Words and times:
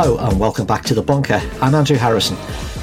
Hello 0.00 0.16
and 0.18 0.38
welcome 0.38 0.64
back 0.64 0.84
to 0.84 0.94
The 0.94 1.02
Bunker. 1.02 1.42
I'm 1.60 1.74
Andrew 1.74 1.96
Harrison. 1.96 2.36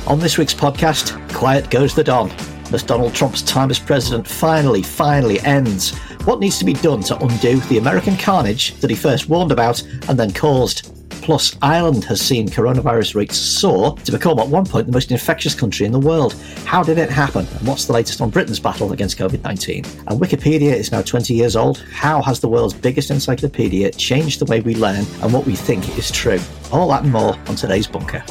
On 0.06 0.20
this 0.20 0.38
week's 0.38 0.54
podcast, 0.54 1.16
Quiet 1.34 1.70
Goes 1.70 1.96
the 1.96 2.04
Don. 2.04 2.30
As 2.74 2.84
Donald 2.84 3.14
Trump's 3.14 3.42
time 3.42 3.72
as 3.72 3.80
president 3.80 4.28
finally, 4.28 4.84
finally 4.84 5.40
ends, 5.40 5.98
what 6.26 6.42
needs 6.42 6.60
to 6.60 6.66
be 6.66 6.74
done 6.74 7.00
to 7.04 7.18
undo 7.20 7.62
the 7.62 7.78
American 7.78 8.18
carnage 8.18 8.74
that 8.82 8.90
he 8.90 8.98
first 8.98 9.30
warned 9.30 9.54
about 9.54 9.82
and 10.10 10.20
then 10.20 10.34
caused? 10.34 10.94
Plus, 11.26 11.58
Ireland 11.64 12.04
has 12.04 12.22
seen 12.22 12.48
coronavirus 12.48 13.16
rates 13.16 13.36
soar 13.36 13.98
to 13.98 14.12
become 14.12 14.38
at 14.38 14.48
one 14.48 14.64
point 14.64 14.86
the 14.86 14.94
most 14.94 15.10
infectious 15.10 15.56
country 15.56 15.88
in 15.88 15.92
the 15.92 16.00
world. 16.00 16.36
How 16.66 16.84
did 16.84 17.00
it 17.00 17.10
happen? 17.10 17.48
And 17.48 17.68
what's 17.68 17.86
the 17.86 17.94
latest 17.94 18.22
on 18.22 18.30
Britain's 18.30 18.60
battle 18.60 18.94
against 18.94 19.18
COVID 19.18 19.42
19? 19.44 19.86
And 20.06 20.22
Wikipedia 20.22 20.76
is 20.76 20.92
now 20.92 21.02
20 21.02 21.34
years 21.34 21.56
old. 21.56 21.80
How 21.92 22.22
has 22.22 22.42
the 22.42 22.48
world's 22.48 22.76
biggest 22.76 23.10
encyclopedia 23.10 23.90
changed 23.94 24.40
the 24.40 24.46
way 24.46 24.62
we 24.62 24.76
learn 24.76 25.04
and 25.24 25.34
what 25.34 25.48
we 25.48 25.56
think 25.56 25.98
is 25.98 26.12
true? 26.12 26.40
All 26.72 26.90
that 26.90 27.02
and 27.02 27.12
more 27.12 27.36
on 27.48 27.56
today's 27.56 27.88
Bunker. 27.88 28.24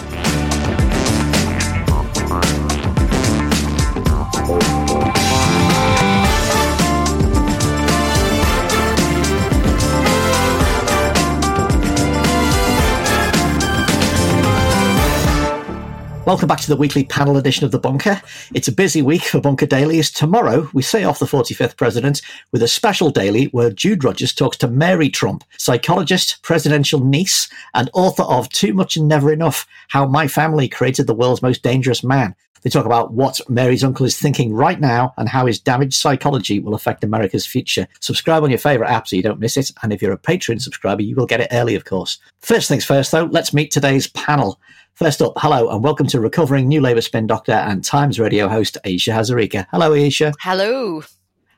Welcome 16.27 16.49
back 16.49 16.61
to 16.61 16.69
the 16.69 16.77
weekly 16.77 17.05
panel 17.05 17.37
edition 17.37 17.67
of 17.67 17.71
The 17.71 17.79
Bunker. 17.79 18.19
It's 18.55 18.67
a 18.67 18.73
busy 18.73 19.03
week 19.03 19.25
for 19.25 19.43
Bunker 19.43 19.67
Daily 19.67 19.99
as 19.99 20.11
tomorrow 20.11 20.71
we 20.73 20.81
say 20.81 21.05
off 21.05 21.19
the 21.19 21.27
45th 21.27 21.77
president 21.77 22.23
with 22.51 22.63
a 22.63 22.69
special 22.69 23.11
daily 23.11 23.47
where 23.49 23.71
Jude 23.71 24.03
Rogers 24.03 24.33
talks 24.33 24.57
to 24.59 24.69
Mary 24.69 25.11
Trump, 25.11 25.45
psychologist, 25.59 26.43
presidential 26.43 27.05
niece, 27.05 27.51
and 27.75 27.91
author 27.93 28.23
of 28.23 28.49
Too 28.49 28.73
Much 28.73 28.97
and 28.97 29.07
Never 29.07 29.31
Enough 29.35 29.67
How 29.89 30.07
My 30.07 30.27
Family 30.27 30.67
Created 30.67 31.07
the 31.07 31.15
World's 31.15 31.43
Most 31.43 31.63
Dangerous 31.63 32.03
Man. 32.03 32.35
They 32.65 32.71
talk 32.71 32.87
about 32.87 33.13
what 33.13 33.43
Mary's 33.47 33.85
uncle 33.85 34.07
is 34.07 34.19
thinking 34.19 34.55
right 34.55 34.81
now 34.81 35.13
and 35.19 35.29
how 35.29 35.45
his 35.45 35.61
damaged 35.61 35.93
psychology 35.93 36.61
will 36.61 36.75
affect 36.75 37.05
America's 37.05 37.45
future. 37.47 37.87
Subscribe 38.01 38.43
on 38.43 38.49
your 38.49 38.59
favourite 38.59 38.91
app 38.91 39.07
so 39.07 39.17
you 39.17 39.23
don't 39.23 39.39
miss 39.39 39.59
it. 39.59 39.71
And 39.83 39.93
if 39.93 40.01
you're 40.01 40.15
a 40.15 40.19
Patreon 40.19 40.63
subscriber, 40.63 41.03
you 41.03 41.15
will 41.15 41.27
get 41.27 41.43
it 41.43 41.49
early, 41.53 41.75
of 41.75 41.85
course. 41.85 42.19
First 42.41 42.69
things 42.69 42.83
first, 42.83 43.13
though, 43.13 43.25
let's 43.25 43.53
meet 43.53 43.71
today's 43.71 44.07
panel. 44.09 44.59
First 44.95 45.21
up, 45.21 45.35
hello 45.37 45.69
and 45.69 45.85
welcome 45.85 46.07
to 46.07 46.21
recovering 46.21 46.67
New 46.67 46.81
Labour 46.81 47.03
spin 47.03 47.27
doctor 47.27 47.53
and 47.53 47.85
Times 47.85 48.19
radio 48.19 48.49
host 48.49 48.79
Ayesha 48.87 49.11
Hazarika. 49.11 49.67
Hello, 49.71 49.93
Ayesha. 49.93 50.33
Hello. 50.41 51.03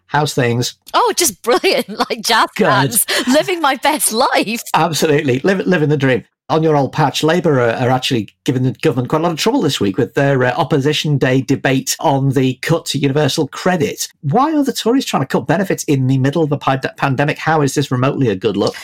How's 0.07 0.35
things? 0.35 0.75
Oh, 0.93 1.13
just 1.17 1.41
brilliant! 1.43 1.89
Like 1.89 2.23
jazz 2.23 2.49
hands, 2.57 3.07
living 3.29 3.61
my 3.61 3.77
best 3.77 4.13
life. 4.13 4.63
Absolutely, 4.75 5.39
Live, 5.41 5.67
living 5.67 5.89
the 5.89 5.97
dream. 5.97 6.25
On 6.49 6.63
your 6.63 6.77
old 6.77 6.93
patch, 6.93 7.25
Labour 7.25 7.59
are, 7.59 7.71
are, 7.71 7.91
actually 7.91 8.29
giving 8.45 8.63
the 8.63 8.71
government 8.71 9.09
quite 9.09 9.19
a 9.19 9.23
lot 9.25 9.33
of 9.33 9.39
trouble 9.39 9.61
this 9.61 9.81
week 9.81 9.99
with 9.99 10.15
their 10.15 10.45
uh, 10.45 10.53
opposition 10.53 11.19
day 11.19 11.41
debate 11.41 11.97
on 11.99 12.31
the 12.31 12.55
cut 12.63 12.87
to 12.87 12.99
universal 12.99 13.49
credit. 13.49 14.07
Why 14.21 14.55
are 14.55 14.63
the 14.63 14.73
Tories 14.73 15.05
trying 15.05 15.25
to 15.25 15.27
cut 15.27 15.49
benefits 15.49 15.83
in 15.85 16.07
the 16.07 16.19
middle 16.19 16.45
of 16.45 16.53
a 16.53 16.59
pandemic? 16.59 17.39
How 17.39 17.63
is 17.63 17.75
this 17.75 17.91
remotely 17.91 18.29
a 18.29 18.37
good 18.37 18.57
look? 18.57 18.77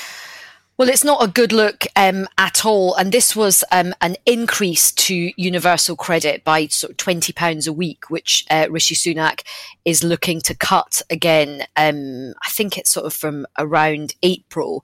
Well, 0.78 0.89
it's 0.89 1.05
not 1.05 1.23
a 1.23 1.28
good 1.28 1.53
look 1.53 1.84
um, 1.97 2.27
at 2.39 2.65
all. 2.65 2.95
And 2.95 3.12
this 3.12 3.37
was 3.37 3.62
um, 3.70 3.95
an 4.01 4.17
increase 4.25 4.91
to 4.92 5.31
universal 5.37 5.97
credit 5.97 6.45
by 6.45 6.69
sort 6.69 6.92
of 6.92 6.97
£20 6.97 7.69
a 7.69 7.73
week, 7.73 8.09
which 8.09 8.47
uh, 8.51 8.67
Rishi 8.70 8.95
Sunak 8.95 9.43
is 9.84 10.03
looking 10.03 10.41
to 10.41 10.55
cut 10.55 11.03
again. 11.11 11.67
Um, 11.77 12.33
I 12.43 12.48
think 12.48 12.78
it's 12.78 12.91
sort 12.91 13.05
of 13.05 13.12
from 13.12 13.47
around 13.59 14.15
April. 14.23 14.83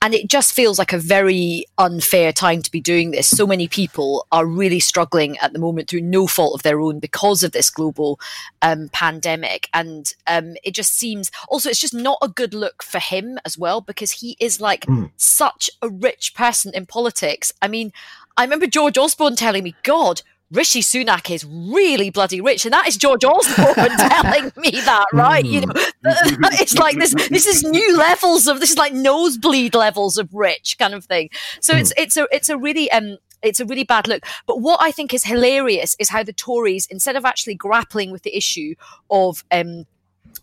And 0.00 0.14
it 0.14 0.28
just 0.28 0.54
feels 0.54 0.78
like 0.78 0.92
a 0.92 0.98
very 0.98 1.66
unfair 1.78 2.32
time 2.32 2.62
to 2.62 2.70
be 2.70 2.80
doing 2.80 3.10
this. 3.10 3.28
So 3.28 3.44
many 3.44 3.66
people 3.66 4.28
are 4.30 4.46
really 4.46 4.80
struggling 4.80 5.36
at 5.38 5.52
the 5.52 5.58
moment 5.58 5.88
through 5.90 6.02
no 6.02 6.28
fault 6.28 6.54
of 6.54 6.62
their 6.62 6.80
own 6.80 7.00
because 7.00 7.42
of 7.42 7.50
this 7.50 7.70
global 7.70 8.20
um, 8.62 8.88
pandemic. 8.92 9.68
And 9.74 10.12
um, 10.28 10.54
it 10.62 10.76
just 10.76 10.94
seems 10.94 11.32
also, 11.48 11.70
it's 11.70 11.80
just 11.80 11.92
not 11.92 12.18
a 12.22 12.28
good 12.28 12.54
look 12.54 12.84
for 12.84 13.00
him 13.00 13.36
as 13.44 13.58
well, 13.58 13.80
because 13.80 14.12
he 14.12 14.36
is 14.38 14.60
like. 14.60 14.86
Mm 14.86 15.10
such 15.24 15.70
a 15.82 15.88
rich 15.88 16.34
person 16.34 16.72
in 16.74 16.86
politics. 16.86 17.52
I 17.62 17.68
mean, 17.68 17.92
I 18.36 18.42
remember 18.42 18.66
George 18.66 18.98
Osborne 18.98 19.36
telling 19.36 19.64
me, 19.64 19.74
God, 19.82 20.22
Rishi 20.50 20.80
Sunak 20.80 21.30
is 21.34 21.44
really 21.44 22.10
bloody 22.10 22.40
rich, 22.40 22.64
and 22.64 22.72
that 22.72 22.86
is 22.86 22.96
George 22.96 23.24
Osborne 23.24 23.74
telling 23.98 24.52
me 24.56 24.70
that, 24.70 25.06
right? 25.12 25.44
You 25.44 25.62
know, 25.62 25.72
hmm. 25.74 26.44
it's 26.52 26.76
like 26.78 26.96
this. 26.98 27.14
This 27.28 27.46
is 27.46 27.64
new 27.64 27.96
levels 27.96 28.46
of 28.46 28.60
this 28.60 28.70
is 28.70 28.78
like 28.78 28.92
nosebleed 28.92 29.74
levels 29.74 30.18
of 30.18 30.32
rich 30.32 30.76
kind 30.78 30.94
of 30.94 31.04
thing. 31.04 31.30
So 31.60 31.74
it's 31.74 31.92
hmm. 31.96 32.02
it's 32.02 32.16
a 32.16 32.28
it's 32.30 32.48
a 32.48 32.56
really 32.56 32.90
um 32.92 33.18
it's 33.42 33.60
a 33.60 33.64
really 33.64 33.84
bad 33.84 34.06
look. 34.06 34.24
But 34.46 34.60
what 34.60 34.80
I 34.80 34.90
think 34.90 35.12
is 35.12 35.24
hilarious 35.24 35.96
is 35.98 36.08
how 36.08 36.22
the 36.22 36.32
Tories, 36.32 36.86
instead 36.86 37.16
of 37.16 37.24
actually 37.24 37.54
grappling 37.54 38.10
with 38.10 38.22
the 38.22 38.36
issue 38.36 38.74
of 39.10 39.44
um 39.50 39.86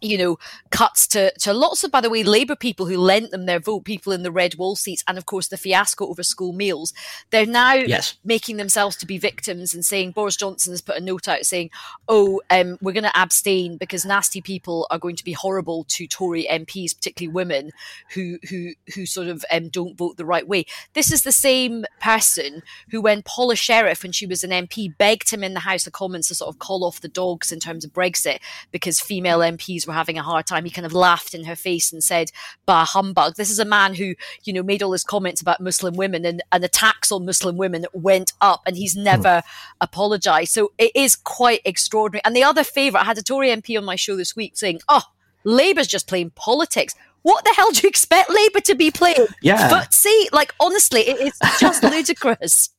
you 0.02 0.18
know, 0.18 0.40
cuts 0.72 1.08
to, 1.08 1.32
to 1.40 1.54
lots 1.54 1.84
of, 1.84 1.92
by 1.92 2.02
the 2.02 2.10
way, 2.10 2.24
Labour 2.24 2.56
people 2.56 2.88
who 2.88 2.98
lent 2.98 3.32
them 3.32 3.46
their 3.46 3.60
vote, 3.60 3.86
people 3.86 4.12
in 4.12 4.24
the 4.24 4.32
red 4.32 4.56
wall 4.56 4.76
seats, 4.76 5.04
and 5.08 5.18
of 5.18 5.26
course 5.26 5.48
the 5.48 5.58
fiasco 5.58 6.08
over 6.08 6.24
school 6.24 6.54
meals. 6.54 6.94
They're 7.30 7.46
now 7.46 7.74
yes. 7.74 8.16
making 8.24 8.58
themselves 8.58 8.96
to 8.98 9.06
be 9.06 9.18
victims 9.18 9.74
and 9.74 9.86
saying 9.86 10.12
Boris 10.12 10.36
Johnson 10.36 10.74
has 10.74 10.82
put 10.82 10.98
a 10.98 11.02
note 11.02 11.28
out 11.28 11.46
saying, 11.46 11.70
"Oh, 12.08 12.42
um, 12.50 12.78
we're 12.82 12.94
going 12.94 13.04
to 13.04 13.20
abstain 13.20 13.78
because 13.78 14.06
nasty 14.06 14.42
people 14.42 14.88
are 14.90 15.00
going 15.00 15.16
to 15.16 15.24
be 15.24 15.34
horrible 15.34 15.86
to 15.90 16.08
Tory 16.08 16.48
MPs, 16.50 16.96
particularly 16.96 17.34
women 17.34 17.72
who 18.14 18.40
who 18.50 18.72
who 18.96 19.06
sort 19.06 19.28
of 19.28 19.46
um, 19.52 19.70
don't 19.70 19.98
vote 19.98 20.18
the 20.18 20.26
right 20.26 20.48
way." 20.48 20.66
This 20.94 21.12
is 21.12 21.22
the 21.24 21.32
same 21.32 21.86
person 22.00 22.64
who, 22.90 23.02
when 23.02 23.22
Paula 23.22 23.56
Sherriff, 23.56 24.04
when 24.04 24.12
she 24.12 24.26
was 24.26 24.44
an 24.44 24.52
MP, 24.52 24.96
begged 24.98 25.32
him 25.32 25.44
in 25.44 25.54
the 25.54 25.62
House 25.62 25.86
of 25.86 25.94
Commons 25.94 26.28
to 26.28 26.36
sort 26.36 26.50
of 26.50 26.60
call 26.60 26.84
off 26.84 27.02
the 27.02 27.08
dogs 27.08 27.52
in 27.52 27.60
terms 27.60 27.86
of 27.86 27.94
Brexit 27.94 28.40
because 28.72 29.00
female 29.00 29.40
MPs 29.40 29.88
were 29.88 29.91
having 29.92 30.18
a 30.18 30.24
hard 30.24 30.48
time, 30.48 30.66
he 30.66 30.72
kind 30.72 30.86
of 30.86 30.94
laughed 30.94 31.34
in 31.34 31.46
her 31.46 31.56
face 31.56 31.92
and 31.92 32.04
said, 32.04 32.32
bah 32.66 32.86
humbug. 32.86 33.36
This 33.36 33.50
is 33.50 33.60
a 33.60 33.66
man 33.66 33.96
who, 33.96 34.16
you 34.44 34.54
know, 34.54 34.64
made 34.64 34.84
all 34.84 34.92
his 34.92 35.04
comments 35.04 35.42
about 35.42 35.60
Muslim 35.60 35.96
women 35.96 36.26
and, 36.26 36.42
and 36.52 36.64
attacks 36.64 37.12
on 37.12 37.26
Muslim 37.26 37.58
women 37.58 37.86
went 37.94 38.34
up 38.42 38.62
and 38.66 38.78
he's 38.78 38.96
never 38.96 39.30
mm. 39.30 39.44
apologized. 39.80 40.52
So 40.52 40.72
it 40.78 40.92
is 40.96 41.16
quite 41.16 41.62
extraordinary. 41.66 42.22
And 42.26 42.36
the 42.36 42.44
other 42.44 42.64
favourite, 42.64 43.04
I 43.04 43.06
had 43.06 43.18
a 43.18 43.24
Tory 43.24 43.50
MP 43.50 43.78
on 43.78 43.86
my 43.86 43.96
show 43.96 44.16
this 44.16 44.36
week 44.36 44.58
saying, 44.58 44.82
oh, 44.90 45.04
Labour's 45.44 45.88
just 45.88 46.08
playing 46.08 46.32
politics. 46.32 46.96
What 47.24 47.44
the 47.46 47.54
hell 47.56 47.72
do 47.72 47.82
you 47.84 47.90
expect 47.90 48.30
Labour 48.30 48.62
to 48.62 48.76
be 48.76 48.92
playing? 48.92 49.28
Yeah. 49.42 49.70
Footsie? 49.70 50.32
Like, 50.32 50.54
honestly, 50.60 51.02
it 51.02 51.20
is 51.20 51.38
just 51.60 51.84
ludicrous. 51.92 52.70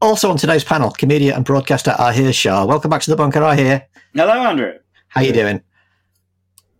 Also 0.00 0.30
on 0.30 0.36
today's 0.36 0.64
panel, 0.64 0.90
comedian 0.90 1.36
and 1.36 1.44
broadcaster 1.44 1.94
Ahir 1.98 2.32
Shah. 2.32 2.64
Welcome 2.64 2.90
back 2.90 3.02
to 3.02 3.10
the 3.10 3.16
bunker, 3.16 3.40
Ahir. 3.40 3.86
Hello, 4.14 4.32
Andrew. 4.32 4.74
How 5.08 5.20
are 5.20 5.24
you 5.24 5.32
doing? 5.32 5.62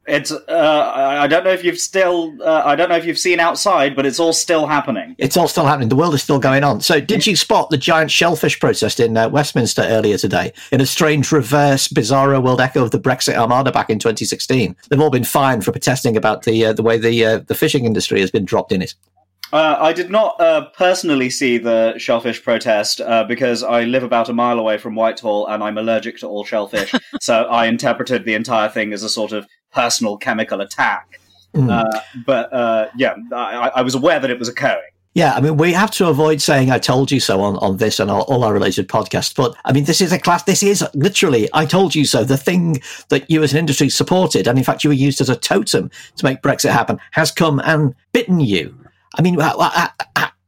It's. 0.06 0.32
Uh, 0.32 0.92
I 0.94 1.28
don't 1.28 1.44
know 1.44 1.52
if 1.52 1.62
you've 1.62 1.78
still. 1.78 2.36
Uh, 2.42 2.62
I 2.64 2.74
don't 2.74 2.88
know 2.88 2.96
if 2.96 3.04
you've 3.04 3.18
seen 3.18 3.38
outside, 3.38 3.94
but 3.94 4.04
it's 4.04 4.18
all 4.18 4.32
still 4.32 4.66
happening. 4.66 5.14
It's 5.18 5.36
all 5.36 5.46
still 5.46 5.64
happening. 5.64 5.90
The 5.90 5.96
world 5.96 6.14
is 6.14 6.22
still 6.22 6.40
going 6.40 6.64
on. 6.64 6.80
So, 6.80 7.00
did 7.00 7.24
you 7.24 7.36
spot 7.36 7.70
the 7.70 7.78
giant 7.78 8.10
shellfish 8.10 8.58
protest 8.58 8.98
in 8.98 9.16
uh, 9.16 9.28
Westminster 9.28 9.82
earlier 9.82 10.18
today? 10.18 10.52
In 10.72 10.80
a 10.80 10.86
strange, 10.86 11.30
reverse, 11.30 11.86
bizarro 11.86 12.42
world 12.42 12.60
echo 12.60 12.82
of 12.82 12.90
the 12.90 12.98
Brexit 12.98 13.36
Armada 13.36 13.70
back 13.70 13.90
in 13.90 14.00
2016. 14.00 14.74
They've 14.88 15.00
all 15.00 15.10
been 15.10 15.24
fined 15.24 15.64
for 15.64 15.70
protesting 15.70 16.16
about 16.16 16.42
the 16.42 16.66
uh, 16.66 16.72
the 16.72 16.82
way 16.82 16.98
the 16.98 17.24
uh, 17.24 17.38
the 17.38 17.54
fishing 17.54 17.84
industry 17.84 18.20
has 18.20 18.30
been 18.30 18.44
dropped 18.44 18.72
in 18.72 18.82
it. 18.82 18.94
Uh, 19.52 19.76
I 19.78 19.92
did 19.92 20.10
not 20.10 20.40
uh, 20.40 20.70
personally 20.70 21.28
see 21.28 21.58
the 21.58 21.98
shellfish 21.98 22.42
protest 22.42 23.02
uh, 23.02 23.24
because 23.24 23.62
I 23.62 23.84
live 23.84 24.02
about 24.02 24.30
a 24.30 24.32
mile 24.32 24.58
away 24.58 24.78
from 24.78 24.94
Whitehall 24.94 25.46
and 25.46 25.62
I'm 25.62 25.76
allergic 25.76 26.19
to 26.20 26.26
all 26.26 26.42
shellfish. 26.42 26.94
so 27.20 27.44
I 27.44 27.66
interpreted 27.66 28.25
the 28.25 28.32
entire 28.32 28.70
thing 28.70 28.94
as 28.94 29.02
a 29.02 29.10
sort 29.10 29.32
of 29.32 29.46
personal 29.72 30.16
chemical 30.16 30.60
attack. 30.60 31.20
Mm. 31.54 31.70
Uh, 31.70 32.00
but 32.24 32.52
uh, 32.52 32.88
yeah, 32.96 33.14
I, 33.32 33.70
I, 33.76 33.82
was 33.82 33.94
aware 33.94 34.19
that 34.19 34.30
it 34.30 34.38
was 34.38 34.48
occurring. 34.48 34.88
Yeah, 35.14 35.34
I 35.34 35.42
mean, 35.42 35.58
we 35.58 35.74
have 35.74 35.90
to 35.92 36.08
avoid 36.08 36.40
saying 36.40 36.70
"I 36.70 36.78
told 36.78 37.10
you 37.12 37.20
so" 37.20 37.42
on, 37.42 37.56
on 37.56 37.76
this 37.76 38.00
and 38.00 38.10
all, 38.10 38.22
all, 38.22 38.44
our 38.44 38.54
related 38.54 38.88
podcasts. 38.88 39.34
But 39.36 39.54
I 39.66 39.72
mean, 39.72 39.84
this 39.84 40.00
is 40.00 40.12
a 40.12 40.19
class. 40.19 40.44
This 40.44 40.62
is 40.62 40.82
literally 40.94 41.50
"I 41.52 41.66
told 41.66 41.94
you 41.94 42.06
so." 42.06 42.24
The 42.24 42.38
thing 42.38 42.80
that 43.10 43.30
you 43.30 43.42
as 43.42 43.52
an 43.52 43.58
industry 43.58 43.90
supported, 43.90 44.46
and 44.46 44.56
in 44.56 44.64
fact, 44.64 44.82
you 44.82 44.88
were 44.88 44.94
used 44.94 45.20
as 45.20 45.28
a 45.28 45.36
totem 45.36 45.90
to 46.16 46.24
make 46.24 46.40
Brexit 46.40 46.70
happen, 46.70 46.98
has 47.10 47.30
come 47.30 47.60
and 47.60 47.94
bitten 48.14 48.40
you. 48.40 48.74
I 49.19 49.20
mean, 49.20 49.38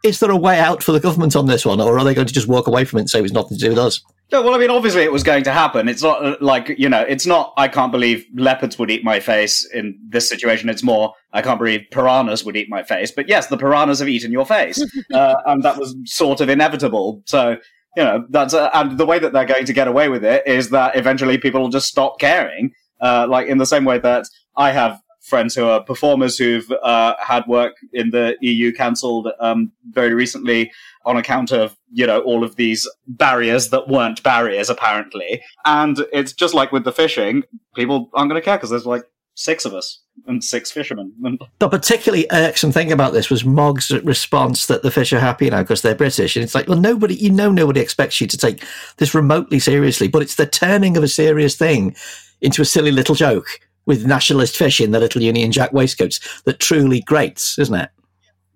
is 0.03 0.21
there 0.21 0.31
a 0.31 0.37
way 0.37 0.59
out 0.59 0.83
for 0.83 0.93
the 0.93 1.01
government 1.01 1.37
on 1.37 1.47
this 1.47 1.67
one, 1.67 1.83
or 1.83 1.99
are 1.99 2.05
they 2.05 2.15
going 2.15 2.27
to 2.27 2.33
just 2.33 2.49
walk 2.49 2.67
away 2.67 2.87
from 2.87 2.99
it 2.99 3.03
and 3.03 3.11
say 3.11 3.19
it 3.19 3.23
was 3.23 3.33
nothing 3.33 3.59
to 3.59 3.65
do 3.65 3.71
with 3.71 3.79
us? 3.79 4.01
No, 4.33 4.43
well, 4.43 4.55
I 4.55 4.59
mean, 4.59 4.71
obviously 4.71 5.03
it 5.03 5.13
was 5.13 5.23
going 5.23 5.45
to 5.45 5.53
happen. 5.53 5.89
It's 5.89 6.03
not 6.03 6.25
uh, 6.25 6.37
like, 6.41 6.71
you 6.79 6.89
know, 6.89 7.03
it's 7.03 7.27
not, 7.27 7.53
I 7.57 7.69
can't 7.69 7.93
believe 7.93 8.27
leopards 8.35 8.79
would 8.79 8.91
eat 8.91 9.05
my 9.05 9.21
face 9.21 9.69
in 9.73 9.99
this 10.09 10.29
situation. 10.29 10.69
It's 10.69 10.83
more, 10.83 11.13
I 11.33 11.43
can't 11.43 11.59
believe 11.59 11.83
piranhas 11.91 12.45
would 12.45 12.57
eat 12.57 12.69
my 12.69 12.83
face. 12.83 13.11
But 13.11 13.29
yes, 13.29 13.49
the 13.49 13.59
piranhas 13.59 13.99
have 13.99 14.09
eaten 14.09 14.33
your 14.33 14.47
face. 14.47 14.83
uh, 15.15 15.35
and 15.47 15.63
that 15.63 15.79
was 15.79 15.95
sort 16.05 16.41
of 16.41 16.49
inevitable. 16.49 17.23
So, 17.27 17.59
you 17.97 18.03
know, 18.03 18.27
that's, 18.31 18.55
uh, 18.55 18.71
and 18.73 18.99
the 18.99 19.07
way 19.07 19.19
that 19.19 19.33
they're 19.33 19.45
going 19.45 19.67
to 19.67 19.73
get 19.73 19.89
away 19.89 20.09
with 20.09 20.25
it 20.25 20.45
is 20.47 20.71
that 20.71 20.97
eventually 20.97 21.39
people 21.39 21.61
will 21.61 21.69
just 21.69 21.89
stop 21.89 22.19
caring. 22.19 22.73
Uh, 23.01 23.27
like 23.29 23.47
in 23.47 23.59
the 23.59 23.67
same 23.67 23.85
way 23.85 23.99
that 23.99 24.25
I 24.57 24.73
have 24.73 25.01
friends 25.25 25.55
who 25.55 25.65
are 25.65 25.83
performers 25.83 26.37
who've 26.39 26.71
uh, 26.83 27.15
had 27.19 27.47
work 27.47 27.75
in 27.93 28.11
the 28.11 28.37
EU 28.41 28.73
cancelled 28.73 29.29
um, 29.41 29.73
very 29.91 30.13
recently 30.15 30.71
on 31.05 31.17
account 31.17 31.53
of 31.53 31.77
you 31.93 32.07
know 32.07 32.21
all 32.21 32.45
of 32.45 32.57
these 32.57 32.89
barriers 33.07 33.71
that 33.71 33.89
weren't 33.89 34.23
barriers 34.23 34.71
apparently. 34.71 35.43
And 35.65 36.05
it's 36.13 36.33
just 36.33 36.55
like 36.55 36.73
with 36.73 36.85
the 36.85 36.93
fishing, 36.93 37.45
people 37.75 38.11
aren't 38.15 38.31
going 38.31 38.41
to 38.41 38.45
care 38.45 38.57
because 38.57 38.71
there's 38.71 38.87
like 38.87 39.05
six 39.35 39.65
of 39.65 39.75
us 39.75 40.01
and 40.27 40.43
six 40.43 40.71
fishermen. 40.71 41.13
the 41.59 41.69
particularly 41.69 42.27
irksome 42.31 42.73
thing 42.73 42.93
about 42.93 43.13
this 43.13 43.31
was 43.31 43.45
Mogg's 43.45 43.91
response 44.03 44.67
that 44.67 44.83
the 44.83 44.91
fish 44.91 45.13
are 45.13 45.21
happy 45.21 45.51
now 45.51 45.63
because 45.63 45.83
they're 45.83 45.95
British. 45.95 46.37
And 46.37 46.45
it's 46.45 46.55
like, 46.55 46.69
well, 46.69 46.79
nobody, 46.79 47.15
you 47.15 47.31
know, 47.31 47.51
nobody 47.51 47.81
expects 47.81 48.21
you 48.21 48.27
to 48.29 48.39
take 48.39 48.65
this 48.99 49.15
remotely 49.15 49.59
seriously, 49.59 50.09
but 50.09 50.23
it's 50.23 50.37
the 50.37 50.47
turning 50.47 50.97
of 50.97 51.03
a 51.03 51.09
serious 51.09 51.57
thing 51.57 51.97
into 52.41 52.63
a 52.63 52.67
silly 52.67 52.93
little 52.93 53.15
joke 53.15 53.61
with 53.87 54.07
nationalist 54.07 54.57
fish 54.57 54.81
in 54.81 54.93
the 54.93 55.01
little 55.01 55.23
Union 55.23 55.53
Jack 55.53 55.73
waistcoats 55.73 56.43
that 56.43 56.59
truly 56.59 57.01
grates, 57.01 57.59
isn't 57.59 57.75
it? 57.75 57.91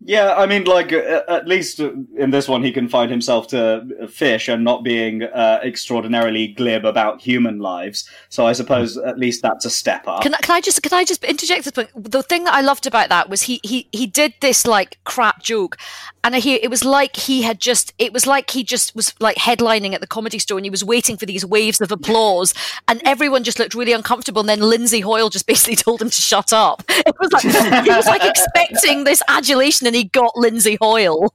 Yeah, 0.04 0.34
I 0.36 0.46
mean, 0.46 0.64
like 0.64 0.92
uh, 0.92 1.22
at 1.26 1.48
least 1.48 1.80
in 1.80 2.30
this 2.30 2.48
one, 2.48 2.62
he 2.62 2.70
can 2.70 2.88
find 2.88 3.10
himself 3.10 3.48
to 3.48 4.08
fish 4.08 4.46
and 4.48 4.62
not 4.62 4.84
being 4.84 5.24
uh, 5.24 5.60
extraordinarily 5.64 6.48
glib 6.48 6.84
about 6.84 7.20
human 7.20 7.58
lives. 7.58 8.08
So 8.28 8.46
I 8.46 8.52
suppose 8.52 8.96
at 8.96 9.18
least 9.18 9.42
that's 9.42 9.64
a 9.64 9.70
step 9.70 10.06
up. 10.06 10.22
Can, 10.22 10.34
can 10.40 10.54
I 10.54 10.60
just 10.60 10.80
can 10.82 10.92
I 10.92 11.04
just 11.04 11.24
interject 11.24 11.64
this 11.64 11.72
point? 11.72 11.90
The 11.96 12.22
thing 12.22 12.44
that 12.44 12.54
I 12.54 12.60
loved 12.60 12.86
about 12.86 13.08
that 13.08 13.28
was 13.28 13.42
he 13.42 13.60
he 13.64 13.88
he 13.90 14.06
did 14.06 14.34
this 14.40 14.68
like 14.68 14.98
crap 15.02 15.42
joke, 15.42 15.76
and 16.22 16.36
I 16.36 16.38
hear 16.38 16.60
it 16.62 16.70
was 16.70 16.84
like 16.84 17.16
he 17.16 17.42
had 17.42 17.58
just 17.58 17.92
it 17.98 18.12
was 18.12 18.24
like 18.24 18.50
he 18.50 18.62
just 18.62 18.94
was 18.94 19.12
like 19.18 19.36
headlining 19.36 19.94
at 19.94 20.00
the 20.00 20.06
comedy 20.06 20.38
store 20.38 20.58
and 20.58 20.64
he 20.64 20.70
was 20.70 20.84
waiting 20.84 21.16
for 21.16 21.26
these 21.26 21.44
waves 21.44 21.80
of 21.80 21.90
applause, 21.90 22.54
and 22.86 23.02
everyone 23.04 23.42
just 23.42 23.58
looked 23.58 23.74
really 23.74 23.92
uncomfortable. 23.92 24.40
And 24.40 24.48
then 24.48 24.60
Lindsay 24.60 25.00
Hoyle 25.00 25.28
just 25.28 25.48
basically 25.48 25.76
told 25.88 26.00
him 26.00 26.08
to 26.08 26.20
shut 26.20 26.52
up. 26.52 26.84
It 26.88 27.16
was 27.18 27.32
like 27.32 27.84
he 27.84 27.90
was 27.90 28.06
like 28.06 28.24
expecting 28.24 29.02
this 29.02 29.22
adulation 29.26 29.87
and 29.88 29.96
he 29.96 30.04
got 30.04 30.36
Lindsay 30.36 30.76
Hoyle. 30.82 31.32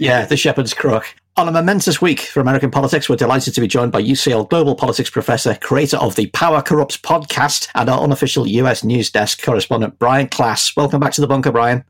yeah, 0.00 0.26
the 0.26 0.36
shepherd's 0.36 0.74
crook. 0.74 1.14
On 1.36 1.46
a 1.46 1.52
momentous 1.52 2.02
week 2.02 2.18
for 2.22 2.40
American 2.40 2.68
politics, 2.68 3.08
we're 3.08 3.14
delighted 3.14 3.54
to 3.54 3.60
be 3.60 3.68
joined 3.68 3.92
by 3.92 4.02
UCL 4.02 4.50
Global 4.50 4.74
Politics 4.74 5.08
professor, 5.08 5.54
creator 5.54 5.96
of 5.98 6.16
the 6.16 6.26
Power 6.26 6.62
Corrupts 6.62 6.96
podcast, 6.96 7.68
and 7.76 7.88
our 7.88 8.00
unofficial 8.00 8.44
US 8.44 8.82
news 8.82 9.08
desk 9.08 9.40
correspondent, 9.40 10.00
Brian 10.00 10.26
Klaas. 10.26 10.76
Welcome 10.76 10.98
back 10.98 11.12
to 11.12 11.20
the 11.20 11.28
bunker, 11.28 11.52
Brian. 11.52 11.84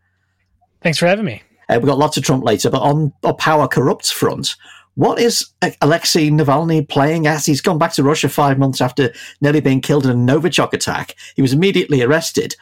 Thanks 0.83 0.99
for 0.99 1.07
having 1.07 1.25
me. 1.25 1.43
Uh, 1.71 1.79
we've 1.79 1.87
got 1.87 1.99
lots 1.99 2.19
of 2.19 2.25
Trump 2.25 2.45
later, 2.45 2.69
but 2.69 2.83
on 2.83 3.15
a 3.23 3.33
Power 3.33 3.67
Corrupts 3.67 4.11
front, 4.11 4.57
what 4.97 5.19
is 5.19 5.49
Alexei 5.81 6.29
Navalny 6.29 6.87
playing 6.87 7.27
at? 7.27 7.47
He's 7.47 7.63
gone 7.63 7.79
back 7.79 7.95
to 7.95 8.03
Russia 8.03 8.29
five 8.29 8.59
months 8.59 8.83
after 8.83 9.15
nearly 9.41 9.61
being 9.61 9.81
killed 9.81 10.05
in 10.05 10.11
a 10.11 10.15
Novichok 10.15 10.75
attack. 10.75 11.17
He 11.37 11.43
was 11.43 11.55
immediately 11.55 12.03
arrested. 12.03 12.55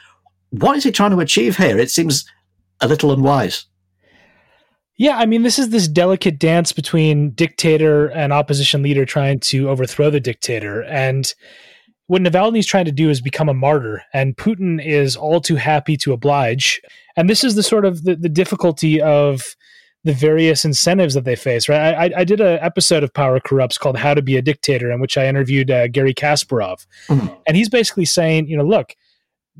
What 0.50 0.76
is 0.76 0.85
he 0.85 0.93
trying 0.93 1.11
to 1.11 1.20
achieve 1.20 1.56
here? 1.56 1.79
It 1.79 1.91
seems 1.91 2.25
a 2.80 2.88
little 2.88 3.12
unwise. 3.12 3.66
Yeah, 4.96 5.16
I 5.16 5.26
mean, 5.26 5.44
this 5.44 5.60
is 5.60 5.70
this 5.70 5.86
delicate 5.86 6.40
dance 6.40 6.72
between 6.72 7.30
dictator 7.30 8.08
and 8.08 8.32
opposition 8.32 8.82
leader 8.82 9.04
trying 9.04 9.38
to 9.40 9.69
overthrow 9.70 10.10
the 10.10 10.19
dictator. 10.19 10.82
And 10.82 11.32
what 12.08 12.22
Navalny 12.22 12.58
is 12.58 12.66
trying 12.66 12.86
to 12.86 12.92
do 12.92 13.08
is 13.08 13.20
become 13.20 13.48
a 13.48 13.54
martyr, 13.54 14.02
and 14.12 14.36
Putin 14.36 14.84
is 14.84 15.14
all 15.14 15.40
too 15.40 15.56
happy 15.56 15.96
to 15.98 16.12
oblige. 16.12 16.80
And 17.16 17.30
this 17.30 17.44
is 17.44 17.54
the 17.54 17.62
sort 17.62 17.84
of 17.84 18.04
the, 18.04 18.16
the 18.16 18.28
difficulty 18.28 19.00
of 19.00 19.42
the 20.04 20.12
various 20.12 20.64
incentives 20.64 21.14
that 21.14 21.24
they 21.24 21.36
face. 21.36 21.69
Right? 21.69 21.94
I, 21.94 22.20
I 22.20 22.24
did 22.24 22.40
an 22.40 22.58
episode 22.60 23.04
of 23.04 23.12
Power 23.12 23.38
Corrupts 23.40 23.78
called 23.78 23.98
"How 23.98 24.14
to 24.14 24.22
Be 24.22 24.36
a 24.36 24.42
Dictator," 24.42 24.90
in 24.90 25.00
which 25.00 25.16
I 25.16 25.26
interviewed 25.26 25.70
uh, 25.70 25.86
Garry 25.88 26.14
Kasparov, 26.14 26.86
mm-hmm. 27.08 27.28
and 27.46 27.56
he's 27.56 27.69
basically 27.69 28.06
saying, 28.06 28.48
you 28.48 28.56
know, 28.56 28.64
look, 28.64 28.96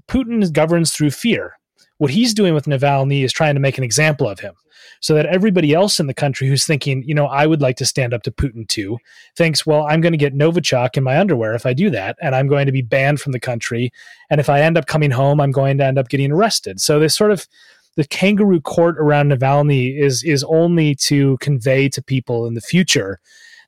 Putin 0.09 0.51
governs 0.53 0.91
through 0.91 1.11
fear. 1.11 1.58
What 1.99 2.11
he's 2.11 2.35
doing 2.35 2.55
with 2.55 2.67
Navalny 2.67 3.25
is 3.25 3.33
trying 3.33 3.55
to 3.55 3.61
make 3.61 3.79
an 3.79 3.85
example 3.85 4.29
of 4.29 4.41
him 4.41 4.55
so 5.01 5.15
that 5.15 5.27
everybody 5.27 5.75
else 5.75 6.01
in 6.01 6.07
the 6.07 6.15
country 6.15 6.49
who's 6.49 6.67
thinking, 6.67 7.03
you 7.07 7.15
know, 7.15 7.27
I 7.27 7.47
would 7.47 7.61
like 7.61 7.77
to 7.77 7.87
stand 7.87 8.15
up 8.15 8.23
to 8.25 8.31
Putin 8.31 8.67
too, 8.67 8.99
thinks, 9.37 9.67
well, 9.67 9.87
I'm 9.87 10.01
going 10.01 10.13
to 10.13 10.19
get 10.19 10.35
Novichok 10.35 10.97
in 10.97 11.05
my 11.05 11.19
underwear 11.19 11.55
if 11.55 11.67
I 11.67 11.73
do 11.73 11.91
that, 11.91 12.17
and 12.21 12.35
I'm 12.35 12.49
going 12.49 12.67
to 12.67 12.73
be 12.73 12.83
banned 12.83 13.21
from 13.21 13.33
the 13.33 13.41
country. 13.41 13.93
And 14.31 14.41
if 14.41 14.49
I 14.49 14.61
end 14.61 14.77
up 14.77 14.87
coming 14.87 15.11
home, 15.11 15.41
I'm 15.41 15.53
going 15.53 15.79
to 15.79 15.85
end 15.85 15.99
up 15.99 16.09
getting 16.09 16.33
arrested. 16.33 16.81
So 16.81 16.99
this 16.99 17.17
sort 17.17 17.31
of 17.31 17.47
the 17.97 18.05
kangaroo 18.05 18.61
court 18.61 18.97
around 18.99 19.33
Navalny 19.33 19.99
is 19.99 20.23
is 20.23 20.45
only 20.45 20.95
to 20.95 21.37
convey 21.39 21.89
to 21.89 22.03
people 22.03 22.47
in 22.47 22.55
the 22.55 22.61
future 22.61 23.19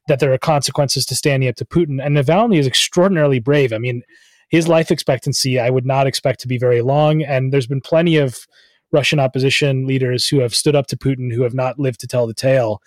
that 0.06 0.21
there 0.21 0.32
are 0.32 0.38
consequences 0.38 1.05
to 1.06 1.17
standing 1.17 1.49
up 1.49 1.56
to 1.56 1.65
Putin. 1.65 2.05
And 2.05 2.17
Navalny 2.17 2.59
is 2.59 2.67
extraordinarily 2.67 3.41
brave. 3.41 3.73
I 3.73 3.79
mean, 3.79 4.03
his 4.50 4.69
life 4.69 4.91
expectancy 4.91 5.58
I 5.58 5.70
would 5.70 5.87
not 5.87 6.06
expect 6.06 6.41
to 6.41 6.49
be 6.49 6.58
very 6.58 6.82
long, 6.82 7.23
and 7.23 7.52
there's 7.52 7.69
been 7.69 7.81
plenty 7.81 8.17
of 8.17 8.47
Russian 8.93 9.20
opposition 9.20 9.87
leaders 9.87 10.26
who 10.26 10.41
have 10.41 10.55
stood 10.55 10.75
up 10.75 10.88
to 10.88 10.97
Putin 10.97 11.32
who 11.32 11.43
have 11.43 11.55
not 11.55 11.79
lived 11.79 12.00
to 12.00 12.06
tell 12.06 12.26
the 12.26 12.35
tale. 12.35 12.82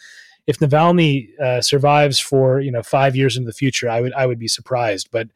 If 0.45 0.60
Navalny 0.60 1.39
uh, 1.39 1.62
survives 1.62 2.19
for 2.19 2.60
you 2.60 2.71
know 2.71 2.83
five 2.83 3.15
years 3.15 3.38
into 3.38 3.48
the 3.48 3.54
future, 3.54 3.89
I 3.89 4.01
would 4.01 4.13
I 4.13 4.25
would 4.25 4.39
be 4.39 4.50
surprised. 4.50 5.10
But 5.12 5.30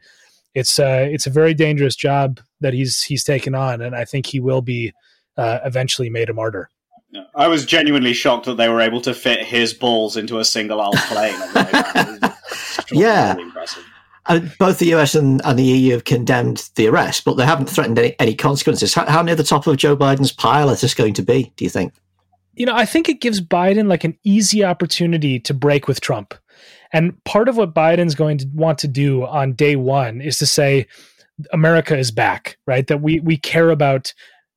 it's 0.54 0.78
uh, 0.78 1.08
it's 1.10 1.28
a 1.28 1.32
very 1.32 1.54
dangerous 1.54 1.96
job 1.96 2.42
that 2.60 2.74
he's 2.74 3.02
he's 3.04 3.24
taken 3.24 3.56
on, 3.56 3.82
and 3.82 3.96
I 3.96 4.04
think 4.04 4.26
he 4.26 4.42
will 4.42 4.62
be 4.62 4.94
uh, 5.38 5.60
eventually 5.64 6.10
made 6.10 6.30
a 6.30 6.34
martyr. 6.34 6.70
I 7.36 7.48
was 7.48 7.66
genuinely 7.66 8.12
shocked 8.12 8.46
that 8.48 8.58
they 8.58 8.68
were 8.68 8.82
able 8.82 9.00
to 9.02 9.14
fit 9.14 9.46
his 9.46 9.74
balls 9.74 10.18
into 10.18 10.40
a 10.40 10.46
single 10.46 10.82
aisle 10.82 10.92
plane. 10.94 11.40
yeah. 12.92 13.38
Impressive. 13.38 13.86
Both 14.60 14.80
the 14.80 14.94
US 14.96 15.16
and, 15.16 15.42
and, 15.46 15.58
the 15.58 15.64
EU 15.64 15.94
have 15.94 16.04
condemned 16.04 16.70
the 16.76 16.88
arrest, 16.88 17.24
but 17.26 17.36
they 17.36 17.46
haven't 17.46 17.70
threatened 17.70 17.98
any, 17.98 18.16
any 18.20 18.36
consequences. 18.36 18.94
How, 18.94 19.06
how, 19.06 19.22
near 19.22 19.36
the 19.36 19.44
top 19.44 19.68
of 19.68 19.78
Joe 19.78 19.96
Biden's 19.96 20.32
pile 20.32 20.70
is 20.70 20.82
this 20.82 20.94
going 20.94 21.14
to 21.14 21.22
be, 21.22 21.54
do 21.56 21.64
you 21.64 21.70
think? 21.70 21.94
You 22.56 22.66
know, 22.66 22.76
I 22.76 22.86
think 22.86 23.08
it 23.08 23.22
gives 23.22 23.40
Biden 23.40 23.88
like 23.88 24.04
an 24.04 24.18
easy 24.24 24.64
opportunity 24.64 25.40
to 25.42 25.54
break 25.54 25.88
with 25.88 26.02
Trump. 26.02 26.34
And 26.92 27.24
part 27.24 27.48
of 27.48 27.58
what 27.58 27.74
Biden's 27.74 28.16
going 28.16 28.40
to 28.40 28.48
want 28.54 28.80
to 28.80 28.88
do 28.88 29.26
on 29.26 29.54
day 29.54 29.76
one 29.76 30.22
is 30.22 30.40
to 30.40 30.46
say, 30.46 30.88
America 31.54 31.98
is 31.98 32.12
back, 32.12 32.58
right? 32.66 32.88
That 32.88 33.02
we, 33.02 33.20
we 33.20 33.38
care 33.38 33.70
about 33.70 34.14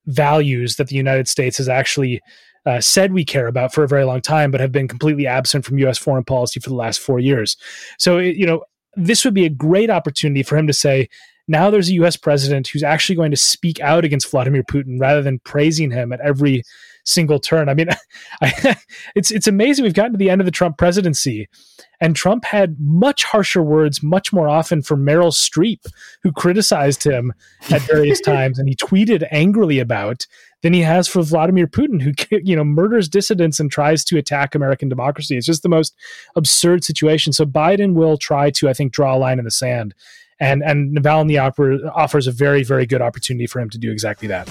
values 0.06 0.76
that 0.76 0.88
the 0.88 0.96
United 0.96 1.28
States 1.28 1.58
has 1.58 1.68
actually 1.68 2.20
uh, 2.66 2.80
said 2.80 3.12
we 3.12 3.24
care 3.24 3.46
about 3.46 3.72
for 3.72 3.84
a 3.84 3.88
very 3.88 4.04
long 4.04 4.20
time, 4.20 4.50
but 4.50 4.60
have 4.60 4.72
been 4.72 4.88
completely 4.88 5.26
absent 5.26 5.64
from 5.64 5.78
U.S. 5.78 5.98
foreign 5.98 6.24
policy 6.24 6.60
for 6.60 6.68
the 6.68 6.74
last 6.74 7.00
four 7.00 7.18
years. 7.18 7.56
So, 7.98 8.18
you 8.18 8.46
know, 8.46 8.62
this 8.94 9.24
would 9.24 9.34
be 9.34 9.46
a 9.46 9.50
great 9.50 9.90
opportunity 9.90 10.42
for 10.42 10.56
him 10.56 10.66
to 10.66 10.72
say, 10.72 11.08
now 11.48 11.70
there's 11.70 11.88
a 11.88 11.94
US 11.94 12.16
president 12.16 12.68
who's 12.68 12.82
actually 12.82 13.16
going 13.16 13.30
to 13.30 13.36
speak 13.36 13.80
out 13.80 14.04
against 14.04 14.30
Vladimir 14.30 14.62
Putin 14.62 15.00
rather 15.00 15.22
than 15.22 15.40
praising 15.40 15.90
him 15.90 16.12
at 16.12 16.20
every 16.20 16.62
single 17.10 17.38
turn. 17.38 17.68
I 17.68 17.74
mean, 17.74 17.88
I, 18.42 18.76
it's 19.14 19.30
it's 19.30 19.46
amazing 19.46 19.84
we've 19.84 19.94
gotten 19.94 20.12
to 20.12 20.18
the 20.18 20.30
end 20.30 20.40
of 20.40 20.44
the 20.44 20.50
Trump 20.50 20.78
presidency 20.78 21.48
and 22.00 22.16
Trump 22.16 22.44
had 22.44 22.76
much 22.80 23.24
harsher 23.24 23.62
words 23.62 24.02
much 24.02 24.32
more 24.32 24.48
often 24.48 24.82
for 24.82 24.96
Meryl 24.96 25.32
Streep 25.32 25.86
who 26.22 26.32
criticized 26.32 27.04
him 27.04 27.32
at 27.70 27.82
various 27.82 28.20
times 28.24 28.58
and 28.58 28.68
he 28.68 28.74
tweeted 28.74 29.26
angrily 29.30 29.78
about 29.78 30.26
than 30.62 30.72
he 30.72 30.80
has 30.80 31.08
for 31.08 31.22
Vladimir 31.22 31.66
Putin, 31.66 32.00
who 32.00 32.12
you 32.42 32.56
know 32.56 32.64
murders 32.64 33.08
dissidents 33.08 33.60
and 33.60 33.70
tries 33.70 34.04
to 34.04 34.18
attack 34.18 34.54
American 34.54 34.88
democracy. 34.88 35.36
It's 35.36 35.46
just 35.46 35.62
the 35.62 35.68
most 35.68 35.94
absurd 36.36 36.84
situation. 36.84 37.32
So 37.32 37.44
Biden 37.44 37.94
will 37.94 38.16
try 38.16 38.50
to, 38.52 38.68
I 38.68 38.72
think, 38.72 38.92
draw 38.92 39.14
a 39.14 39.18
line 39.18 39.38
in 39.38 39.44
the 39.44 39.50
sand, 39.50 39.94
and 40.38 40.62
and 40.62 40.96
Navalny 40.96 41.42
offer, 41.42 41.78
offers 41.94 42.26
a 42.26 42.32
very 42.32 42.62
very 42.62 42.86
good 42.86 43.02
opportunity 43.02 43.46
for 43.46 43.60
him 43.60 43.70
to 43.70 43.78
do 43.78 43.90
exactly 43.90 44.28
that. 44.28 44.48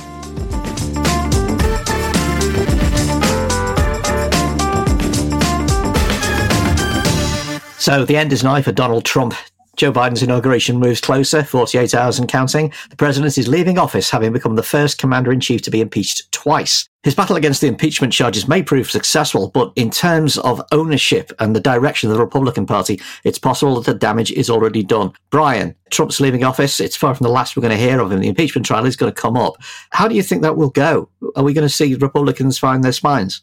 So 7.89 8.05
the 8.05 8.17
end 8.17 8.31
is 8.31 8.43
nigh 8.43 8.61
for 8.61 8.71
Donald 8.71 9.03
Trump. 9.03 9.33
Joe 9.75 9.91
Biden's 9.91 10.21
inauguration 10.21 10.77
moves 10.77 11.01
closer, 11.01 11.43
48 11.43 11.95
hours 11.95 12.19
and 12.19 12.29
counting. 12.29 12.71
The 12.91 12.95
president 12.95 13.35
is 13.35 13.47
leaving 13.47 13.79
office, 13.79 14.11
having 14.11 14.31
become 14.31 14.55
the 14.55 14.61
first 14.61 14.99
commander 14.99 15.31
in 15.31 15.39
chief 15.39 15.63
to 15.63 15.71
be 15.71 15.81
impeached 15.81 16.31
twice. 16.31 16.87
His 17.01 17.15
battle 17.15 17.35
against 17.35 17.61
the 17.61 17.67
impeachment 17.67 18.13
charges 18.13 18.47
may 18.47 18.61
prove 18.61 18.91
successful, 18.91 19.49
but 19.49 19.73
in 19.75 19.89
terms 19.89 20.37
of 20.37 20.61
ownership 20.71 21.31
and 21.39 21.55
the 21.55 21.59
direction 21.59 22.11
of 22.11 22.15
the 22.15 22.23
Republican 22.23 22.67
Party, 22.67 23.01
it's 23.23 23.39
possible 23.39 23.81
that 23.81 23.91
the 23.91 23.97
damage 23.97 24.31
is 24.33 24.51
already 24.51 24.83
done. 24.83 25.11
Brian, 25.31 25.73
Trump's 25.89 26.19
leaving 26.19 26.43
office. 26.43 26.79
It's 26.79 26.95
far 26.95 27.15
from 27.15 27.23
the 27.23 27.33
last 27.33 27.57
we're 27.57 27.61
going 27.61 27.75
to 27.75 27.83
hear 27.83 28.01
of 28.01 28.11
him. 28.11 28.19
The 28.19 28.27
impeachment 28.27 28.67
trial 28.67 28.85
is 28.85 28.95
going 28.95 29.11
to 29.11 29.19
come 29.19 29.35
up. 29.35 29.55
How 29.89 30.07
do 30.07 30.13
you 30.13 30.21
think 30.21 30.43
that 30.43 30.57
will 30.57 30.69
go? 30.69 31.09
Are 31.35 31.43
we 31.43 31.53
going 31.53 31.67
to 31.67 31.73
see 31.73 31.95
Republicans 31.95 32.59
find 32.59 32.83
their 32.83 32.91
spines? 32.91 33.41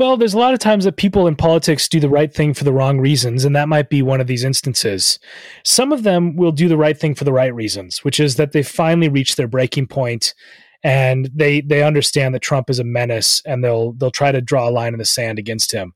Well, 0.00 0.16
there's 0.16 0.32
a 0.32 0.38
lot 0.38 0.54
of 0.54 0.60
times 0.60 0.84
that 0.86 0.96
people 0.96 1.26
in 1.26 1.36
politics 1.36 1.86
do 1.86 2.00
the 2.00 2.08
right 2.08 2.32
thing 2.32 2.54
for 2.54 2.64
the 2.64 2.72
wrong 2.72 3.00
reasons, 3.00 3.44
and 3.44 3.54
that 3.54 3.68
might 3.68 3.90
be 3.90 4.00
one 4.00 4.18
of 4.18 4.28
these 4.28 4.44
instances. 4.44 5.18
Some 5.62 5.92
of 5.92 6.04
them 6.04 6.36
will 6.36 6.52
do 6.52 6.68
the 6.68 6.78
right 6.78 6.98
thing 6.98 7.14
for 7.14 7.24
the 7.24 7.34
right 7.34 7.54
reasons, 7.54 8.02
which 8.02 8.18
is 8.18 8.36
that 8.36 8.52
they 8.52 8.62
finally 8.62 9.10
reached 9.10 9.36
their 9.36 9.46
breaking 9.46 9.88
point 9.88 10.34
and 10.82 11.28
they 11.34 11.60
they 11.60 11.82
understand 11.82 12.34
that 12.34 12.40
Trump 12.40 12.70
is 12.70 12.78
a 12.78 12.84
menace 12.84 13.42
and 13.44 13.62
they'll 13.62 13.92
they'll 13.92 14.10
try 14.10 14.32
to 14.32 14.40
draw 14.40 14.66
a 14.66 14.72
line 14.72 14.94
in 14.94 14.98
the 14.98 15.04
sand 15.04 15.38
against 15.38 15.72
him. 15.72 15.92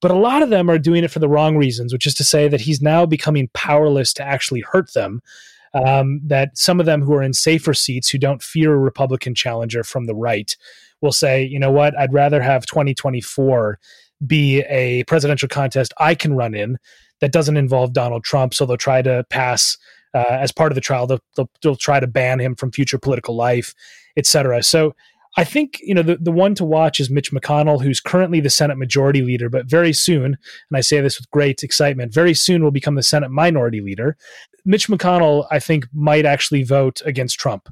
But 0.00 0.12
a 0.12 0.14
lot 0.14 0.42
of 0.42 0.48
them 0.48 0.70
are 0.70 0.78
doing 0.78 1.04
it 1.04 1.10
for 1.10 1.18
the 1.18 1.28
wrong 1.28 1.58
reasons, 1.58 1.92
which 1.92 2.06
is 2.06 2.14
to 2.14 2.24
say 2.24 2.48
that 2.48 2.62
he's 2.62 2.80
now 2.80 3.04
becoming 3.04 3.50
powerless 3.52 4.14
to 4.14 4.24
actually 4.24 4.62
hurt 4.62 4.94
them 4.94 5.20
Um, 5.74 6.20
that 6.24 6.56
some 6.56 6.80
of 6.80 6.86
them 6.86 7.02
who 7.02 7.12
are 7.14 7.22
in 7.22 7.34
safer 7.34 7.74
seats, 7.74 8.08
who 8.08 8.18
don't 8.18 8.42
fear 8.42 8.72
a 8.72 8.78
Republican 8.78 9.34
challenger 9.34 9.84
from 9.84 10.06
the 10.06 10.14
right, 10.14 10.56
will 11.00 11.12
say, 11.12 11.44
you 11.44 11.58
know 11.58 11.70
what, 11.70 11.96
I'd 11.98 12.12
rather 12.12 12.40
have 12.40 12.66
2024 12.66 13.78
be 14.26 14.60
a 14.68 15.04
presidential 15.04 15.48
contest 15.48 15.92
I 15.98 16.14
can 16.14 16.34
run 16.34 16.54
in 16.54 16.78
that 17.20 17.32
doesn't 17.32 17.56
involve 17.56 17.92
Donald 17.92 18.24
Trump. 18.24 18.54
So 18.54 18.66
they'll 18.66 18.76
try 18.76 19.02
to 19.02 19.24
pass 19.30 19.76
uh, 20.14 20.24
as 20.30 20.52
part 20.52 20.72
of 20.72 20.74
the 20.74 20.80
trial. 20.80 21.06
They'll, 21.06 21.20
they'll, 21.36 21.50
they'll, 21.62 21.76
try 21.76 22.00
to 22.00 22.06
ban 22.06 22.40
him 22.40 22.54
from 22.54 22.72
future 22.72 22.98
political 22.98 23.36
life, 23.36 23.74
etc. 24.16 24.62
So 24.62 24.94
I 25.36 25.44
think 25.44 25.78
you 25.82 25.94
know 25.94 26.02
the, 26.02 26.16
the 26.16 26.32
one 26.32 26.54
to 26.54 26.64
watch 26.64 27.00
is 27.00 27.10
Mitch 27.10 27.32
McConnell, 27.32 27.82
who's 27.82 28.00
currently 28.00 28.40
the 28.40 28.48
Senate 28.48 28.78
Majority 28.78 29.22
Leader, 29.22 29.50
but 29.50 29.66
very 29.66 29.92
soon, 29.92 30.24
and 30.24 30.76
I 30.76 30.80
say 30.80 31.00
this 31.00 31.18
with 31.18 31.30
great 31.30 31.62
excitement, 31.62 32.14
very 32.14 32.32
soon 32.32 32.64
will 32.64 32.70
become 32.70 32.94
the 32.94 33.02
Senate 33.02 33.30
Minority 33.30 33.82
Leader. 33.82 34.16
Mitch 34.64 34.88
McConnell, 34.88 35.46
I 35.50 35.58
think, 35.58 35.86
might 35.92 36.24
actually 36.24 36.62
vote 36.62 37.02
against 37.04 37.38
Trump. 37.38 37.68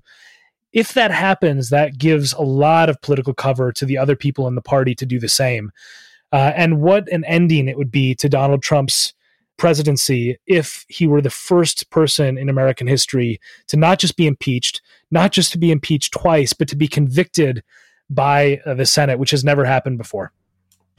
If 0.74 0.92
that 0.94 1.12
happens, 1.12 1.70
that 1.70 1.98
gives 1.98 2.32
a 2.32 2.42
lot 2.42 2.90
of 2.90 3.00
political 3.00 3.32
cover 3.32 3.72
to 3.72 3.86
the 3.86 3.96
other 3.96 4.16
people 4.16 4.48
in 4.48 4.56
the 4.56 4.60
party 4.60 4.94
to 4.96 5.06
do 5.06 5.20
the 5.20 5.28
same. 5.28 5.70
Uh, 6.32 6.52
and 6.56 6.82
what 6.82 7.08
an 7.12 7.24
ending 7.26 7.68
it 7.68 7.78
would 7.78 7.92
be 7.92 8.14
to 8.16 8.28
Donald 8.28 8.60
Trump's 8.60 9.14
presidency 9.56 10.36
if 10.48 10.84
he 10.88 11.06
were 11.06 11.22
the 11.22 11.30
first 11.30 11.88
person 11.90 12.36
in 12.36 12.48
American 12.48 12.88
history 12.88 13.40
to 13.68 13.76
not 13.76 14.00
just 14.00 14.16
be 14.16 14.26
impeached, 14.26 14.82
not 15.12 15.30
just 15.30 15.52
to 15.52 15.58
be 15.58 15.70
impeached 15.70 16.12
twice, 16.12 16.52
but 16.52 16.66
to 16.66 16.74
be 16.76 16.88
convicted 16.88 17.62
by 18.10 18.60
uh, 18.66 18.74
the 18.74 18.84
Senate, 18.84 19.20
which 19.20 19.30
has 19.30 19.44
never 19.44 19.64
happened 19.64 19.96
before. 19.96 20.32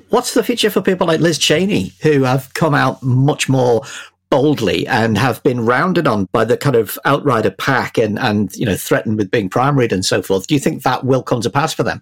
What's 0.09 0.33
the 0.33 0.43
future 0.43 0.69
for 0.69 0.81
people 0.81 1.05
like 1.05 1.19
Liz 1.19 1.37
Cheney, 1.37 1.91
who 2.01 2.23
have 2.23 2.53
come 2.53 2.73
out 2.73 3.03
much 3.03 3.49
more 3.49 3.81
boldly 4.29 4.87
and 4.87 5.17
have 5.17 5.41
been 5.43 5.65
rounded 5.65 6.07
on 6.07 6.25
by 6.31 6.45
the 6.45 6.57
kind 6.57 6.75
of 6.75 6.97
outrider 7.05 7.51
pack 7.51 7.97
and, 7.97 8.19
and 8.19 8.55
you 8.55 8.65
know 8.65 8.75
threatened 8.75 9.17
with 9.17 9.31
being 9.31 9.49
primaried 9.49 9.91
and 9.91 10.05
so 10.05 10.21
forth? 10.21 10.47
Do 10.47 10.53
you 10.53 10.59
think 10.59 10.83
that 10.83 11.05
will 11.05 11.23
come 11.23 11.41
to 11.41 11.49
pass 11.49 11.73
for 11.73 11.83
them? 11.83 12.01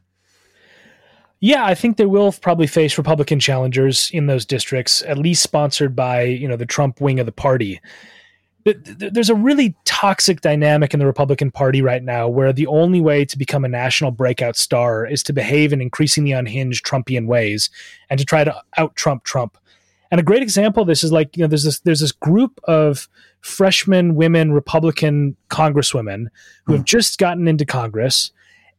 Yeah, 1.40 1.66
I 1.66 1.76
think 1.76 1.98
they 1.98 2.06
will 2.06 2.32
probably 2.32 2.68
face 2.68 2.98
Republican 2.98 3.38
challengers 3.38 4.10
in 4.14 4.28
those 4.28 4.46
districts, 4.46 5.02
at 5.02 5.18
least 5.18 5.44
sponsored 5.44 5.94
by 5.94 6.24
you 6.24 6.48
know 6.48 6.56
the 6.56 6.66
Trump 6.66 7.02
wing 7.02 7.20
of 7.20 7.26
the 7.26 7.34
party. 7.34 7.82
There's 8.66 9.30
a 9.30 9.36
really 9.36 9.76
toxic 9.84 10.40
dynamic 10.40 10.94
in 10.94 11.02
the 11.02 11.06
Republican 11.06 11.52
Party 11.52 11.82
right 11.82 12.02
now, 12.02 12.30
where 12.30 12.54
the 12.54 12.68
only 12.68 13.02
way 13.02 13.26
to 13.26 13.38
become 13.38 13.66
a 13.66 13.68
national 13.68 14.12
breakout 14.12 14.56
star 14.56 15.06
is 15.06 15.22
to 15.24 15.34
behave 15.34 15.74
in 15.74 15.82
increasingly 15.82 16.32
unhinged 16.32 16.86
Trumpian 16.86 17.28
ways 17.28 17.70
and 18.10 18.18
to 18.22 18.26
try 18.26 18.46
to 18.46 18.56
out 18.78 18.96
Trump 18.96 19.26
Trump. 19.26 19.58
And 20.14 20.20
a 20.20 20.24
great 20.24 20.44
example 20.44 20.82
of 20.82 20.88
this 20.88 21.04
is 21.04 21.12
like 21.12 21.36
you 21.36 21.42
know 21.42 21.48
there's 21.48 21.64
this 21.64 21.80
there's 21.80 22.02
this 22.02 22.12
group 22.12 22.60
of 22.66 23.08
freshman 23.42 24.14
women 24.14 24.54
Republican 24.54 25.36
congresswomen 25.50 26.28
who 26.66 26.74
have 26.74 26.86
just 26.86 27.18
gotten 27.18 27.48
into 27.48 27.66
Congress 27.66 28.32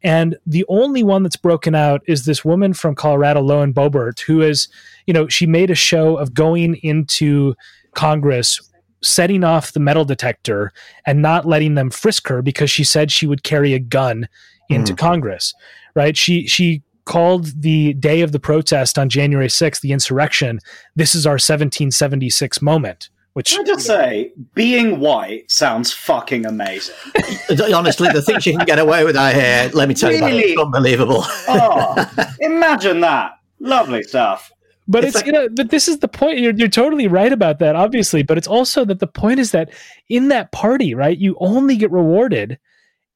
and 0.04 0.36
the 0.46 0.64
only 0.68 1.02
one 1.02 1.24
that's 1.24 1.36
broken 1.36 1.74
out 1.74 2.02
is 2.06 2.24
this 2.24 2.44
woman 2.44 2.72
from 2.72 2.94
Colorado, 2.94 3.40
Lauren 3.40 3.74
Boebert, 3.74 4.20
who 4.20 4.42
is, 4.42 4.68
you 5.08 5.12
know, 5.12 5.26
she 5.26 5.44
made 5.44 5.72
a 5.72 5.74
show 5.74 6.16
of 6.18 6.34
going 6.34 6.76
into 6.84 7.56
Congress, 7.94 8.60
setting 9.02 9.42
off 9.42 9.72
the 9.72 9.80
metal 9.80 10.04
detector 10.04 10.72
and 11.04 11.20
not 11.20 11.46
letting 11.46 11.74
them 11.74 11.90
frisk 11.90 12.28
her 12.28 12.42
because 12.42 12.70
she 12.70 12.84
said 12.84 13.10
she 13.10 13.26
would 13.26 13.42
carry 13.42 13.72
a 13.72 13.80
gun 13.80 14.28
into 14.68 14.92
mm. 14.92 14.98
Congress. 14.98 15.52
Right? 15.96 16.16
She 16.16 16.46
she 16.46 16.83
called 17.04 17.60
the 17.60 17.94
day 17.94 18.22
of 18.22 18.32
the 18.32 18.40
protest 18.40 18.98
on 18.98 19.08
January 19.08 19.48
6th, 19.48 19.80
the 19.80 19.92
insurrection, 19.92 20.60
this 20.96 21.14
is 21.14 21.26
our 21.26 21.34
1776 21.34 22.62
moment. 22.62 23.10
Which 23.34 23.50
Can 23.50 23.62
I 23.62 23.64
just 23.64 23.84
say, 23.84 24.32
being 24.54 25.00
white 25.00 25.50
sounds 25.50 25.92
fucking 25.92 26.46
amazing. 26.46 26.94
Honestly, 27.74 28.08
the 28.12 28.22
things 28.22 28.46
you 28.46 28.56
can 28.56 28.64
get 28.64 28.78
away 28.78 29.04
with 29.04 29.16
out 29.16 29.34
here, 29.34 29.70
let 29.74 29.88
me 29.88 29.94
tell 29.94 30.10
really? 30.10 30.52
you, 30.52 30.60
unbelievable. 30.60 31.24
oh, 31.48 32.32
imagine 32.40 33.00
that! 33.00 33.32
Lovely 33.58 34.04
stuff. 34.04 34.52
But 34.86 35.04
it's, 35.04 35.16
it's 35.16 35.16
like, 35.16 35.26
you 35.26 35.32
know, 35.32 35.48
but 35.48 35.70
this 35.70 35.88
is 35.88 35.98
the 35.98 36.06
point. 36.06 36.38
You're 36.38 36.54
you're 36.54 36.68
totally 36.68 37.08
right 37.08 37.32
about 37.32 37.58
that, 37.58 37.74
obviously. 37.74 38.22
But 38.22 38.38
it's 38.38 38.46
also 38.46 38.84
that 38.84 39.00
the 39.00 39.06
point 39.08 39.40
is 39.40 39.50
that 39.50 39.70
in 40.08 40.28
that 40.28 40.52
party, 40.52 40.94
right, 40.94 41.18
you 41.18 41.36
only 41.40 41.76
get 41.76 41.90
rewarded 41.90 42.58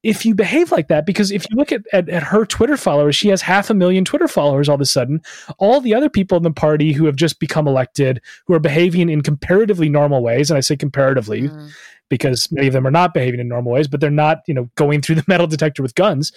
if 0.03 0.25
you 0.25 0.33
behave 0.33 0.71
like 0.71 0.87
that 0.87 1.05
because 1.05 1.31
if 1.31 1.45
you 1.49 1.57
look 1.57 1.71
at, 1.71 1.81
at, 1.91 2.07
at, 2.09 2.23
her 2.23 2.45
twitter 2.45 2.77
followers 2.77 3.15
she 3.15 3.27
has 3.27 3.41
half 3.41 3.69
a 3.69 3.73
million 3.73 4.05
twitter 4.05 4.27
followers 4.27 4.69
all 4.69 4.75
of 4.75 4.81
a 4.81 4.85
sudden. 4.85 5.21
All 5.57 5.81
the 5.81 5.93
other 5.93 6.09
people 6.09 6.37
in 6.37 6.43
the 6.43 6.51
party 6.51 6.93
who 6.93 7.05
have 7.05 7.15
just 7.15 7.39
become 7.39 7.67
elected 7.67 8.21
who 8.45 8.53
are 8.53 8.59
behaving 8.59 9.09
in 9.09 9.21
comparatively 9.21 9.89
normal 9.89 10.23
ways 10.23 10.49
and 10.49 10.57
i 10.57 10.61
say 10.61 10.75
comparatively 10.75 11.43
mm. 11.43 11.71
because 12.09 12.49
many 12.51 12.67
of 12.67 12.73
them 12.73 12.87
are 12.87 12.91
not 12.91 13.13
behaving 13.13 13.39
in 13.39 13.47
normal 13.47 13.73
ways 13.73 13.87
but 13.87 13.99
they're 13.99 14.09
not 14.09 14.39
you 14.47 14.53
know 14.53 14.69
going 14.75 15.01
through 15.01 15.15
the 15.15 15.25
metal 15.27 15.47
detector 15.47 15.83
with 15.83 15.95
guns 15.95 16.31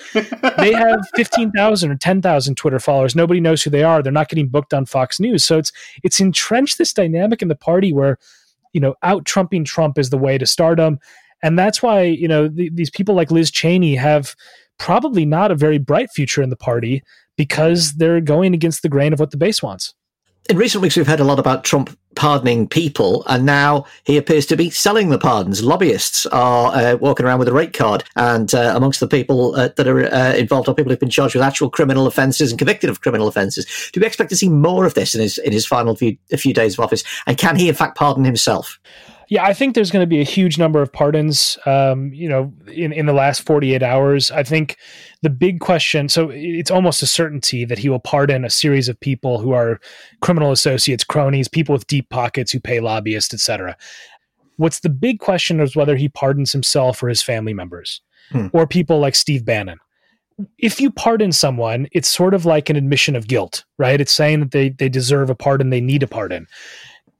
they 0.58 0.72
have 0.72 1.00
15,000 1.14 1.90
or 1.90 1.96
10,000 1.96 2.54
twitter 2.56 2.78
followers. 2.78 3.14
Nobody 3.14 3.40
knows 3.40 3.62
who 3.62 3.70
they 3.70 3.82
are. 3.82 4.02
They're 4.02 4.12
not 4.12 4.28
getting 4.28 4.48
booked 4.48 4.74
on 4.74 4.86
fox 4.86 5.20
news. 5.20 5.44
So 5.44 5.58
it's 5.58 5.72
it's 6.02 6.20
entrenched 6.20 6.78
this 6.78 6.92
dynamic 6.92 7.42
in 7.42 7.48
the 7.48 7.54
party 7.54 7.92
where 7.92 8.18
you 8.72 8.80
know 8.80 8.94
out 9.02 9.24
trumping 9.24 9.64
trump 9.64 9.98
is 9.98 10.10
the 10.10 10.18
way 10.18 10.38
to 10.38 10.46
stardom 10.46 10.98
and 11.42 11.58
that's 11.58 11.82
why, 11.82 12.02
you 12.02 12.28
know, 12.28 12.48
th- 12.48 12.72
these 12.74 12.90
people 12.90 13.14
like 13.14 13.30
Liz 13.30 13.50
Cheney 13.50 13.94
have 13.96 14.34
probably 14.78 15.24
not 15.24 15.50
a 15.50 15.54
very 15.54 15.78
bright 15.78 16.10
future 16.10 16.42
in 16.42 16.50
the 16.50 16.56
party 16.56 17.02
because 17.36 17.94
they're 17.94 18.20
going 18.20 18.54
against 18.54 18.82
the 18.82 18.88
grain 18.88 19.12
of 19.12 19.20
what 19.20 19.30
the 19.30 19.36
base 19.36 19.62
wants. 19.62 19.94
In 20.50 20.56
recent 20.56 20.82
weeks, 20.82 20.96
we've 20.96 21.06
heard 21.06 21.20
a 21.20 21.24
lot 21.24 21.38
about 21.38 21.62
Trump 21.62 21.96
pardoning 22.16 22.68
people, 22.68 23.24
and 23.28 23.46
now 23.46 23.86
he 24.04 24.16
appears 24.16 24.44
to 24.46 24.56
be 24.56 24.70
selling 24.70 25.08
the 25.08 25.18
pardons. 25.18 25.62
Lobbyists 25.62 26.26
are 26.26 26.74
uh, 26.74 26.96
walking 26.96 27.24
around 27.24 27.38
with 27.38 27.46
a 27.46 27.52
rate 27.52 27.72
card, 27.72 28.02
and 28.16 28.52
uh, 28.52 28.72
amongst 28.74 28.98
the 28.98 29.06
people 29.06 29.54
uh, 29.54 29.68
that 29.76 29.86
are 29.86 30.12
uh, 30.12 30.34
involved 30.34 30.68
are 30.68 30.74
people 30.74 30.90
who've 30.90 30.98
been 30.98 31.10
charged 31.10 31.36
with 31.36 31.44
actual 31.44 31.70
criminal 31.70 32.08
offences 32.08 32.50
and 32.50 32.58
convicted 32.58 32.90
of 32.90 33.02
criminal 33.02 33.28
offences. 33.28 33.90
Do 33.92 34.00
we 34.00 34.06
expect 34.06 34.30
to 34.30 34.36
see 34.36 34.48
more 34.48 34.84
of 34.84 34.94
this 34.94 35.14
in 35.14 35.20
his 35.20 35.38
in 35.38 35.52
his 35.52 35.64
final 35.64 35.94
few, 35.94 36.16
few 36.36 36.52
days 36.52 36.74
of 36.74 36.80
office? 36.80 37.04
And 37.26 37.38
can 37.38 37.54
he, 37.54 37.68
in 37.68 37.74
fact, 37.76 37.96
pardon 37.96 38.24
himself? 38.24 38.80
Yeah, 39.32 39.46
I 39.46 39.54
think 39.54 39.74
there's 39.74 39.90
going 39.90 40.02
to 40.02 40.06
be 40.06 40.20
a 40.20 40.24
huge 40.24 40.58
number 40.58 40.82
of 40.82 40.92
pardons. 40.92 41.56
Um, 41.64 42.12
you 42.12 42.28
know, 42.28 42.52
in 42.70 42.92
in 42.92 43.06
the 43.06 43.14
last 43.14 43.40
48 43.46 43.82
hours, 43.82 44.30
I 44.30 44.42
think 44.42 44.76
the 45.22 45.30
big 45.30 45.60
question. 45.60 46.10
So 46.10 46.28
it's 46.28 46.70
almost 46.70 47.02
a 47.02 47.06
certainty 47.06 47.64
that 47.64 47.78
he 47.78 47.88
will 47.88 47.98
pardon 47.98 48.44
a 48.44 48.50
series 48.50 48.90
of 48.90 49.00
people 49.00 49.38
who 49.38 49.52
are 49.52 49.80
criminal 50.20 50.52
associates, 50.52 51.02
cronies, 51.02 51.48
people 51.48 51.72
with 51.72 51.86
deep 51.86 52.10
pockets 52.10 52.52
who 52.52 52.60
pay 52.60 52.80
lobbyists, 52.80 53.32
etc. 53.32 53.74
What's 54.58 54.80
the 54.80 54.90
big 54.90 55.18
question 55.18 55.60
is 55.60 55.74
whether 55.74 55.96
he 55.96 56.10
pardons 56.10 56.52
himself 56.52 57.02
or 57.02 57.08
his 57.08 57.22
family 57.22 57.54
members, 57.54 58.02
hmm. 58.32 58.48
or 58.52 58.66
people 58.66 58.98
like 58.98 59.14
Steve 59.14 59.46
Bannon 59.46 59.78
if 60.58 60.80
you 60.80 60.90
pardon 60.90 61.30
someone, 61.30 61.86
it's 61.92 62.08
sort 62.08 62.34
of 62.34 62.46
like 62.46 62.70
an 62.70 62.74
admission 62.74 63.14
of 63.14 63.28
guilt, 63.28 63.64
right? 63.78 64.00
It's 64.00 64.10
saying 64.12 64.40
that 64.40 64.50
they 64.50 64.70
they 64.70 64.88
deserve 64.88 65.30
a 65.30 65.34
pardon, 65.34 65.70
they 65.70 65.80
need 65.80 66.02
a 66.02 66.06
pardon 66.06 66.46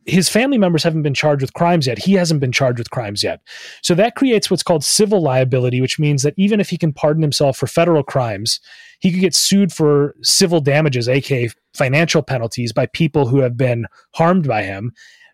his 0.06 0.28
family 0.28 0.59
members 0.59 0.82
haven't 0.82 1.02
been 1.02 1.14
charged 1.14 1.42
with 1.42 1.54
crimes 1.54 1.87
yet. 1.87 1.99
He 1.99 2.14
hasn't 2.14 2.40
been 2.40 2.52
charged 2.52 2.78
with 2.78 2.90
crimes 2.90 3.23
yet. 3.23 3.40
So 3.82 3.94
that 3.94 4.16
creates 4.16 4.50
what's 4.50 4.62
called 4.62 4.85
civil 4.85 5.23
liability, 5.23 5.80
which 5.80 5.99
means 5.99 6.23
that 6.23 6.35
even 6.37 6.61
if 6.61 6.71
he 6.71 6.76
can 6.76 6.92
pardon 6.92 7.23
himself 7.23 7.56
for 7.56 7.66
federal 7.66 8.02
crimes, 8.02 8.61
he 8.99 9.11
could 9.11 9.21
get 9.21 9.35
sued 9.35 9.73
for 9.73 10.14
civil 10.23 10.61
damages, 10.61 11.09
aka 11.09 11.49
financial 11.75 12.23
penalties, 12.23 12.73
by 12.73 12.87
people 12.87 13.26
who 13.26 13.38
have 13.38 13.56
been 13.56 13.87
harmed 14.14 14.47
by 14.47 14.62
him. 14.62 14.92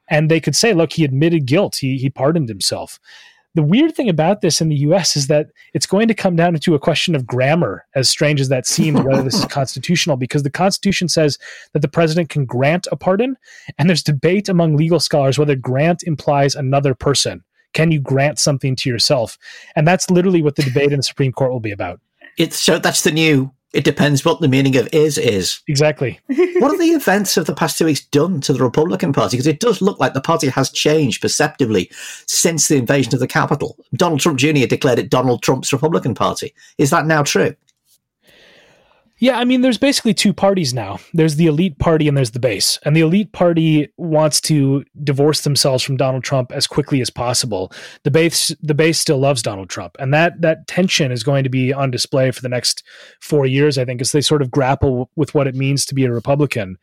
And 0.09 0.31
they 0.31 0.41
could 0.41 0.57
say, 0.57 0.73
look, 0.73 0.93
he 0.93 1.05
admitted 1.05 1.47
guilt. 1.47 1.77
He, 1.77 1.99
he 1.99 2.09
pardoned 2.09 2.49
himself. 2.49 2.99
The 3.59 3.65
weird 3.65 3.97
thing 3.97 4.09
about 4.09 4.41
this 4.41 4.61
in 4.61 4.69
the 4.69 4.77
US 4.77 5.17
is 5.17 5.27
that 5.27 5.49
it's 5.75 5.85
going 5.85 6.07
to 6.07 6.15
come 6.15 6.37
down 6.37 6.55
to 6.55 6.75
a 6.77 6.79
question 6.79 7.17
of 7.17 7.27
grammar, 7.27 7.85
as 7.97 8.09
strange 8.09 8.41
as 8.41 8.49
that 8.51 8.69
seems, 8.69 9.01
whether 9.05 9.21
this 9.21 9.35
is 9.35 9.47
constitutional, 9.47 10.17
because 10.17 10.45
the 10.45 10.49
Constitution 10.49 11.09
says 11.09 11.39
that 11.73 11.81
the 11.81 11.89
president 11.89 12.29
can 12.29 12.45
grant 12.45 12.87
a 12.93 12.97
pardon, 12.97 13.37
and 13.77 13.89
there's 13.89 14.05
debate 14.05 14.49
among 14.49 14.77
legal 14.77 15.01
scholars 15.01 15.41
whether 15.41 15.57
grant 15.57 16.05
implies 16.05 16.55
another 16.55 16.95
person. 16.95 17.43
Can 17.73 17.91
you 17.91 17.99
grant 17.99 18.39
something 18.39 18.77
to 18.77 18.89
yourself? 18.89 19.37
And 19.75 19.89
that's 19.89 20.09
literally 20.09 20.41
what 20.41 20.55
the 20.55 20.63
debate 20.63 20.93
in 20.93 20.99
the 20.99 21.03
Supreme 21.03 21.33
Court 21.33 21.51
will 21.51 21.59
be 21.59 21.73
about. 21.73 22.01
It's 22.37 22.57
so 22.57 22.79
that's 22.79 23.03
the 23.03 23.11
new 23.11 23.51
it 23.73 23.85
depends 23.85 24.25
what 24.25 24.41
the 24.41 24.49
meaning 24.49 24.77
of 24.77 24.89
is 24.93 25.19
is. 25.19 25.61
Exactly. 25.69 26.19
what 26.27 26.71
have 26.71 26.79
the 26.79 26.95
events 26.95 27.37
of 27.37 27.47
the 27.47 27.55
past 27.55 27.77
two 27.77 27.85
weeks 27.85 28.05
done 28.07 28.41
to 28.41 28.53
the 28.53 28.63
Republican 28.63 29.13
Party? 29.13 29.37
Because 29.37 29.47
it 29.47 29.61
does 29.61 29.83
look 29.83 30.01
like 30.01 30.15
the 30.15 30.21
party 30.21 30.49
has 30.49 30.71
changed 30.71 31.21
perceptibly 31.21 31.91
since 32.27 32.69
the 32.69 32.77
invasion 32.77 33.15
of 33.15 33.21
the 33.21 33.27
Capitol. 33.27 33.77
Donald 33.95 34.21
Trump 34.21 34.39
Jr. 34.39 34.67
declared 34.67 34.99
it 34.99 35.11
Donald 35.11 35.43
Trump's 35.43 35.73
Republican 35.73 36.15
Party. 36.15 36.55
Is 36.79 36.91
that 36.91 37.07
now 37.07 37.23
true? 37.23 37.55
Yeah, 39.21 39.39
I 39.39 39.45
mean, 39.45 39.63
there's 39.63 39.79
basically 39.79 40.15
two 40.15 40.33
parties 40.33 40.73
now. 40.73 40.99
There's 41.13 41.37
the 41.37 41.47
elite 41.47 41.79
party 41.79 42.07
and 42.07 42.17
there's 42.17 42.31
the 42.31 42.39
base. 42.39 42.79
And 42.85 42.95
the 42.95 43.01
elite 43.01 43.33
party 43.33 43.89
wants 43.97 44.41
to 44.43 44.85
divorce 45.03 45.41
themselves 45.41 45.83
from 45.83 45.97
Donald 45.97 46.23
Trump 46.23 46.53
as 46.53 46.69
quickly 46.69 47.01
as 47.01 47.11
possible. 47.11 47.73
The 48.05 48.13
base, 48.13 48.55
the 48.63 48.75
base 48.75 48.99
still 48.99 49.19
loves 49.19 49.43
Donald 49.43 49.71
Trump, 49.71 49.97
and 49.99 50.15
that 50.15 50.41
that 50.43 50.69
tension 50.69 51.11
is 51.11 51.25
going 51.25 51.43
to 51.43 51.51
be 51.51 51.73
on 51.73 51.91
display 51.91 52.31
for 52.31 52.43
the 52.43 52.49
next 52.49 52.85
four 53.21 53.45
years, 53.45 53.77
I 53.77 53.85
think, 53.85 54.01
as 54.01 54.13
they 54.13 54.21
sort 54.21 54.43
of 54.43 54.53
grapple 54.53 55.11
with 55.17 55.35
what 55.35 55.49
it 55.49 55.57
means 55.57 55.85
to 55.87 55.95
be 55.95 56.05
a 56.05 56.13
Republican. 56.13 56.79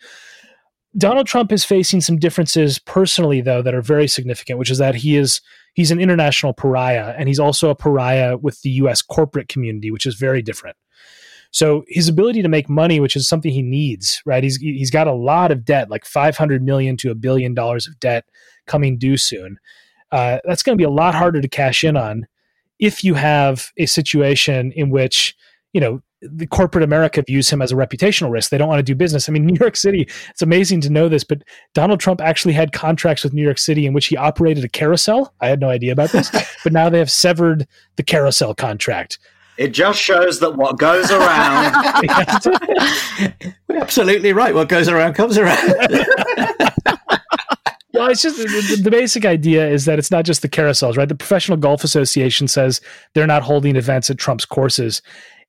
Donald 0.97 1.27
Trump 1.27 1.51
is 1.51 1.65
facing 1.65 2.01
some 2.01 2.17
differences 2.17 2.79
personally, 2.79 3.41
though, 3.41 3.61
that 3.61 3.75
are 3.75 3.81
very 3.81 4.07
significant, 4.07 4.59
which 4.59 4.71
is 4.71 4.77
that 4.77 4.95
he 4.95 5.15
is 5.15 5.39
he's 5.73 5.91
an 5.91 6.01
international 6.01 6.53
pariah, 6.53 7.15
and 7.17 7.29
he's 7.29 7.39
also 7.39 7.69
a 7.69 7.75
pariah 7.75 8.35
with 8.35 8.61
the 8.61 8.71
U.S. 8.71 9.01
corporate 9.01 9.47
community, 9.47 9.89
which 9.89 10.05
is 10.05 10.15
very 10.15 10.41
different. 10.41 10.75
So 11.55 11.85
his 11.88 12.09
ability 12.09 12.41
to 12.41 12.50
make 12.50 12.67
money, 12.67 13.00
which 13.00 13.15
is 13.15 13.29
something 13.29 13.50
he 13.50 13.62
needs, 13.62 14.21
right? 14.25 14.43
He's 14.43 14.57
he's 14.57 14.91
got 14.91 15.07
a 15.07 15.13
lot 15.13 15.51
of 15.51 15.63
debt, 15.63 15.89
like 15.89 16.03
five 16.03 16.35
hundred 16.35 16.62
million 16.62 16.97
to 16.97 17.12
a 17.12 17.15
billion 17.15 17.53
dollars 17.53 17.88
of 17.88 17.97
debt 18.01 18.25
coming 18.67 18.97
due 18.97 19.15
soon. 19.15 19.57
Uh, 20.12 20.39
that's 20.43 20.63
going 20.63 20.77
to 20.77 20.81
be 20.81 20.83
a 20.83 20.89
lot 20.89 21.15
harder 21.15 21.39
to 21.39 21.47
cash 21.47 21.85
in 21.85 21.95
on 21.95 22.27
if 22.77 23.05
you 23.05 23.13
have 23.13 23.71
a 23.77 23.85
situation 23.85 24.74
in 24.74 24.89
which 24.89 25.33
you 25.71 25.79
know 25.79 26.01
the 26.21 26.45
corporate 26.45 26.83
America 26.83 27.24
views 27.25 27.50
him 27.50 27.62
as 27.62 27.71
a 27.71 27.75
reputational 27.75 28.31
risk. 28.31 28.51
They 28.51 28.57
don't 28.57 28.67
want 28.67 28.79
to 28.79 28.83
do 28.83 28.93
business. 28.93 29.29
I 29.29 29.31
mean, 29.31 29.45
New 29.47 29.57
York 29.57 29.77
City, 29.77 30.09
it's 30.31 30.41
amazing 30.41 30.81
to 30.81 30.89
know 30.89 31.07
this, 31.07 31.24
but 31.24 31.41
Donald 31.74 32.01
Trump 32.01 32.19
actually 32.19 32.53
had 32.53 32.74
contracts 32.74 33.24
with 33.24 33.31
New 33.31 33.43
York 33.43 33.59
City 33.59 33.85
in 33.85 33.93
which 33.93 34.07
he 34.07 34.17
operated 34.17 34.65
a 34.65 34.69
carousel. 34.69 35.33
I 35.39 35.47
had 35.47 35.62
no 35.62 35.69
idea 35.69 35.93
about 35.93 36.09
this, 36.09 36.29
but 36.65 36.74
now 36.74 36.89
they 36.89 37.00
have 37.00 37.12
severed 37.12 37.65
the 37.95 38.03
carousel 38.03 38.53
contract. 38.53 39.19
It 39.57 39.69
just 39.69 40.00
shows 40.00 40.39
that 40.39 40.55
what 40.55 40.77
goes 40.77 41.12
around. 41.12 41.74
Absolutely 43.69 44.33
right. 44.33 44.53
What 44.53 44.69
goes 44.69 44.88
around 44.88 45.13
comes 45.13 45.38
around. 45.38 45.57
well, 47.93 48.09
it's 48.09 48.21
just 48.21 48.38
the, 48.38 48.81
the, 48.83 48.91
basic 48.91 49.25
idea 49.25 49.67
is 49.67 49.85
that 49.85 49.97
it's 49.97 50.12
not 50.12 50.25
just 50.25 50.41
the 50.41 50.50
carousels, 50.50 50.97
right? 50.97 51.07
The 51.07 51.15
Professional 51.15 51.57
Golf 51.57 51.83
Association 51.83 52.47
says 52.47 52.81
they're 53.13 53.27
not 53.27 53.43
holding 53.43 53.75
events 53.75 54.09
at 54.09 54.17
Trump's 54.17 54.45
courses 54.45 55.01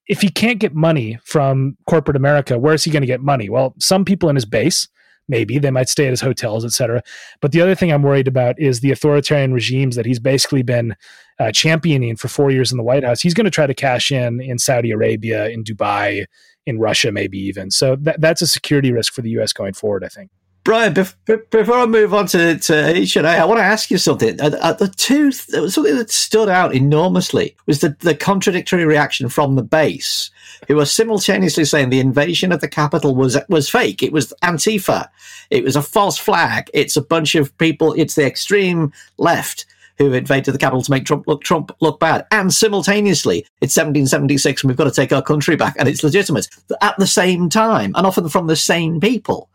if 0.09 0.21
he 0.21 0.29
can't 0.29 0.59
get 0.59 0.75
money 0.75 1.19
from 1.25 1.77
corporate 1.87 2.17
America, 2.17 2.59
where 2.59 2.75
is 2.75 2.85
he 2.85 2.91
going 2.91 3.03
to 3.03 3.07
get 3.07 3.21
money? 3.21 3.49
Well, 3.49 3.75
some 3.79 4.05
people 4.05 4.29
in 4.29 4.37
his 4.37 4.45
base, 4.45 4.89
maybe 5.29 5.59
they 5.59 5.71
might 5.71 5.89
stay 5.89 6.07
at 6.07 6.11
his 6.11 6.21
hotels, 6.21 6.65
etc. 6.65 7.03
But 7.41 7.53
the 7.53 7.61
other 7.61 7.75
thing 7.75 7.93
I'm 7.93 8.03
worried 8.03 8.29
about 8.29 8.59
is 8.59 8.81
the 8.81 8.93
authoritarian 8.93 9.53
regimes 9.53 9.97
that 9.97 10.07
he's 10.07 10.21
basically 10.21 10.63
been 10.63 10.97
uh, 11.39 11.53
championing 11.53 12.17
for 12.17 12.29
four 12.29 12.51
years 12.51 12.71
in 12.71 12.79
the 12.79 12.85
White 12.85 13.05
House. 13.05 13.21
He's 13.21 13.35
going 13.35 13.45
to 13.45 13.51
try 13.51 13.67
to 13.67 13.75
cash 13.75 14.11
in 14.11 14.41
in 14.41 14.59
Saudi 14.59 14.91
Arabia, 14.91 15.49
in 15.49 15.65
Dubai, 15.65 16.25
in 16.67 16.79
Russia, 16.79 17.13
maybe 17.13 17.39
even. 17.39 17.71
So 17.71 17.97
that, 17.97 18.21
that's 18.21 18.43
a 18.43 18.47
security 18.47 18.93
risk 18.93 19.13
for 19.13 19.23
the 19.23 19.31
U.S. 19.31 19.53
going 19.53 19.75
forward. 19.75 20.05
I 20.05 20.09
think. 20.09 20.31
Brian, 20.67 20.95
before 20.95 21.79
I 21.79 21.87
move 21.87 22.13
on 22.13 22.27
to, 22.27 22.59
to 22.59 22.89
H 22.89 23.15
and 23.15 23.25
A, 23.25 23.39
I 23.39 23.45
want 23.45 23.61
to 23.61 23.65
ask 23.65 23.89
you 23.89 23.99
something. 23.99 24.41
Uh, 24.41 24.51
uh, 24.61 24.73
the 24.73 24.89
two, 24.89 25.31
something 25.31 25.95
that 25.95 26.11
stood 26.11 26.49
out 26.49 26.75
enormously 26.75 27.55
was 27.67 27.83
the, 27.83 27.91
the 28.01 28.17
contradictory 28.17 28.85
reaction 28.85 29.29
from 29.29 29.55
the 29.55 29.63
base, 29.63 30.29
who 30.67 30.75
were 30.75 30.85
simultaneously 30.85 31.65
saying 31.65 31.91
the 31.91 32.01
invasion 32.01 32.51
of 32.51 32.61
the 32.61 32.67
Capitol 32.67 33.15
was 33.15 33.39
was 33.49 33.71
fake. 33.71 34.03
It 34.03 34.13
was 34.13 34.35
Antifa. 34.43 35.09
It 35.51 35.63
was 35.63 35.77
a 35.77 35.83
false 35.83 36.19
flag. 36.19 36.69
It's 36.75 36.97
a 36.97 37.01
bunch 37.01 37.37
of 37.37 37.57
people. 37.59 37.93
It's 37.93 38.17
the 38.17 38.27
extreme 38.27 38.93
left 39.19 39.67
who 39.99 40.13
invaded 40.13 40.51
the 40.51 40.59
Capitol 40.59 40.83
to 40.83 40.91
make 40.91 41.05
Trump 41.05 41.29
look 41.29 41.45
Trump 41.45 41.71
look 41.79 42.01
bad. 42.01 42.27
And 42.33 42.53
simultaneously, 42.53 43.47
it's 43.61 43.77
1776 43.77 44.65
and 44.65 44.69
we've 44.69 44.77
got 44.77 44.85
to 44.87 44.91
take 44.91 45.13
our 45.13 45.23
country 45.23 45.55
back, 45.55 45.77
and 45.79 45.89
it's 45.89 46.03
legitimate 46.03 46.49
at 46.83 46.97
the 46.99 47.07
same 47.07 47.49
time, 47.51 47.93
and 47.95 48.05
often 48.05 48.29
from 48.29 48.49
the 48.49 48.57
same 48.57 48.99
people. 48.99 49.49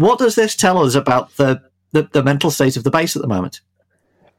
What 0.00 0.18
does 0.18 0.34
this 0.34 0.56
tell 0.56 0.82
us 0.82 0.94
about 0.94 1.36
the, 1.36 1.60
the, 1.92 2.08
the 2.12 2.22
mental 2.22 2.50
state 2.50 2.78
of 2.78 2.84
the 2.84 2.90
base 2.90 3.16
at 3.16 3.22
the 3.22 3.28
moment? 3.28 3.60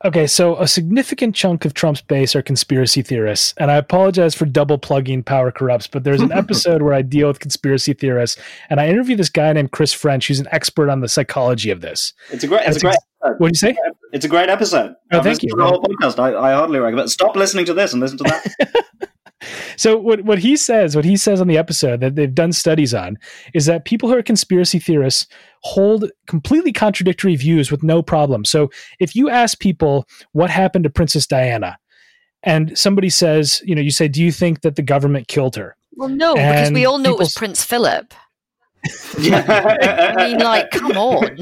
Okay, 0.04 0.26
so 0.26 0.58
a 0.58 0.68
significant 0.68 1.36
chunk 1.36 1.64
of 1.66 1.76
Trump's 1.76 2.02
base 2.02 2.36
are 2.36 2.42
conspiracy 2.42 3.04
theorists. 3.04 3.54
And 3.58 3.70
I 3.70 3.76
apologize 3.76 4.34
for 4.34 4.46
double 4.46 4.80
plugging 4.80 5.22
Power 5.22 5.52
Corrupts, 5.52 5.86
but 5.86 6.04
there's 6.04 6.22
an 6.22 6.32
episode 6.34 6.82
where 6.82 6.96
I 6.96 7.04
deal 7.04 7.28
with 7.28 7.40
conspiracy 7.40 7.94
theorists. 7.94 8.42
And 8.72 8.80
I 8.80 8.88
interview 8.88 9.16
this 9.16 9.30
guy 9.30 9.54
named 9.54 9.72
Chris 9.72 9.94
French, 9.94 10.28
who's 10.28 10.40
an 10.40 10.48
expert 10.52 10.90
on 10.90 11.02
the 11.02 11.08
psychology 11.08 11.70
of 11.70 11.82
this. 11.82 12.12
It's 12.32 12.44
a 12.44 12.48
great, 12.48 12.68
it's 12.68 12.78
a 12.78 12.80
great 12.80 12.96
episode. 13.24 13.40
What 13.40 13.48
do 13.48 13.48
you 13.50 13.74
say? 13.74 13.78
It's 14.14 14.26
a 14.26 14.30
great 14.30 14.50
episode. 14.50 14.96
Oh, 15.12 15.20
I've 15.20 15.24
thank 15.24 15.44
you. 15.44 15.54
The 15.56 15.64
whole 15.64 15.84
podcast. 15.84 16.18
I, 16.18 16.36
I 16.36 16.54
hardly 16.54 16.80
recommend. 16.80 17.12
Stop 17.12 17.36
listening 17.36 17.66
to 17.66 17.76
this 17.76 17.94
and 17.94 18.02
listen 18.02 18.18
to 18.18 18.24
that. 18.24 18.86
so 19.78 19.98
what 19.98 20.22
what 20.22 20.40
he 20.40 20.58
says, 20.58 20.96
what 20.96 21.06
he 21.06 21.18
says 21.18 21.42
on 21.42 21.48
the 21.48 21.58
episode 21.58 22.00
that 22.02 22.16
they've 22.16 22.34
done 22.34 22.54
studies 22.54 22.94
on, 22.94 23.18
is 23.54 23.66
that 23.66 23.86
people 23.86 24.10
who 24.10 24.18
are 24.18 24.24
conspiracy 24.24 24.80
theorists 24.80 25.28
hold 25.62 26.10
completely 26.28 26.74
contradictory 26.74 27.36
views 27.36 27.72
with 27.72 27.84
no 27.84 28.02
problem. 28.02 28.46
So 28.46 28.70
if 29.00 29.16
you 29.16 29.30
ask 29.30 29.60
people 29.60 30.08
what 30.32 30.50
happened 30.50 30.84
to 30.84 30.90
Princess 30.90 31.28
Diana, 31.28 31.78
and 32.44 32.78
somebody 32.78 33.10
says, 33.10 33.62
you 33.66 33.76
know, 33.76 33.82
you 33.82 33.92
say, 33.92 34.08
"Do 34.08 34.24
you 34.24 34.32
think 34.32 34.62
that 34.62 34.76
the 34.76 34.82
government 34.82 35.28
killed 35.28 35.56
her?" 35.56 35.76
Well, 35.94 36.10
no, 36.10 36.36
and 36.36 36.56
because 36.56 36.72
we 36.72 36.86
all 36.86 36.98
know 36.98 37.12
it 37.12 37.20
was 37.20 37.34
Prince 37.34 37.64
Philip. 37.64 38.14
I 39.18 40.14
mean, 40.18 40.40
like, 40.40 40.72
come 40.72 40.98
on. 40.98 41.38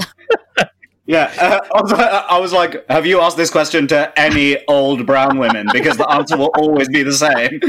Yeah, 1.10 1.34
uh, 1.41 2.22
I 2.30 2.38
was 2.38 2.54
like, 2.54 2.88
have 2.88 3.08
you 3.08 3.19
asked 3.19 3.36
this 3.36 3.50
question 3.50 3.88
to 3.88 4.13
any 4.15 4.63
old 4.67 5.08
brown 5.08 5.39
women? 5.39 5.67
Because 5.74 5.98
the 5.98 6.08
answer 6.08 6.38
will 6.38 6.52
always 6.56 6.88
be 6.88 7.02
the 7.02 7.12
same. 7.12 7.60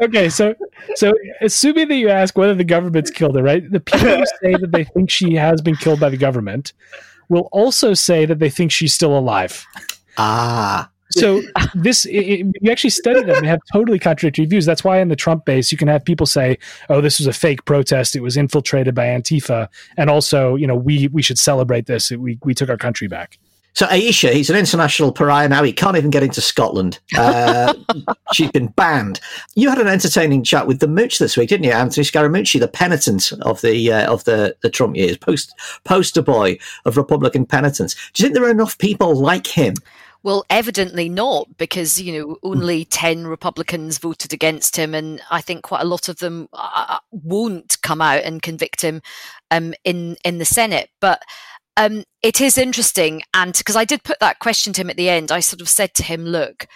okay, 0.02 0.28
so 0.28 0.56
so 0.96 1.14
assuming 1.40 1.86
that 1.86 1.94
you 1.94 2.08
ask 2.08 2.36
whether 2.36 2.56
the 2.56 2.64
government's 2.64 3.12
killed 3.12 3.36
her, 3.36 3.44
right? 3.44 3.62
The 3.70 3.78
people 3.78 4.08
who 4.08 4.24
say 4.42 4.54
that 4.54 4.72
they 4.72 4.82
think 4.82 5.08
she 5.08 5.36
has 5.36 5.62
been 5.62 5.76
killed 5.76 6.00
by 6.00 6.08
the 6.08 6.16
government 6.16 6.72
will 7.28 7.48
also 7.52 7.94
say 7.94 8.26
that 8.26 8.40
they 8.40 8.50
think 8.50 8.72
she's 8.72 8.92
still 8.92 9.16
alive. 9.16 9.64
Ah. 10.16 10.90
So 11.18 11.42
this, 11.74 12.04
it, 12.06 12.46
you 12.60 12.70
actually 12.70 12.90
study 12.90 13.22
them 13.22 13.36
and 13.36 13.46
have 13.46 13.60
totally 13.72 13.98
contradictory 13.98 14.46
views. 14.46 14.66
That's 14.66 14.84
why 14.84 15.00
in 15.00 15.08
the 15.08 15.16
Trump 15.16 15.44
base, 15.44 15.72
you 15.72 15.78
can 15.78 15.88
have 15.88 16.04
people 16.04 16.26
say, 16.26 16.58
"Oh, 16.88 17.00
this 17.00 17.18
was 17.18 17.26
a 17.26 17.32
fake 17.32 17.64
protest. 17.64 18.16
It 18.16 18.20
was 18.20 18.36
infiltrated 18.36 18.94
by 18.94 19.06
Antifa," 19.06 19.68
and 19.96 20.10
also, 20.10 20.54
you 20.54 20.66
know, 20.66 20.76
we 20.76 21.08
we 21.08 21.22
should 21.22 21.38
celebrate 21.38 21.86
this. 21.86 22.10
We 22.10 22.38
we 22.42 22.54
took 22.54 22.70
our 22.70 22.76
country 22.76 23.08
back. 23.08 23.38
So 23.78 23.86
Ayesha, 23.86 24.32
he's 24.32 24.50
an 24.50 24.56
international 24.56 25.12
pariah 25.12 25.48
now. 25.48 25.62
He 25.62 25.72
can't 25.72 25.96
even 25.96 26.10
get 26.10 26.24
into 26.24 26.40
Scotland. 26.40 26.98
Uh, 27.16 27.74
she's 28.32 28.50
been 28.50 28.66
banned. 28.68 29.20
You 29.54 29.68
had 29.68 29.78
an 29.78 29.86
entertaining 29.86 30.42
chat 30.42 30.66
with 30.66 30.80
the 30.80 30.88
mooch 30.88 31.20
this 31.20 31.36
week, 31.36 31.50
didn't 31.50 31.64
you, 31.64 31.70
Anthony 31.70 32.04
Scaramucci, 32.04 32.58
the 32.58 32.66
penitent 32.66 33.32
of 33.42 33.60
the 33.60 33.92
uh, 33.92 34.12
of 34.12 34.24
the, 34.24 34.56
the 34.62 34.70
Trump 34.70 34.96
years, 34.96 35.16
post 35.16 35.54
poster 35.84 36.22
boy 36.22 36.58
of 36.86 36.96
Republican 36.96 37.46
penitence. 37.46 37.94
Do 38.14 38.22
you 38.22 38.26
think 38.26 38.34
there 38.34 38.48
are 38.48 38.50
enough 38.50 38.76
people 38.78 39.14
like 39.14 39.46
him 39.46 39.74
well, 40.22 40.44
evidently 40.50 41.08
not, 41.08 41.56
because 41.56 42.00
you 42.00 42.18
know 42.18 42.36
only 42.42 42.84
ten 42.84 43.26
Republicans 43.26 43.98
voted 43.98 44.32
against 44.32 44.76
him, 44.76 44.94
and 44.94 45.20
I 45.30 45.40
think 45.40 45.62
quite 45.62 45.82
a 45.82 45.86
lot 45.88 46.08
of 46.08 46.18
them 46.18 46.48
uh, 46.52 46.84
uh 46.88 46.98
won't 47.10 47.80
come 47.82 48.00
out 48.00 48.24
and 48.24 48.42
convict 48.42 48.82
him 48.82 49.00
um, 49.50 49.74
in 49.84 50.16
in 50.24 50.38
the 50.38 50.44
Senate. 50.44 50.90
But 51.00 51.22
um, 51.76 52.04
it 52.22 52.40
is 52.40 52.58
interesting, 52.58 53.22
and 53.32 53.56
because 53.56 53.76
I 53.76 53.84
did 53.84 54.02
put 54.02 54.18
that 54.20 54.40
question 54.40 54.72
to 54.74 54.80
him 54.80 54.90
at 54.90 54.96
the 54.96 55.08
end, 55.08 55.30
I 55.30 55.40
sort 55.40 55.60
of 55.60 55.68
said 55.68 55.94
to 55.94 56.02
him, 56.02 56.24
"Look, 56.24 56.66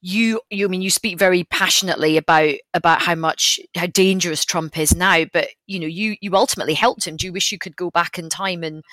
you, 0.00 0.40
you 0.50 0.66
I 0.66 0.68
mean 0.68 0.82
you 0.82 0.90
speak 0.90 1.18
very 1.18 1.44
passionately 1.44 2.16
about 2.16 2.54
about 2.74 3.02
how 3.02 3.14
much 3.14 3.58
how 3.76 3.86
dangerous 3.86 4.44
Trump 4.44 4.78
is 4.78 4.94
now, 4.94 5.24
but 5.32 5.48
you 5.66 5.80
know 5.80 5.86
you 5.86 6.16
you 6.20 6.34
ultimately 6.34 6.74
helped 6.74 7.06
him. 7.06 7.16
Do 7.16 7.26
you 7.26 7.32
wish 7.32 7.52
you 7.52 7.58
could 7.58 7.76
go 7.76 7.90
back 7.90 8.18
in 8.18 8.28
time 8.28 8.62
and 8.62 8.84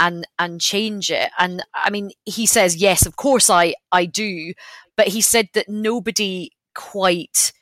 and 0.00 0.26
and 0.38 0.60
change 0.60 1.10
it. 1.10 1.30
And 1.38 1.62
i 1.74 1.90
mean 1.90 2.10
he 2.24 2.46
says 2.46 2.76
yes 2.76 3.06
of 3.06 3.16
course 3.16 3.50
i 3.50 3.74
i 3.92 4.04
do. 4.06 4.52
But 4.96 5.08
he 5.08 5.20
said 5.20 5.48
that 5.54 5.68
nobody 5.68 6.50
quite 6.74 7.52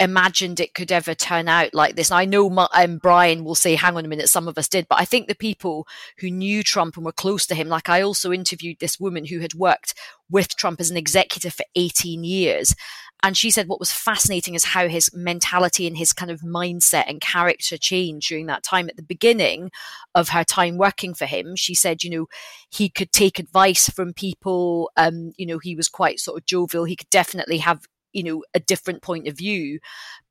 imagined 0.00 0.58
it 0.58 0.74
could 0.74 0.90
ever 0.90 1.14
turn 1.14 1.48
out 1.48 1.72
like 1.72 1.94
this. 1.94 2.10
And 2.10 2.18
I 2.18 2.24
know 2.24 2.50
my, 2.50 2.68
um, 2.74 2.98
Brian 2.98 3.44
will 3.44 3.54
say, 3.54 3.76
hang 3.76 3.96
on 3.96 4.04
a 4.04 4.08
minute, 4.08 4.28
some 4.28 4.48
of 4.48 4.58
us 4.58 4.68
did, 4.68 4.86
but 4.88 5.00
I 5.00 5.04
think 5.04 5.28
the 5.28 5.34
people 5.34 5.86
who 6.18 6.30
knew 6.30 6.62
Trump 6.62 6.96
and 6.96 7.04
were 7.04 7.12
close 7.12 7.46
to 7.46 7.54
him, 7.54 7.68
like 7.68 7.88
I 7.88 8.02
also 8.02 8.32
interviewed 8.32 8.78
this 8.80 8.98
woman 8.98 9.24
who 9.24 9.38
had 9.38 9.54
worked 9.54 9.94
with 10.28 10.56
Trump 10.56 10.80
as 10.80 10.90
an 10.90 10.96
executive 10.96 11.54
for 11.54 11.64
18 11.76 12.24
years. 12.24 12.74
And 13.22 13.36
she 13.36 13.50
said 13.50 13.68
what 13.68 13.80
was 13.80 13.92
fascinating 13.92 14.54
is 14.54 14.64
how 14.64 14.86
his 14.86 15.10
mentality 15.14 15.86
and 15.86 15.96
his 15.96 16.12
kind 16.12 16.30
of 16.30 16.42
mindset 16.42 17.04
and 17.06 17.22
character 17.22 17.78
changed 17.78 18.28
during 18.28 18.46
that 18.46 18.62
time. 18.62 18.88
At 18.90 18.96
the 18.96 19.02
beginning 19.02 19.70
of 20.14 20.30
her 20.30 20.44
time 20.44 20.76
working 20.76 21.14
for 21.14 21.24
him, 21.24 21.56
she 21.56 21.74
said, 21.74 22.04
you 22.04 22.10
know, 22.10 22.26
he 22.68 22.90
could 22.90 23.12
take 23.12 23.38
advice 23.38 23.88
from 23.88 24.12
people. 24.12 24.90
Um, 24.98 25.32
you 25.38 25.46
know, 25.46 25.58
he 25.58 25.74
was 25.74 25.88
quite 25.88 26.20
sort 26.20 26.38
of 26.38 26.44
jovial. 26.44 26.84
He 26.84 26.96
could 26.96 27.08
definitely 27.08 27.58
have 27.58 27.86
you 28.14 28.22
know 28.22 28.42
a 28.54 28.60
different 28.60 29.02
point 29.02 29.28
of 29.28 29.36
view 29.36 29.78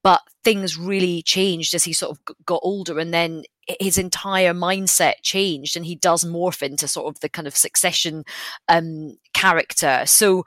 but 0.04 0.22
things 0.44 0.78
really 0.78 1.22
changed 1.22 1.74
as 1.74 1.86
he 1.86 1.94
sort 1.94 2.12
of 2.12 2.36
got 2.46 2.60
older 2.64 3.00
and 3.00 3.14
then 3.14 3.44
his 3.80 3.98
entire 3.98 4.54
mindset 4.54 5.14
changed 5.22 5.78
and 5.78 5.86
he 5.86 5.96
does 5.96 6.26
morph 6.26 6.62
into 6.62 6.88
sort 6.88 7.08
of 7.08 7.20
the 7.22 7.30
kind 7.30 7.48
of 7.48 7.56
succession 7.56 8.24
um, 8.68 9.18
character. 9.34 10.04
So 10.06 10.44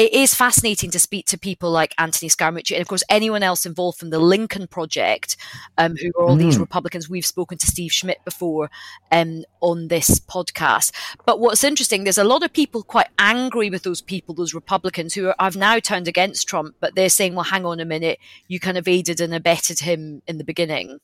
it 0.00 0.14
is 0.14 0.34
fascinating 0.34 0.90
to 0.92 0.98
speak 0.98 1.26
to 1.26 1.38
people 1.38 1.70
like 1.70 1.94
Anthony 1.98 2.30
Scaramucci 2.30 2.72
and, 2.72 2.80
of 2.80 2.88
course, 2.88 3.02
anyone 3.10 3.42
else 3.42 3.66
involved 3.66 3.98
from 3.98 4.08
the 4.08 4.18
Lincoln 4.18 4.66
Project, 4.66 5.36
um, 5.76 5.94
who 5.94 6.08
are 6.18 6.24
all 6.24 6.36
mm. 6.36 6.38
these 6.38 6.58
Republicans. 6.58 7.10
We've 7.10 7.26
spoken 7.26 7.58
to 7.58 7.66
Steve 7.66 7.92
Schmidt 7.92 8.24
before 8.24 8.70
um, 9.12 9.44
on 9.60 9.88
this 9.88 10.18
podcast. 10.18 10.92
But 11.26 11.38
what's 11.38 11.62
interesting, 11.62 12.04
there's 12.04 12.16
a 12.16 12.24
lot 12.24 12.42
of 12.42 12.50
people 12.50 12.82
quite 12.82 13.08
angry 13.18 13.68
with 13.68 13.82
those 13.82 14.00
people, 14.00 14.34
those 14.34 14.54
Republicans 14.54 15.12
who 15.12 15.28
are, 15.28 15.36
have 15.38 15.54
now 15.54 15.78
turned 15.78 16.08
against 16.08 16.48
Trump, 16.48 16.76
but 16.80 16.94
they're 16.94 17.10
saying, 17.10 17.34
well, 17.34 17.44
hang 17.44 17.66
on 17.66 17.78
a 17.78 17.84
minute, 17.84 18.18
you 18.48 18.58
kind 18.58 18.78
of 18.78 18.88
aided 18.88 19.20
and 19.20 19.34
abetted 19.34 19.80
him 19.80 20.22
in 20.26 20.38
the 20.38 20.44
beginning. 20.44 20.98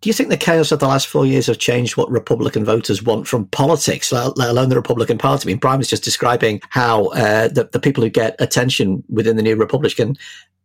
Do 0.00 0.08
you 0.08 0.12
think 0.12 0.28
the 0.28 0.36
chaos 0.36 0.70
of 0.70 0.78
the 0.78 0.86
last 0.86 1.08
four 1.08 1.26
years 1.26 1.48
have 1.48 1.58
changed 1.58 1.96
what 1.96 2.08
Republican 2.08 2.64
voters 2.64 3.02
want 3.02 3.26
from 3.26 3.46
politics, 3.46 4.12
let 4.12 4.36
alone 4.36 4.68
the 4.68 4.76
Republican 4.76 5.18
Party? 5.18 5.48
I 5.48 5.48
mean, 5.48 5.58
Brian 5.58 5.80
is 5.80 5.88
just 5.88 6.04
describing 6.04 6.60
how 6.70 7.06
uh, 7.06 7.48
the, 7.48 7.68
the 7.72 7.80
people 7.80 8.04
who 8.04 8.10
get 8.10 8.36
attention 8.38 9.02
within 9.08 9.36
the 9.36 9.42
new 9.42 9.56
Republican 9.56 10.16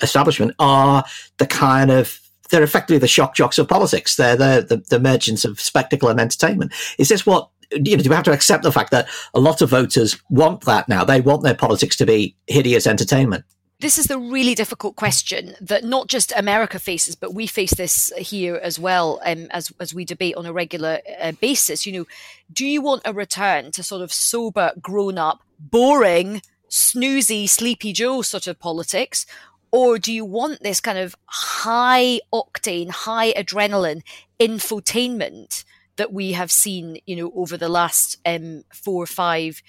establishment 0.02 0.54
are 0.60 1.04
the 1.38 1.48
kind 1.48 1.90
of 1.90 2.20
they're 2.50 2.62
effectively 2.62 3.00
the 3.00 3.08
shock 3.08 3.34
jocks 3.34 3.58
of 3.58 3.68
politics. 3.68 4.18
They're 4.18 4.36
the, 4.36 4.66
the, 4.70 4.78
the 4.90 5.00
merchants 5.00 5.46
of 5.46 5.60
spectacle 5.60 6.10
and 6.10 6.20
entertainment. 6.20 6.72
Is 7.00 7.10
this 7.10 7.26
what 7.26 7.50
you 7.72 7.98
know, 7.98 8.04
do 8.04 8.10
we 8.10 8.16
have 8.16 8.26
to 8.26 8.32
accept 8.32 8.62
the 8.62 8.72
fact 8.72 8.92
that 8.92 9.08
a 9.34 9.40
lot 9.40 9.64
of 9.64 9.70
voters 9.72 10.22
want 10.30 10.62
that 10.66 10.88
now? 10.88 11.04
They 11.04 11.22
want 11.22 11.42
their 11.42 11.56
politics 11.56 11.96
to 11.96 12.06
be 12.06 12.36
hideous 12.46 12.86
entertainment 12.86 13.46
this 13.84 13.98
is 13.98 14.06
the 14.06 14.18
really 14.18 14.56
difficult 14.56 14.96
question 14.96 15.56
that 15.60 15.84
not 15.84 16.08
just 16.08 16.32
America 16.38 16.80
faces, 16.80 17.16
but 17.16 17.34
we 17.34 17.46
face 17.46 17.74
this 17.74 18.14
here 18.18 18.56
as 18.56 18.80
well 18.80 19.20
um, 19.26 19.48
as 19.52 19.74
as 19.78 19.94
we 19.94 20.06
debate 20.06 20.36
on 20.36 20.46
a 20.46 20.54
regular 20.54 21.02
uh, 21.22 21.34
basis. 21.34 21.86
You 21.86 21.92
know, 21.92 22.06
do 22.52 22.66
you 22.66 22.82
want 22.82 23.02
a 23.04 23.12
return 23.12 23.72
to 23.74 23.84
sort 23.84 24.02
of 24.02 24.14
sober, 24.14 24.72
grown 24.82 25.18
up, 25.18 25.44
boring, 25.60 26.42
snoozy, 26.70 27.48
sleepy 27.48 27.92
Joe 27.92 28.22
sort 28.22 28.48
of 28.48 28.58
politics, 28.58 29.26
or 29.70 30.00
do 30.00 30.14
you 30.14 30.24
want 30.24 30.64
this 30.64 30.80
kind 30.80 30.98
of 30.98 31.14
high 31.26 32.22
octane, 32.34 32.90
high 32.90 33.34
adrenaline 33.34 34.02
infotainment? 34.40 35.66
That 35.96 36.12
we 36.12 36.32
have 36.32 36.52
seen, 36.52 36.98
you 37.06 37.16
know, 37.16 37.32
over 37.36 37.56
the 37.58 37.70
last 37.70 38.18
um, 38.26 38.64
four 38.74 39.04
or 39.04 39.08
five 39.08 39.62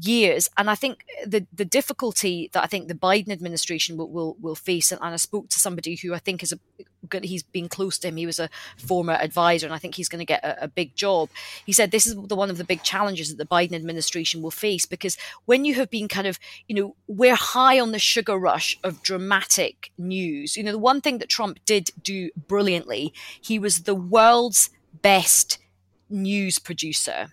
years. 0.00 0.48
And 0.56 0.70
I 0.70 0.74
think 0.74 1.04
the 1.26 1.46
the 1.52 1.64
difficulty 1.64 2.50
that 2.52 2.62
I 2.62 2.66
think 2.66 2.88
the 2.88 2.94
Biden 2.94 3.30
administration 3.30 3.96
will 3.96 4.08
will, 4.08 4.36
will 4.40 4.54
face, 4.54 4.92
and, 4.92 5.00
and 5.02 5.12
I 5.12 5.16
spoke 5.16 5.48
to 5.50 5.58
somebody 5.58 5.96
who 5.96 6.14
I 6.14 6.18
think 6.18 6.42
is 6.42 6.52
a 6.52 6.58
he's 7.22 7.42
been 7.42 7.68
close 7.68 7.98
to 7.98 8.08
him. 8.08 8.16
He 8.16 8.26
was 8.26 8.38
a 8.38 8.48
former 8.78 9.14
advisor, 9.14 9.66
and 9.66 9.74
I 9.74 9.78
think 9.78 9.96
he's 9.96 10.08
going 10.08 10.20
to 10.20 10.24
get 10.24 10.44
a, 10.44 10.64
a 10.64 10.68
big 10.68 10.94
job. 10.94 11.28
He 11.66 11.72
said 11.72 11.90
this 11.90 12.06
is 12.06 12.14
the 12.14 12.36
one 12.36 12.50
of 12.50 12.58
the 12.58 12.64
big 12.64 12.82
challenges 12.82 13.28
that 13.28 13.38
the 13.38 13.46
Biden 13.46 13.74
administration 13.74 14.42
will 14.42 14.50
face 14.50 14.86
because 14.86 15.16
when 15.46 15.64
you 15.64 15.74
have 15.74 15.90
been 15.90 16.08
kind 16.08 16.26
of, 16.26 16.38
you 16.68 16.76
know, 16.76 16.96
we're 17.08 17.34
high 17.34 17.80
on 17.80 17.92
the 17.92 17.98
sugar 17.98 18.38
rush 18.38 18.78
of 18.84 19.02
dramatic 19.02 19.90
news. 19.98 20.56
You 20.56 20.62
know, 20.62 20.72
the 20.72 20.78
one 20.78 21.00
thing 21.00 21.18
that 21.18 21.28
Trump 21.28 21.58
did 21.64 21.90
do 22.02 22.30
brilliantly, 22.46 23.12
he 23.40 23.58
was 23.58 23.80
the 23.80 23.94
world's 23.94 24.70
best 25.02 25.58
news 26.12 26.58
producer 26.58 27.32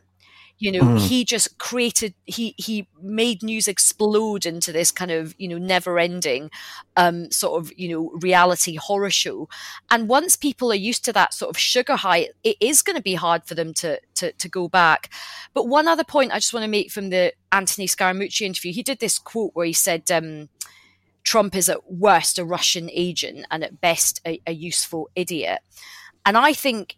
you 0.59 0.71
know 0.73 0.81
mm. 0.81 0.99
he 0.99 1.23
just 1.23 1.57
created 1.57 2.13
he 2.25 2.53
he 2.57 2.87
made 3.01 3.41
news 3.41 3.67
explode 3.67 4.45
into 4.45 4.71
this 4.71 4.91
kind 4.91 5.09
of 5.09 5.33
you 5.37 5.47
know 5.47 5.57
never 5.57 5.97
ending 5.97 6.51
um 6.97 7.31
sort 7.31 7.61
of 7.61 7.71
you 7.77 7.89
know 7.89 8.11
reality 8.19 8.75
horror 8.75 9.09
show 9.09 9.47
and 9.89 10.09
once 10.09 10.35
people 10.35 10.71
are 10.71 10.75
used 10.75 11.03
to 11.03 11.13
that 11.13 11.33
sort 11.33 11.49
of 11.49 11.57
sugar 11.57 11.95
high 11.95 12.27
it 12.43 12.57
is 12.59 12.81
going 12.81 12.95
to 12.95 13.01
be 13.01 13.15
hard 13.15 13.43
for 13.45 13.55
them 13.55 13.73
to 13.73 13.99
to 14.13 14.31
to 14.33 14.49
go 14.49 14.67
back 14.67 15.09
but 15.53 15.67
one 15.67 15.87
other 15.87 16.03
point 16.03 16.31
i 16.31 16.37
just 16.37 16.53
want 16.53 16.63
to 16.63 16.69
make 16.69 16.91
from 16.91 17.09
the 17.09 17.33
anthony 17.51 17.87
scaramucci 17.87 18.41
interview 18.41 18.73
he 18.73 18.83
did 18.83 18.99
this 18.99 19.17
quote 19.17 19.51
where 19.55 19.65
he 19.65 19.73
said 19.73 20.09
um 20.11 20.49
Trump 21.23 21.53
is 21.53 21.69
at 21.69 21.91
worst 21.91 22.39
a 22.39 22.45
Russian 22.45 22.89
agent 22.91 23.45
and 23.51 23.63
at 23.63 23.81
best 23.81 24.21
a, 24.25 24.41
a 24.47 24.53
useful 24.53 25.09
idiot. 25.15 25.59
And 26.25 26.37
I 26.37 26.53
think 26.53 26.95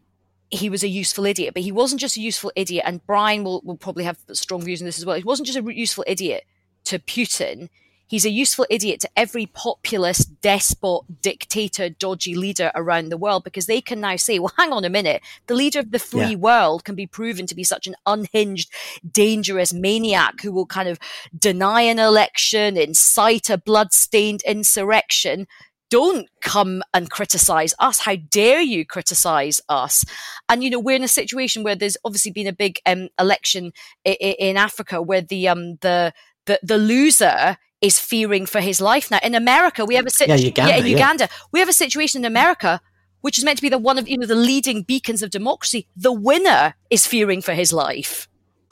he 0.52 0.70
was 0.70 0.84
a 0.84 0.88
useful 0.88 1.26
idiot, 1.26 1.54
but 1.54 1.64
he 1.64 1.72
wasn't 1.72 2.02
just 2.02 2.18
a 2.18 2.22
useful 2.22 2.52
idiot. 2.56 2.84
And 2.86 3.06
Brian 3.08 3.44
will, 3.44 3.62
will 3.64 3.78
probably 3.78 4.04
have 4.04 4.20
strong 4.34 4.62
views 4.62 4.82
on 4.82 4.86
this 4.86 5.00
as 5.00 5.06
well. 5.06 5.16
He 5.16 5.24
wasn't 5.24 5.48
just 5.48 5.58
a 5.58 5.74
useful 5.74 6.04
idiot 6.06 6.44
to 6.84 7.00
Putin. 7.00 7.70
He's 8.06 8.26
a 8.26 8.30
useful 8.30 8.66
idiot 8.70 9.00
to 9.00 9.10
every 9.16 9.46
populist, 9.46 10.42
despot, 10.42 11.22
dictator, 11.22 11.88
dodgy 11.88 12.36
leader 12.36 12.70
around 12.76 13.08
the 13.08 13.18
world 13.18 13.46
because 13.46 13.68
they 13.68 13.80
can 13.80 14.02
now 14.02 14.18
say, 14.18 14.38
well, 14.38 14.52
hang 14.58 14.74
on 14.74 14.84
a 14.84 14.90
minute. 14.90 15.22
The 15.48 15.56
leader 15.56 15.80
of 15.80 15.92
the 15.92 16.00
free 16.00 16.32
yeah. 16.32 16.36
world 16.36 16.84
can 16.84 16.96
be 16.96 17.08
proven 17.08 17.48
to 17.48 17.56
be 17.56 17.64
such 17.64 17.88
an 17.88 17.96
unhinged, 18.06 18.70
dangerous 19.10 19.72
maniac 19.72 20.42
who 20.42 20.52
will 20.52 20.66
kind 20.66 20.90
of 20.90 21.00
deny 21.40 21.84
an 21.84 22.00
election, 22.00 22.76
incite 22.76 23.50
a 23.50 23.58
blood-stained 23.58 24.42
insurrection 24.42 25.48
don't 25.92 26.28
come 26.42 26.82
and 26.94 27.12
criticize 27.12 27.76
us. 27.78 28.00
How 28.00 28.16
dare 28.16 28.62
you 28.62 28.86
criticize 28.86 29.62
us? 29.70 30.04
And, 30.50 30.64
you 30.64 30.72
know, 30.72 30.80
we're 30.80 30.96
in 30.96 31.04
a 31.04 31.08
situation 31.08 31.64
where 31.64 31.76
there's 31.76 31.98
obviously 32.04 32.32
been 32.32 32.48
a 32.48 32.54
big 32.54 32.80
um, 32.88 33.10
election 33.20 33.74
in, 34.04 34.16
in 34.16 34.58
Africa 34.58 35.02
where 35.02 35.22
the, 35.22 35.48
um, 35.48 35.76
the, 35.82 36.14
the, 36.48 36.60
the 36.64 36.80
loser 36.80 37.58
is 37.82 38.00
fearing 38.00 38.46
for 38.48 38.62
his 38.62 38.82
life 38.82 39.12
now. 39.12 39.20
In 39.22 39.36
America, 39.36 39.86
we 39.86 39.96
have 39.96 40.08
a 40.08 40.10
situation. 40.10 40.46
Yeah, 40.46 40.48
Uganda. 40.48 40.72
Yeah, 40.72 40.80
in 40.80 40.88
Uganda, 40.88 41.24
yeah. 41.26 41.38
we 41.52 41.60
have 41.60 41.70
a 41.70 41.74
situation 41.74 42.22
in 42.22 42.26
America 42.26 42.82
which 43.22 43.38
is 43.38 43.44
meant 43.44 43.58
to 43.58 43.62
be 43.62 43.70
the 43.70 43.78
one 43.78 43.98
of 43.98 44.10
you 44.10 44.18
know 44.18 44.26
the 44.26 44.36
leading 44.36 44.82
beacons 44.82 45.22
of 45.22 45.30
democracy. 45.30 45.88
The 45.96 46.12
winner 46.12 46.74
is 46.90 47.06
fearing 47.06 47.42
for 47.42 47.54
his 47.54 47.72
life. 47.72 48.28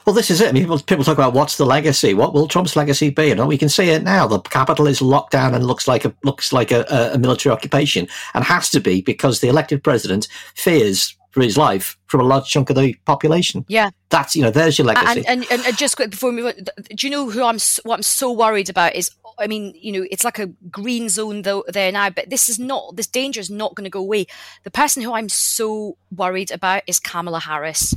Well, 0.06 0.14
this 0.14 0.30
is 0.30 0.40
it. 0.40 0.48
I 0.48 0.52
mean, 0.52 0.62
people, 0.62 0.78
people 0.78 1.04
talk 1.04 1.18
about 1.18 1.34
what's 1.34 1.56
the 1.56 1.66
legacy. 1.66 2.14
What 2.14 2.32
will 2.32 2.48
Trump's 2.48 2.74
legacy 2.74 3.10
be? 3.10 3.30
And 3.30 3.46
we 3.46 3.58
can 3.58 3.68
see 3.68 3.90
it 3.90 4.02
now. 4.02 4.26
The 4.26 4.40
capital 4.40 4.86
is 4.86 5.02
locked 5.02 5.32
down 5.32 5.54
and 5.54 5.66
looks 5.66 5.86
like 5.86 6.04
a 6.04 6.14
looks 6.24 6.52
like 6.52 6.70
a, 6.70 7.10
a 7.12 7.18
military 7.18 7.52
occupation, 7.52 8.08
and 8.34 8.44
has 8.44 8.70
to 8.70 8.80
be 8.80 9.02
because 9.02 9.40
the 9.40 9.48
elected 9.48 9.84
president 9.84 10.26
fears 10.54 11.16
for 11.30 11.42
his 11.42 11.56
life 11.56 11.96
from 12.06 12.20
a 12.20 12.24
large 12.24 12.48
chunk 12.48 12.70
of 12.70 12.76
the 12.76 12.94
population. 13.04 13.64
Yeah, 13.68 13.90
that's 14.08 14.34
you 14.34 14.42
know, 14.42 14.50
there's 14.50 14.78
your 14.78 14.86
legacy. 14.86 15.22
And, 15.28 15.46
and, 15.50 15.64
and 15.64 15.76
just 15.76 15.96
quick 15.96 16.10
before 16.10 16.30
we 16.30 16.36
move 16.36 16.46
on, 16.46 16.64
do 16.94 17.06
you 17.06 17.10
know 17.10 17.28
who 17.28 17.42
I'm? 17.42 17.58
What 17.84 17.96
I'm 17.96 18.02
so 18.02 18.32
worried 18.32 18.70
about 18.70 18.94
is, 18.96 19.10
I 19.38 19.46
mean, 19.46 19.74
you 19.76 19.92
know, 19.92 20.06
it's 20.10 20.24
like 20.24 20.38
a 20.38 20.46
green 20.46 21.08
zone 21.10 21.42
though 21.42 21.64
there 21.68 21.92
now, 21.92 22.08
but 22.08 22.30
this 22.30 22.48
is 22.48 22.58
not. 22.58 22.96
This 22.96 23.06
danger 23.06 23.40
is 23.40 23.50
not 23.50 23.74
going 23.74 23.84
to 23.84 23.90
go 23.90 24.00
away. 24.00 24.26
The 24.64 24.70
person 24.70 25.02
who 25.02 25.12
I'm 25.12 25.28
so 25.28 25.98
worried 26.10 26.50
about 26.50 26.84
is 26.86 26.98
Kamala 26.98 27.40
Harris 27.40 27.94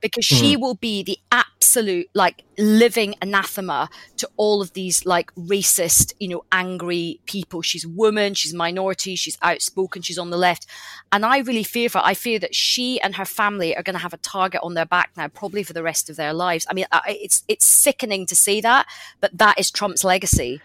because 0.00 0.24
she 0.24 0.56
mm. 0.56 0.60
will 0.60 0.74
be 0.74 1.02
the 1.02 1.18
absolute 1.32 2.08
like 2.14 2.44
living 2.58 3.14
anathema 3.20 3.88
to 4.16 4.28
all 4.36 4.62
of 4.62 4.72
these 4.72 5.04
like 5.04 5.34
racist, 5.34 6.14
you 6.18 6.28
know, 6.28 6.44
angry 6.52 7.20
people. 7.26 7.62
She's 7.62 7.84
a 7.84 7.88
woman, 7.88 8.34
she's 8.34 8.54
minority, 8.54 9.16
she's 9.16 9.38
outspoken, 9.42 10.02
she's 10.02 10.18
on 10.18 10.30
the 10.30 10.36
left. 10.36 10.66
And 11.12 11.24
I 11.24 11.38
really 11.38 11.62
fear 11.62 11.88
for 11.88 11.98
her. 11.98 12.04
I 12.04 12.14
fear 12.14 12.38
that 12.38 12.54
she 12.54 13.00
and 13.00 13.16
her 13.16 13.24
family 13.24 13.76
are 13.76 13.82
going 13.82 13.94
to 13.94 14.02
have 14.02 14.14
a 14.14 14.18
target 14.18 14.60
on 14.62 14.74
their 14.74 14.86
back 14.86 15.10
now, 15.16 15.28
probably 15.28 15.62
for 15.62 15.72
the 15.72 15.82
rest 15.82 16.08
of 16.08 16.16
their 16.16 16.32
lives. 16.32 16.66
I 16.70 16.74
mean, 16.74 16.86
it's, 17.06 17.44
it's 17.48 17.64
sickening 17.64 18.26
to 18.26 18.36
say 18.36 18.60
that, 18.60 18.86
but 19.20 19.36
that 19.36 19.58
is 19.58 19.70
Trump's 19.70 20.04
legacy. 20.04 20.60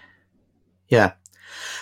Yeah. 0.88 1.14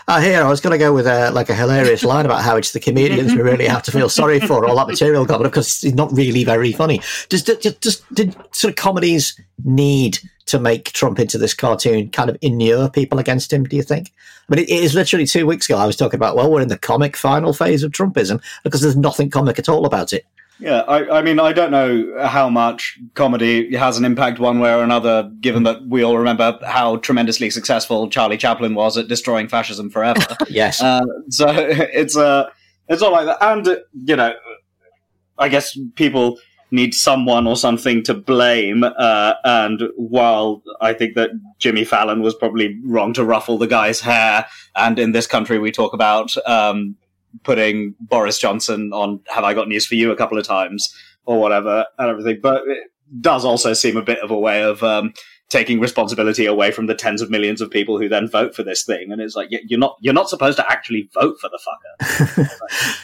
Uh, 0.08 0.20
here, 0.20 0.42
I 0.42 0.50
was 0.50 0.60
going 0.60 0.72
to 0.72 0.78
go 0.78 0.92
with 0.92 1.06
a, 1.06 1.30
like 1.32 1.50
a 1.50 1.56
hilarious 1.56 2.04
line 2.04 2.26
about 2.26 2.42
how 2.42 2.58
it's 2.58 2.72
the 2.72 2.80
comedians 2.80 3.34
we 3.34 3.42
really 3.42 3.68
have 3.68 3.84
to 3.84 3.92
feel 3.92 4.10
sorry 4.10 4.40
for 4.40 4.66
all 4.66 4.76
that 4.76 4.88
material 4.88 5.24
got, 5.26 5.38
but 5.38 5.46
of 5.46 5.52
course 5.52 5.84
it's 5.84 5.96
not 5.96 6.12
really 6.12 6.44
very 6.44 6.72
funny. 6.72 7.00
Does, 7.30 7.44
just 7.44 8.14
did 8.14 8.36
sort 8.56 8.72
of 8.72 8.76
comedies 8.76 9.40
need 9.64 10.18
to 10.48 10.60
make 10.60 10.94
Trump 10.94 11.20
into 11.20 11.38
this 11.38 11.54
cartoon 11.54 12.10
kind 12.10 12.30
of 12.30 12.38
inure 12.42 12.90
people 12.90 13.20
against 13.20 13.54
him, 13.54 13.66
do 13.66 13.76
you 13.76 13.84
think? 13.84 14.12
I 14.50 14.56
mean, 14.56 14.64
it, 14.64 14.70
it 14.70 14.84
is 14.84 14.96
literally 14.96 15.28
two 15.28 15.46
weeks 15.46 15.70
ago 15.70 15.78
I 15.78 15.86
was 15.86 15.96
talking 15.96 16.18
about, 16.18 16.36
well, 16.36 16.52
we're 16.52 16.62
in 16.62 16.70
the 16.70 16.78
comic 16.78 17.16
final 17.16 17.54
phase 17.54 17.84
of 17.84 17.92
Trumpism 17.92 18.42
because 18.64 18.82
there's 18.82 18.96
nothing 18.96 19.30
comic 19.30 19.60
at 19.60 19.70
all 19.70 19.86
about 19.86 20.12
it. 20.12 20.26
Yeah, 20.60 20.82
I, 20.82 21.20
I, 21.20 21.22
mean, 21.22 21.40
I 21.40 21.54
don't 21.54 21.72
know 21.72 22.28
how 22.28 22.50
much 22.50 23.00
comedy 23.14 23.76
has 23.78 23.98
an 23.98 24.04
impact 24.04 24.40
one 24.40 24.60
way 24.60 24.74
or 24.74 24.84
another, 24.84 25.32
given 25.40 25.64
that 25.64 25.88
we 25.88 26.04
all 26.04 26.18
remember 26.18 26.60
how 26.66 26.98
tremendously 26.98 27.50
successful 27.50 28.10
Charlie 28.10 28.38
Chaplin 28.38 28.76
was 28.76 28.98
at 28.98 29.08
destroying 29.08 29.48
fascism 29.48 29.90
forever. 29.90 30.36
yes. 30.50 30.82
Uh, 30.82 31.02
so 31.30 31.48
it's 31.50 32.18
uh, 32.18 32.50
it's 32.90 33.02
all 33.02 33.14
like 33.14 33.26
that, 33.26 33.38
and 33.42 33.80
you 33.94 34.16
know, 34.18 34.34
I 35.38 35.48
guess 35.48 35.78
people 35.96 36.38
need 36.72 36.94
someone 36.94 37.48
or 37.48 37.56
something 37.56 38.04
to 38.04 38.14
blame. 38.14 38.84
Uh, 38.84 39.34
and 39.46 39.84
while 39.96 40.62
I 40.82 40.94
think 40.94 41.16
that 41.16 41.32
Jimmy 41.58 41.86
Fallon 41.86 42.22
was 42.22 42.36
probably 42.36 42.78
wrong 42.84 43.14
to 43.14 43.24
ruffle 43.24 43.58
the 43.58 43.68
guy's 43.68 44.02
hair, 44.02 44.46
and 44.76 45.00
in 45.00 45.14
this 45.14 45.26
country 45.26 45.58
we 45.58 45.72
talk 45.72 45.94
about 45.94 46.36
um, 46.46 46.98
putting 47.44 47.96
Boris 48.00 48.40
Johnson 48.40 48.92
on 48.94 49.22
Have 49.28 49.44
I 49.44 49.54
Got 49.54 49.68
News 49.68 49.86
for 49.86 49.96
You 49.96 50.12
a 50.12 50.16
couple 50.16 50.38
of 50.38 50.46
times 50.46 50.94
or 51.26 51.40
whatever 51.40 51.86
and 51.98 52.10
everything. 52.10 52.40
But 52.42 52.64
it 52.68 52.92
does 53.22 53.46
also 53.46 53.74
seem 53.74 53.98
a 53.98 54.02
bit 54.02 54.20
of 54.20 54.32
a 54.32 54.38
way 54.38 54.64
of 54.64 54.84
um, 54.84 55.14
taking 55.50 55.80
responsibility 55.80 56.46
away 56.46 56.72
from 56.72 56.86
the 56.86 56.96
tens 56.96 57.22
of 57.22 57.30
millions 57.30 57.60
of 57.62 57.72
people 57.72 58.00
who 58.00 58.08
then 58.08 58.28
vote 58.28 58.56
for 58.56 58.64
this 58.64 58.84
thing. 58.84 59.12
And 59.12 59.22
it's 59.22 59.36
like 59.36 59.50
you're 59.50 59.80
not 59.80 59.98
you're 60.00 60.14
not 60.14 60.30
supposed 60.30 60.58
to 60.58 60.72
actually 60.72 61.10
vote 61.14 61.38
for 61.40 61.50
the 61.50 61.60
fucker. 61.60 62.50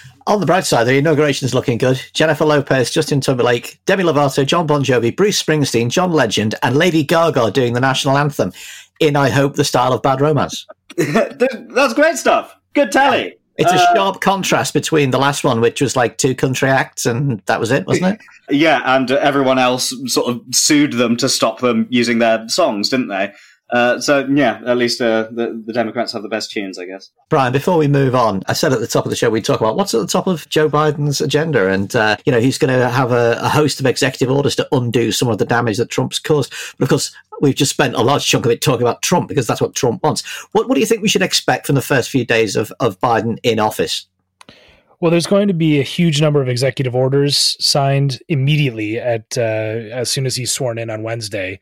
On 0.28 0.40
the 0.40 0.46
bright 0.48 0.66
side, 0.66 0.86
the 0.86 0.98
inauguration 0.98 1.46
is 1.46 1.54
looking 1.54 1.78
good. 1.78 2.02
Jennifer 2.14 2.46
Lopez, 2.46 2.90
Justin 2.90 3.22
Timberlake, 3.22 3.80
Demi 3.86 4.04
Lovato, 4.04 4.44
John 4.44 4.66
Bon 4.66 4.84
Jovi, 4.84 5.16
Bruce 5.16 5.42
Springsteen, 5.42 5.90
John 5.90 6.12
Legend, 6.12 6.56
and 6.64 6.76
Lady 6.76 7.04
Gaga 7.04 7.52
doing 7.52 7.74
the 7.74 7.80
national 7.80 8.18
anthem 8.18 8.52
in, 9.00 9.16
I 9.16 9.30
hope, 9.30 9.56
the 9.56 9.64
style 9.64 9.94
of 9.94 10.02
Bad 10.02 10.22
Romance. 10.22 10.66
That's 10.98 11.94
great 11.94 12.18
stuff. 12.18 12.56
Good 12.74 12.92
tally. 12.92 13.38
It's 13.58 13.72
a 13.72 13.76
uh, 13.76 13.96
sharp 13.96 14.22
contrast 14.22 14.74
between 14.74 15.12
the 15.12 15.18
last 15.18 15.44
one, 15.44 15.62
which 15.62 15.82
was 15.82 15.96
like 15.96 16.18
two 16.18 16.36
country 16.36 16.70
acts, 16.70 17.06
and 17.06 17.42
that 17.46 17.60
was 17.60 17.72
it, 17.72 17.88
wasn't 17.88 18.16
it? 18.16 18.56
Yeah, 18.56 18.82
and 18.84 19.10
everyone 19.12 19.60
else 19.60 19.94
sort 20.08 20.28
of 20.28 20.42
sued 20.52 20.94
them 20.94 21.16
to 21.18 21.30
stop 21.30 21.60
them 21.60 21.88
using 21.90 22.20
their 22.20 22.48
songs, 22.50 22.90
didn't 22.90 23.08
they? 23.08 23.34
Uh, 23.72 24.00
so 24.00 24.28
yeah, 24.28 24.62
at 24.68 24.78
least 24.78 25.02
uh, 25.02 25.28
the 25.32 25.62
the 25.66 25.74
Democrats 25.74 26.14
have 26.14 26.22
the 26.22 26.30
best 26.30 26.52
tunes, 26.52 26.78
I 26.78 26.86
guess. 26.86 27.10
Brian, 27.30 27.52
before 27.52 27.78
we 27.78 27.88
move 27.88 28.14
on, 28.14 28.44
I 28.48 28.54
said 28.54 28.72
at 28.72 28.80
the 28.80 28.88
top 28.88 29.06
of 29.06 29.10
the 29.10 29.16
show 29.16 29.30
we'd 29.30 29.44
talk 29.44 29.60
about 29.60 29.76
what's 29.76 29.94
at 29.96 30.02
the 30.02 30.08
top 30.08 30.28
of 30.28 30.48
Joe 30.50 30.70
Biden's 30.70 31.20
agenda, 31.20 31.68
and 31.70 31.96
uh, 31.96 32.18
you 32.26 32.32
know 32.32 32.40
he's 32.40 32.60
going 32.60 32.78
to 32.78 32.90
have 32.90 33.12
a, 33.12 33.40
a, 33.42 33.50
host 33.50 33.80
of 33.80 33.88
executive 33.88 34.30
orders 34.30 34.56
to 34.58 34.68
undo 34.72 35.12
some 35.12 35.30
of 35.30 35.40
the 35.40 35.46
damage 35.46 35.78
that 35.78 35.90
Trump's 35.90 36.20
caused. 36.20 36.54
But 36.78 36.84
of 36.84 36.90
course, 36.90 37.16
we've 37.42 37.56
just 37.56 37.72
spent 37.72 37.96
a 37.96 38.02
large 38.02 38.26
chunk 38.26 38.46
of 38.46 38.52
it 38.52 38.62
talking 38.62 38.84
about 38.84 39.02
Trump 39.02 39.28
because 39.28 39.48
that's 39.48 39.62
what 39.62 39.74
Trump 39.74 40.04
wants. 40.04 40.22
What 40.52 40.70
what 40.70 40.76
do 40.76 40.80
you 40.80 40.86
think 40.86 41.02
we 41.02 41.10
should 41.10 41.24
expect 41.24 41.66
from 41.66 41.76
the 41.76 41.82
first 41.82 42.12
few 42.12 42.24
days 42.24 42.56
of 42.56 42.72
of 42.80 43.00
Biden 43.00 43.40
in 43.42 43.58
office? 43.58 44.06
Well, 45.02 45.12
there's 45.12 45.28
going 45.28 45.48
to 45.50 45.54
be 45.54 45.80
a 45.80 45.84
huge 45.84 46.22
number 46.22 46.42
of 46.42 46.48
executive 46.48 46.96
orders 46.96 47.58
signed 47.60 48.20
immediately 48.30 48.98
at 49.00 49.38
uh, 49.38 49.42
as 49.42 50.10
soon 50.10 50.26
as 50.26 50.36
he's 50.36 50.52
sworn 50.52 50.78
in 50.78 50.90
on 50.90 51.04
Wednesday. 51.04 51.60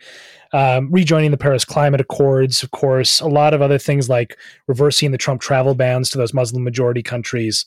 Um, 0.53 0.91
rejoining 0.91 1.31
the 1.31 1.37
Paris 1.37 1.65
Climate 1.65 1.99
Accords, 1.99 2.61
of 2.61 2.69
course, 2.71 3.19
a 3.19 3.27
lot 3.27 3.55
of 3.55 3.61
other 3.61 3.79
things 3.79 4.07
like 4.07 4.37
reversing 4.67 5.11
the 5.11 5.17
Trump 5.17 5.41
travel 5.41 5.73
bans 5.73 6.11
to 6.11 6.19
those 6.19 6.33
Muslim 6.33 6.63
majority 6.63 7.01
countries, 7.01 7.65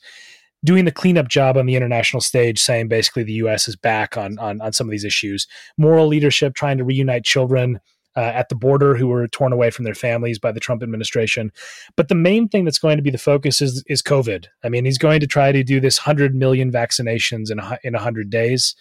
doing 0.64 0.84
the 0.84 0.92
cleanup 0.92 1.26
job 1.28 1.56
on 1.56 1.66
the 1.66 1.74
international 1.74 2.20
stage, 2.20 2.60
saying 2.60 2.86
basically 2.86 3.24
the 3.24 3.32
U.S. 3.34 3.66
is 3.66 3.74
back 3.74 4.16
on 4.16 4.38
on, 4.38 4.60
on 4.60 4.72
some 4.72 4.86
of 4.86 4.92
these 4.92 5.04
issues, 5.04 5.48
moral 5.76 6.06
leadership, 6.06 6.54
trying 6.54 6.78
to 6.78 6.84
reunite 6.84 7.24
children 7.24 7.80
uh, 8.16 8.20
at 8.20 8.48
the 8.48 8.54
border 8.54 8.96
who 8.96 9.08
were 9.08 9.28
torn 9.28 9.52
away 9.52 9.70
from 9.70 9.84
their 9.84 9.94
families 9.94 10.38
by 10.38 10.50
the 10.50 10.60
Trump 10.60 10.82
administration. 10.82 11.52
But 11.96 12.08
the 12.08 12.14
main 12.14 12.48
thing 12.48 12.64
that's 12.64 12.78
going 12.78 12.96
to 12.96 13.02
be 13.02 13.10
the 13.10 13.18
focus 13.18 13.60
is 13.60 13.84
is 13.88 14.02
COVID. 14.02 14.46
I 14.64 14.68
mean, 14.68 14.84
he's 14.84 14.98
going 14.98 15.20
to 15.20 15.26
try 15.26 15.52
to 15.52 15.62
do 15.62 15.80
this 15.80 15.98
100 15.98 16.34
million 16.34 16.72
vaccinations 16.72 17.50
in 17.50 17.60
in 17.82 17.92
100 17.92 18.30
days, 18.30 18.74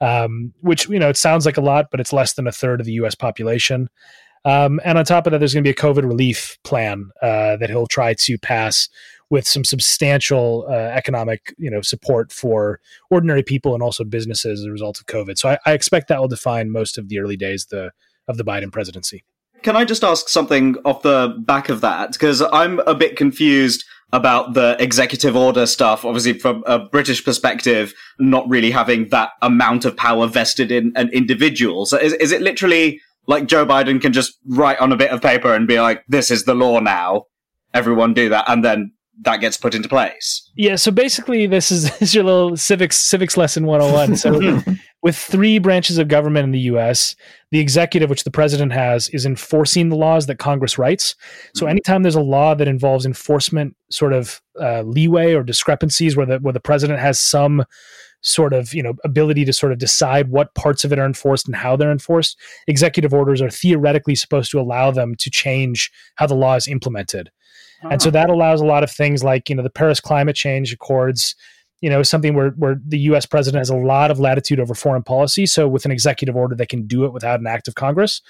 um, 0.00 0.52
which 0.60 0.88
you 0.88 0.98
know 0.98 1.08
it 1.08 1.16
sounds 1.16 1.46
like 1.46 1.56
a 1.56 1.62
lot, 1.62 1.86
but 1.90 2.00
it's 2.00 2.12
less 2.12 2.34
than 2.34 2.46
a 2.46 2.52
third 2.52 2.80
of 2.80 2.86
the 2.86 2.92
U.S. 2.92 3.14
population. 3.14 3.88
Um, 4.44 4.80
and 4.84 4.96
on 4.96 5.04
top 5.04 5.26
of 5.26 5.32
that, 5.32 5.38
there's 5.38 5.54
going 5.54 5.64
to 5.64 5.66
be 5.66 5.72
a 5.72 5.74
COVID 5.74 6.04
relief 6.04 6.56
plan 6.62 7.10
uh, 7.20 7.56
that 7.56 7.68
he'll 7.68 7.88
try 7.88 8.14
to 8.14 8.38
pass 8.38 8.88
with 9.28 9.46
some 9.46 9.64
substantial 9.64 10.66
uh, 10.68 10.72
economic, 10.72 11.52
you 11.58 11.68
know, 11.68 11.80
support 11.82 12.30
for 12.30 12.78
ordinary 13.10 13.42
people 13.42 13.74
and 13.74 13.82
also 13.82 14.04
businesses 14.04 14.60
as 14.60 14.66
a 14.66 14.70
result 14.70 15.00
of 15.00 15.06
COVID. 15.06 15.36
So 15.36 15.48
I, 15.48 15.58
I 15.66 15.72
expect 15.72 16.06
that 16.08 16.20
will 16.20 16.28
define 16.28 16.70
most 16.70 16.96
of 16.96 17.08
the 17.08 17.18
early 17.18 17.36
days 17.36 17.66
the 17.66 17.90
of 18.28 18.36
the 18.36 18.44
Biden 18.44 18.72
presidency. 18.72 19.24
Can 19.62 19.76
I 19.76 19.84
just 19.84 20.04
ask 20.04 20.28
something 20.28 20.76
off 20.84 21.02
the 21.02 21.36
back 21.40 21.68
of 21.68 21.80
that? 21.80 22.12
Because 22.12 22.40
I'm 22.40 22.78
a 22.80 22.94
bit 22.94 23.16
confused 23.16 23.84
about 24.12 24.54
the 24.54 24.76
executive 24.78 25.36
order 25.36 25.66
stuff. 25.66 26.04
Obviously, 26.04 26.38
from 26.38 26.62
a 26.66 26.78
British 26.78 27.24
perspective, 27.24 27.92
not 28.18 28.48
really 28.48 28.70
having 28.70 29.08
that 29.08 29.30
amount 29.42 29.84
of 29.84 29.96
power 29.96 30.26
vested 30.26 30.70
in 30.70 30.92
an 30.96 31.08
individual. 31.10 31.86
So 31.86 31.98
is, 31.98 32.12
is 32.14 32.32
it 32.32 32.40
literally 32.40 33.00
like 33.26 33.46
Joe 33.46 33.66
Biden 33.66 34.00
can 34.00 34.12
just 34.12 34.38
write 34.46 34.78
on 34.78 34.92
a 34.92 34.96
bit 34.96 35.10
of 35.10 35.20
paper 35.20 35.52
and 35.52 35.66
be 35.66 35.80
like, 35.80 36.04
this 36.08 36.30
is 36.30 36.44
the 36.44 36.54
law 36.54 36.78
now? 36.80 37.24
Everyone 37.74 38.14
do 38.14 38.28
that. 38.28 38.44
And 38.48 38.64
then 38.64 38.92
that 39.22 39.38
gets 39.38 39.56
put 39.56 39.74
into 39.74 39.88
place. 39.88 40.50
Yeah, 40.56 40.76
so 40.76 40.90
basically 40.90 41.46
this 41.46 41.70
is, 41.70 41.84
this 41.98 42.02
is 42.02 42.14
your 42.14 42.24
little 42.24 42.56
civics 42.56 42.96
civics 42.96 43.36
lesson 43.36 43.66
101. 43.66 44.16
So 44.16 44.62
with 45.02 45.16
three 45.16 45.58
branches 45.58 45.98
of 45.98 46.08
government 46.08 46.44
in 46.44 46.50
the 46.50 46.60
US, 46.60 47.16
the 47.50 47.60
executive 47.60 48.10
which 48.10 48.24
the 48.24 48.30
president 48.30 48.72
has 48.72 49.08
is 49.10 49.24
enforcing 49.24 49.88
the 49.88 49.96
laws 49.96 50.26
that 50.26 50.38
Congress 50.38 50.78
writes. 50.78 51.14
So 51.54 51.62
mm-hmm. 51.62 51.70
anytime 51.70 52.02
there's 52.02 52.14
a 52.14 52.20
law 52.20 52.54
that 52.54 52.68
involves 52.68 53.06
enforcement 53.06 53.76
sort 53.90 54.12
of 54.12 54.42
uh, 54.60 54.82
leeway 54.82 55.32
or 55.34 55.42
discrepancies 55.42 56.16
where 56.16 56.26
the 56.26 56.38
where 56.38 56.52
the 56.52 56.60
president 56.60 57.00
has 57.00 57.18
some 57.18 57.64
sort 58.22 58.52
of 58.52 58.74
you 58.74 58.82
know 58.82 58.94
ability 59.04 59.44
to 59.44 59.52
sort 59.52 59.72
of 59.72 59.78
decide 59.78 60.30
what 60.30 60.54
parts 60.54 60.84
of 60.84 60.92
it 60.92 60.98
are 60.98 61.06
enforced 61.06 61.46
and 61.46 61.54
how 61.54 61.76
they're 61.76 61.92
enforced 61.92 62.36
executive 62.66 63.14
orders 63.14 63.40
are 63.40 63.50
theoretically 63.50 64.16
supposed 64.16 64.50
to 64.50 64.58
allow 64.58 64.90
them 64.90 65.14
to 65.14 65.30
change 65.30 65.92
how 66.16 66.26
the 66.26 66.34
law 66.34 66.56
is 66.56 66.66
implemented 66.66 67.30
and 67.90 68.02
so 68.02 68.10
that 68.10 68.30
allows 68.30 68.60
a 68.60 68.64
lot 68.64 68.82
of 68.82 68.90
things 68.90 69.22
like, 69.22 69.48
you 69.48 69.54
know, 69.54 69.62
the 69.62 69.70
Paris 69.70 70.00
Climate 70.00 70.36
Change 70.36 70.72
Accords, 70.72 71.34
you 71.80 71.88
know, 71.88 72.02
something 72.02 72.34
where, 72.34 72.50
where 72.50 72.80
the 72.86 72.98
US 73.00 73.26
president 73.26 73.60
has 73.60 73.70
a 73.70 73.76
lot 73.76 74.10
of 74.10 74.18
latitude 74.18 74.60
over 74.60 74.74
foreign 74.74 75.02
policy. 75.02 75.46
So 75.46 75.68
with 75.68 75.84
an 75.84 75.90
executive 75.90 76.36
order, 76.36 76.54
they 76.54 76.66
can 76.66 76.86
do 76.86 77.04
it 77.04 77.12
without 77.12 77.40
an 77.40 77.46
act 77.46 77.68
of 77.68 77.74
Congress. 77.74 78.20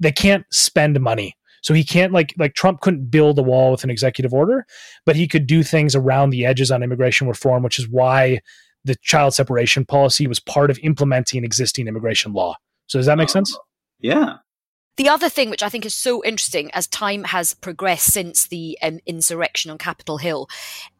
They 0.00 0.12
can't 0.12 0.44
spend 0.50 0.98
money. 1.00 1.36
So 1.62 1.72
he 1.72 1.82
can't 1.82 2.12
like 2.12 2.34
like 2.36 2.54
Trump 2.54 2.82
couldn't 2.82 3.10
build 3.10 3.38
a 3.38 3.42
wall 3.42 3.70
with 3.70 3.84
an 3.84 3.90
executive 3.90 4.34
order, 4.34 4.66
but 5.06 5.16
he 5.16 5.26
could 5.26 5.46
do 5.46 5.62
things 5.62 5.94
around 5.94 6.30
the 6.30 6.44
edges 6.44 6.70
on 6.70 6.82
immigration 6.82 7.26
reform, 7.26 7.62
which 7.62 7.78
is 7.78 7.88
why 7.88 8.40
the 8.84 8.96
child 8.96 9.32
separation 9.32 9.86
policy 9.86 10.26
was 10.26 10.38
part 10.38 10.70
of 10.70 10.78
implementing 10.82 11.42
existing 11.42 11.88
immigration 11.88 12.34
law. 12.34 12.54
So 12.86 12.98
does 12.98 13.06
that 13.06 13.16
make 13.16 13.30
sense? 13.30 13.58
Yeah. 13.98 14.36
The 14.96 15.08
other 15.08 15.28
thing, 15.28 15.50
which 15.50 15.62
I 15.62 15.68
think 15.68 15.84
is 15.84 15.94
so 15.94 16.22
interesting 16.24 16.70
as 16.72 16.86
time 16.86 17.24
has 17.24 17.52
progressed 17.52 18.12
since 18.12 18.46
the 18.46 18.78
um, 18.80 19.00
insurrection 19.06 19.72
on 19.72 19.78
Capitol 19.78 20.18
Hill, 20.18 20.48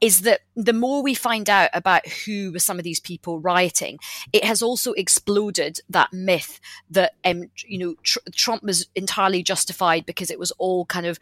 is 0.01 0.23
that 0.23 0.41
the 0.57 0.73
more 0.73 1.01
we 1.01 1.15
find 1.15 1.49
out 1.49 1.71
about 1.73 2.07
who 2.09 2.51
were 2.53 2.59
some 2.59 2.79
of 2.79 2.85
these 2.85 2.99
people 2.99 3.39
rioting, 3.39 4.01
it 4.33 4.45
has 4.45 4.63
also 4.63 4.93
exploded 4.95 5.79
that 5.89 6.13
myth 6.13 6.59
that 6.91 7.13
um, 7.25 7.51
you 7.67 7.79
know 7.79 7.95
tr- 8.03 8.19
Trump 8.35 8.65
was 8.65 8.89
entirely 8.97 9.45
justified 9.45 10.07
because 10.07 10.31
it 10.31 10.41
was 10.41 10.51
all 10.53 10.87
kind 10.87 11.07
of 11.07 11.21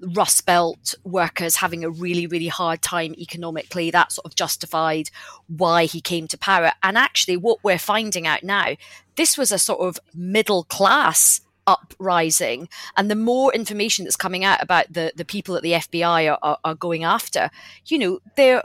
Rust 0.00 0.46
Belt 0.46 0.94
workers 1.02 1.56
having 1.56 1.84
a 1.84 1.90
really, 1.90 2.26
really 2.28 2.48
hard 2.48 2.80
time 2.80 3.14
economically. 3.14 3.90
That 3.90 4.12
sort 4.12 4.24
of 4.24 4.36
justified 4.36 5.10
why 5.48 5.86
he 5.86 6.00
came 6.00 6.28
to 6.28 6.38
power. 6.38 6.72
And 6.82 6.96
actually, 6.96 7.36
what 7.36 7.58
we're 7.64 7.78
finding 7.78 8.26
out 8.26 8.44
now, 8.44 8.76
this 9.16 9.36
was 9.36 9.50
a 9.50 9.58
sort 9.58 9.80
of 9.80 9.98
middle 10.14 10.62
class 10.64 11.40
uprising 11.66 12.68
and 12.96 13.10
the 13.10 13.16
more 13.16 13.54
information 13.54 14.04
that's 14.04 14.16
coming 14.16 14.44
out 14.44 14.62
about 14.62 14.92
the, 14.92 15.12
the 15.16 15.24
people 15.24 15.54
that 15.54 15.62
the 15.62 15.72
FBI 15.72 16.32
are, 16.32 16.38
are, 16.42 16.58
are 16.64 16.74
going 16.74 17.04
after, 17.04 17.50
you 17.86 17.98
know, 17.98 18.18
they're 18.36 18.62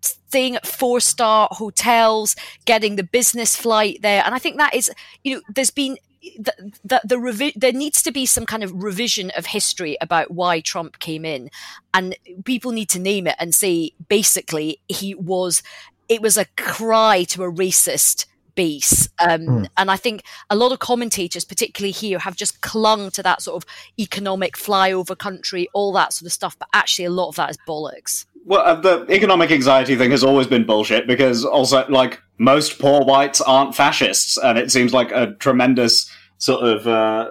staying 0.00 0.56
at 0.56 0.66
four 0.66 1.00
star 1.00 1.48
hotels, 1.52 2.36
getting 2.64 2.96
the 2.96 3.04
business 3.04 3.56
flight 3.56 3.98
there. 4.02 4.22
And 4.24 4.34
I 4.34 4.38
think 4.38 4.58
that 4.58 4.74
is, 4.74 4.90
you 5.24 5.36
know, 5.36 5.42
there's 5.54 5.70
been 5.70 5.96
the, 6.38 6.72
the, 6.84 7.00
the 7.04 7.16
revi- 7.16 7.54
there 7.54 7.72
needs 7.72 8.02
to 8.02 8.12
be 8.12 8.26
some 8.26 8.46
kind 8.46 8.64
of 8.64 8.82
revision 8.82 9.30
of 9.36 9.46
history 9.46 9.96
about 10.00 10.30
why 10.30 10.60
Trump 10.60 10.98
came 10.98 11.24
in, 11.24 11.50
and 11.94 12.16
people 12.44 12.72
need 12.72 12.88
to 12.90 12.98
name 12.98 13.26
it 13.26 13.36
and 13.38 13.54
say 13.54 13.92
basically 14.08 14.80
he 14.88 15.14
was. 15.14 15.62
It 16.08 16.22
was 16.22 16.36
a 16.36 16.46
cry 16.56 17.24
to 17.30 17.42
a 17.42 17.52
racist 17.52 18.26
base. 18.56 19.08
Um, 19.20 19.40
mm. 19.42 19.68
And 19.76 19.90
I 19.90 19.96
think 19.96 20.22
a 20.50 20.56
lot 20.56 20.72
of 20.72 20.80
commentators, 20.80 21.44
particularly 21.44 21.92
here, 21.92 22.18
have 22.18 22.34
just 22.34 22.60
clung 22.60 23.10
to 23.12 23.22
that 23.22 23.42
sort 23.42 23.62
of 23.62 23.70
economic 23.98 24.56
flyover 24.56 25.16
country, 25.16 25.68
all 25.72 25.92
that 25.92 26.12
sort 26.12 26.26
of 26.26 26.32
stuff. 26.32 26.58
But 26.58 26.68
actually, 26.72 27.04
a 27.04 27.10
lot 27.10 27.28
of 27.28 27.36
that 27.36 27.50
is 27.50 27.58
bollocks. 27.68 28.26
Well, 28.44 28.62
uh, 28.62 28.80
the 28.80 29.06
economic 29.10 29.50
anxiety 29.50 29.96
thing 29.96 30.10
has 30.10 30.24
always 30.24 30.46
been 30.46 30.64
bullshit 30.64 31.06
because 31.06 31.44
also, 31.44 31.86
like, 31.88 32.20
most 32.38 32.78
poor 32.78 33.04
whites 33.04 33.40
aren't 33.40 33.74
fascists. 33.74 34.36
And 34.38 34.58
it 34.58 34.72
seems 34.72 34.92
like 34.92 35.12
a 35.12 35.34
tremendous 35.38 36.10
sort 36.38 36.64
of. 36.64 36.86
Uh, 36.86 37.30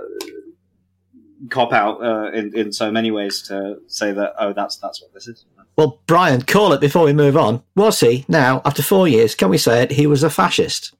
cop 1.50 1.74
out 1.74 2.02
uh, 2.02 2.32
in 2.32 2.56
in 2.56 2.72
so 2.72 2.92
many 2.92 3.12
ways 3.12 3.42
to 3.44 3.78
say 3.88 4.12
that 4.12 4.34
oh 4.40 4.54
that's 4.54 4.78
that's 4.78 5.02
what 5.02 5.14
this 5.14 5.28
is. 5.28 5.46
Well, 5.78 6.02
Brian, 6.08 6.42
call 6.42 6.72
it 6.72 6.80
before 6.80 7.04
we 7.04 7.14
move 7.14 7.36
on. 7.36 7.62
Was 7.76 8.00
he 8.00 8.26
now 8.30 8.62
after 8.64 8.82
four 8.82 9.08
years? 9.08 9.36
Can 9.36 9.50
we 9.50 9.58
say 9.58 9.84
it? 9.84 9.92
He 9.92 10.08
was 10.08 10.24
a 10.24 10.30
fascist. 10.30 10.94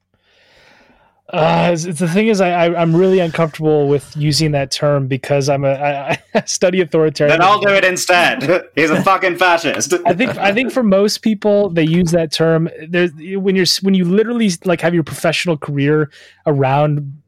Uh, 1.30 1.70
the 1.72 2.08
thing 2.12 2.28
is, 2.28 2.40
I, 2.40 2.50
I 2.50 2.82
am 2.82 2.94
really 2.94 3.18
uncomfortable 3.18 3.88
with 3.88 4.16
using 4.16 4.52
that 4.52 4.70
term 4.70 5.08
because 5.08 5.48
I'm 5.48 5.64
a 5.64 5.72
I, 5.72 6.22
I 6.34 6.40
study 6.46 6.80
authoritarian. 6.80 7.38
Then 7.38 7.46
I'll 7.46 7.60
do 7.60 7.68
it 7.68 7.84
instead. 7.84 8.42
He's 8.76 8.90
a 8.90 9.02
fucking 9.02 9.36
fascist. 9.36 9.92
I 10.06 10.14
think 10.14 10.36
I 10.36 10.52
think 10.52 10.70
for 10.70 10.84
most 10.84 11.22
people 11.22 11.70
they 11.70 11.84
use 11.84 12.12
that 12.12 12.30
term. 12.30 12.68
There's 12.88 13.10
when 13.12 13.56
you're 13.56 13.66
when 13.82 13.94
you 13.94 14.04
literally 14.04 14.50
like 14.64 14.80
have 14.82 14.94
your 14.94 15.02
professional 15.02 15.56
career 15.56 16.10
around 16.46 17.20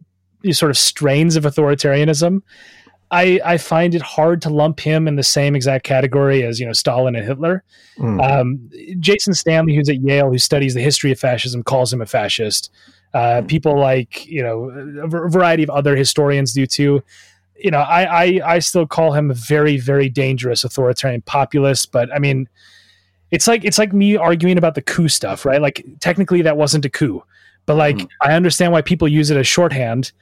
these 0.43 0.59
sort 0.59 0.71
of 0.71 0.79
strains 0.79 1.35
of 1.35 1.45
authoritarianism. 1.45 2.43
I, 3.11 3.41
I 3.43 3.57
find 3.57 3.95
it 3.95 4.03
hard 4.03 4.43
to 4.43 4.51
lump 4.51 4.81
him 4.81 5.09
in 5.09 5.17
the 5.17 5.23
same 5.23 5.57
exact 5.57 5.85
category 5.85 6.45
as 6.45 6.61
you 6.61 6.67
know 6.67 6.73
Stalin 6.73 7.17
and 7.17 7.27
Hitler. 7.27 7.65
Mm. 7.99 8.41
Um, 8.41 8.71
Jason 9.01 9.35
Stanley, 9.35 9.75
who's 9.75 9.89
at 9.89 10.03
Yale, 10.03 10.31
who 10.31 10.39
studies 10.39 10.75
the 10.75 10.83
history 10.83 11.11
of 11.11 11.19
fascism, 11.19 11.63
calls 11.63 11.93
him 11.93 12.01
a 12.01 12.07
fascist. 12.07 12.71
Uh, 13.15 13.43
people 13.43 13.79
like 13.79 14.27
you 14.27 14.43
know 14.43 14.65
a 15.03 15.09
variety 15.09 15.63
of 15.63 15.71
other 15.71 15.97
historians 15.97 16.53
do 16.53 16.67
too. 16.67 17.03
You 17.57 17.71
know, 17.71 17.81
I, 17.81 18.25
I 18.25 18.41
I 18.45 18.59
still 18.59 18.87
call 18.87 19.13
him 19.13 19.31
a 19.31 19.35
very 19.35 19.79
very 19.79 20.09
dangerous 20.09 20.65
authoritarian 20.65 21.23
populist. 21.23 21.91
But 21.91 22.13
I 22.15 22.19
mean, 22.19 22.49
it's 23.31 23.47
like 23.47 23.65
it's 23.65 23.79
like 23.79 23.93
me 23.93 24.17
arguing 24.17 24.59
about 24.59 24.75
the 24.75 24.83
coup 24.83 25.09
stuff, 25.09 25.45
right? 25.45 25.61
Like 25.61 25.85
technically 26.01 26.43
that 26.43 26.57
wasn't 26.57 26.85
a 26.85 26.91
coup, 26.91 27.23
but 27.67 27.77
like 27.77 27.97
mm. 27.97 28.09
I 28.23 28.35
understand 28.35 28.73
why 28.73 28.83
people 28.83 29.09
use 29.09 29.31
it 29.31 29.37
as 29.37 29.47
shorthand 29.47 30.13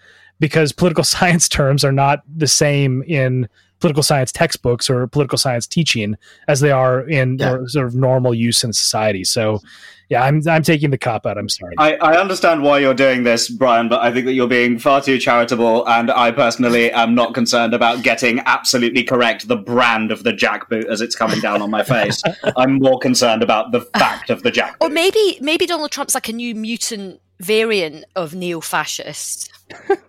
because 0.41 0.73
political 0.73 1.05
science 1.15 1.49
terms 1.49 1.85
are 1.85 1.93
not 1.93 2.23
the 2.37 2.47
same 2.47 3.03
in 3.03 3.49
political 3.81 4.03
science 4.03 4.33
textbooks 4.33 4.89
or 4.89 5.07
political 5.07 5.39
science 5.39 5.67
teaching 5.67 6.17
as 6.49 6.61
they 6.61 6.71
are 6.71 7.07
in 7.09 7.39
yeah. 7.39 7.59
sort 7.67 7.87
of 7.87 7.95
normal 7.95 8.35
use 8.35 8.65
in 8.65 8.73
society. 8.73 9.23
So, 9.25 9.61
yeah, 10.09 10.23
I'm 10.23 10.41
I'm 10.49 10.63
taking 10.63 10.91
the 10.91 10.99
cop 10.99 11.27
out. 11.27 11.37
I'm 11.37 11.49
sorry. 11.49 11.75
I, 11.79 11.97
I 11.97 12.21
understand 12.21 12.63
why 12.63 12.79
you're 12.79 12.95
doing 12.95 13.25
this, 13.25 13.49
Brian, 13.49 13.89
but 13.89 14.01
I 14.01 14.13
think 14.13 14.27
that 14.27 14.35
you're 14.35 14.47
being 14.47 14.79
far 14.79 15.01
too 15.01 15.19
charitable, 15.19 15.89
and 15.89 16.11
I 16.11 16.31
personally 16.31 16.93
am 16.93 17.15
not 17.15 17.35
concerned 17.35 17.75
about 17.75 18.05
getting 18.05 18.41
absolutely 18.47 19.03
correct 19.03 19.49
the 19.49 19.57
brand 19.57 20.13
of 20.13 20.23
the 20.23 20.33
jackboot 20.33 20.85
as 20.87 21.01
it's 21.01 21.17
coming 21.17 21.41
down 21.41 21.61
on 21.61 21.71
my 21.71 21.83
face. 21.85 22.23
I'm 22.57 22.75
more 22.75 22.99
concerned 22.99 23.43
about 23.43 23.73
the 23.73 23.81
fact 23.81 24.31
of 24.31 24.45
the 24.45 24.53
jackboot. 24.53 24.77
Or 24.81 24.91
maybe 24.91 25.39
maybe 25.41 25.67
Donald 25.67 25.91
Trump's 25.91 26.15
like 26.15 26.29
a 26.29 26.33
new 26.33 26.55
mutant 26.55 27.21
variant 27.41 28.05
of 28.15 28.35
neo-fascist. 28.35 29.51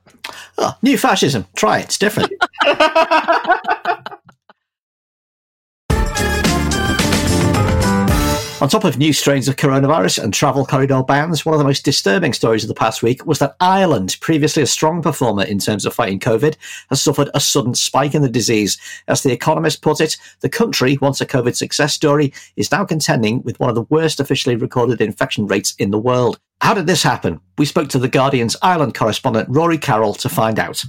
oh, 0.58 0.78
new 0.82 0.98
fascism. 0.98 1.46
Try 1.56 1.80
it. 1.80 1.86
It's 1.86 1.98
different. 1.98 2.32
On 8.60 8.68
top 8.68 8.86
of 8.86 8.98
new 8.98 9.14
strains 9.14 9.48
of 9.48 9.56
coronavirus 9.56 10.24
and 10.24 10.34
travel 10.34 10.66
corridor 10.66 11.04
bans, 11.04 11.46
one 11.46 11.54
of 11.54 11.60
the 11.60 11.64
most 11.64 11.86
disturbing 11.86 12.34
stories 12.34 12.64
of 12.64 12.68
the 12.68 12.74
past 12.74 13.04
week 13.04 13.24
was 13.24 13.38
that 13.38 13.56
Ireland, 13.60 14.18
previously 14.20 14.64
a 14.64 14.68
strong 14.68 15.04
performer 15.04 15.44
in 15.44 15.60
terms 15.60 15.86
of 15.86 15.94
fighting 15.94 16.20
COVID, 16.20 16.56
has 16.90 17.00
suffered 17.00 17.30
a 17.36 17.40
sudden 17.40 17.76
spike 17.76 18.16
in 18.16 18.24
the 18.24 18.30
disease. 18.30 18.80
As 19.08 19.22
The 19.22 19.32
Economist 19.32 19.84
put 19.84 20.02
it, 20.02 20.18
the 20.40 20.50
country, 20.50 20.98
once 21.00 21.22
a 21.22 21.26
COVID 21.28 21.56
success 21.56 21.94
story, 21.94 22.34
is 22.56 22.72
now 22.72 22.84
contending 22.84 23.44
with 23.44 23.60
one 23.60 23.70
of 23.70 23.76
the 23.76 23.86
worst 23.92 24.20
officially 24.20 24.56
recorded 24.56 25.02
infection 25.02 25.46
rates 25.46 25.76
in 25.78 25.92
the 25.92 26.00
world. 26.00 26.40
How 26.60 26.74
did 26.74 26.88
this 26.88 27.04
happen? 27.04 27.40
We 27.60 27.66
spoke 27.66 27.90
to 27.90 28.00
The 28.00 28.10
Guardian's 28.10 28.58
Ireland 28.64 28.96
correspondent 28.96 29.50
Rory 29.50 29.78
Carroll 29.78 30.16
to 30.16 30.30
find 30.30 30.58
out. 30.58 30.84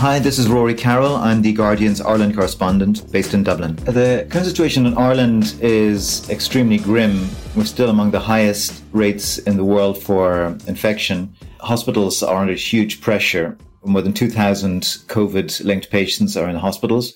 Hi, 0.00 0.18
this 0.18 0.38
is 0.38 0.48
Rory 0.48 0.72
Carroll. 0.72 1.16
I'm 1.16 1.42
the 1.42 1.52
Guardian's 1.52 2.00
Ireland 2.00 2.34
correspondent 2.34 3.12
based 3.12 3.34
in 3.34 3.42
Dublin. 3.42 3.76
The 3.84 4.26
current 4.30 4.46
situation 4.46 4.86
in 4.86 4.96
Ireland 4.96 5.56
is 5.60 6.26
extremely 6.30 6.78
grim. 6.78 7.28
We're 7.54 7.66
still 7.66 7.90
among 7.90 8.10
the 8.10 8.18
highest 8.18 8.82
rates 8.92 9.36
in 9.36 9.58
the 9.58 9.64
world 9.64 10.02
for 10.02 10.56
infection. 10.66 11.34
Hospitals 11.58 12.22
are 12.22 12.40
under 12.40 12.54
huge 12.54 13.02
pressure. 13.02 13.58
More 13.84 14.00
than 14.00 14.14
2,000 14.14 14.80
COVID 15.08 15.62
linked 15.66 15.90
patients 15.90 16.34
are 16.34 16.48
in 16.48 16.56
hospitals, 16.56 17.12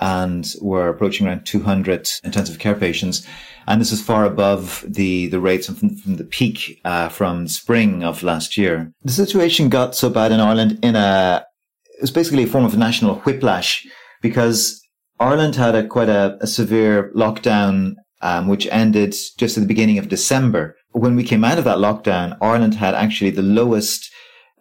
and 0.00 0.44
we're 0.60 0.88
approaching 0.88 1.28
around 1.28 1.46
200 1.46 2.08
intensive 2.24 2.58
care 2.58 2.74
patients. 2.74 3.24
And 3.68 3.80
this 3.80 3.92
is 3.92 4.02
far 4.02 4.24
above 4.24 4.84
the, 4.88 5.28
the 5.28 5.38
rates 5.38 5.68
from, 5.68 5.96
from 5.98 6.16
the 6.16 6.24
peak 6.24 6.80
uh, 6.84 7.10
from 7.10 7.46
spring 7.46 8.02
of 8.02 8.24
last 8.24 8.56
year. 8.56 8.92
The 9.04 9.12
situation 9.12 9.68
got 9.68 9.94
so 9.94 10.10
bad 10.10 10.32
in 10.32 10.40
Ireland 10.40 10.80
in 10.82 10.96
a 10.96 11.46
it 11.96 12.00
was 12.02 12.10
basically 12.10 12.44
a 12.44 12.48
form 12.48 12.64
of 12.64 12.76
national 12.76 13.16
whiplash 13.20 13.86
because 14.20 14.80
Ireland 15.20 15.54
had 15.56 15.74
a 15.74 15.86
quite 15.86 16.08
a, 16.08 16.36
a 16.40 16.46
severe 16.46 17.12
lockdown, 17.14 17.94
um, 18.20 18.48
which 18.48 18.66
ended 18.70 19.14
just 19.38 19.56
at 19.56 19.60
the 19.60 19.68
beginning 19.68 19.98
of 19.98 20.08
December. 20.08 20.76
When 20.90 21.16
we 21.16 21.24
came 21.24 21.44
out 21.44 21.58
of 21.58 21.64
that 21.64 21.78
lockdown, 21.78 22.36
Ireland 22.40 22.74
had 22.74 22.94
actually 22.94 23.30
the 23.30 23.42
lowest 23.42 24.10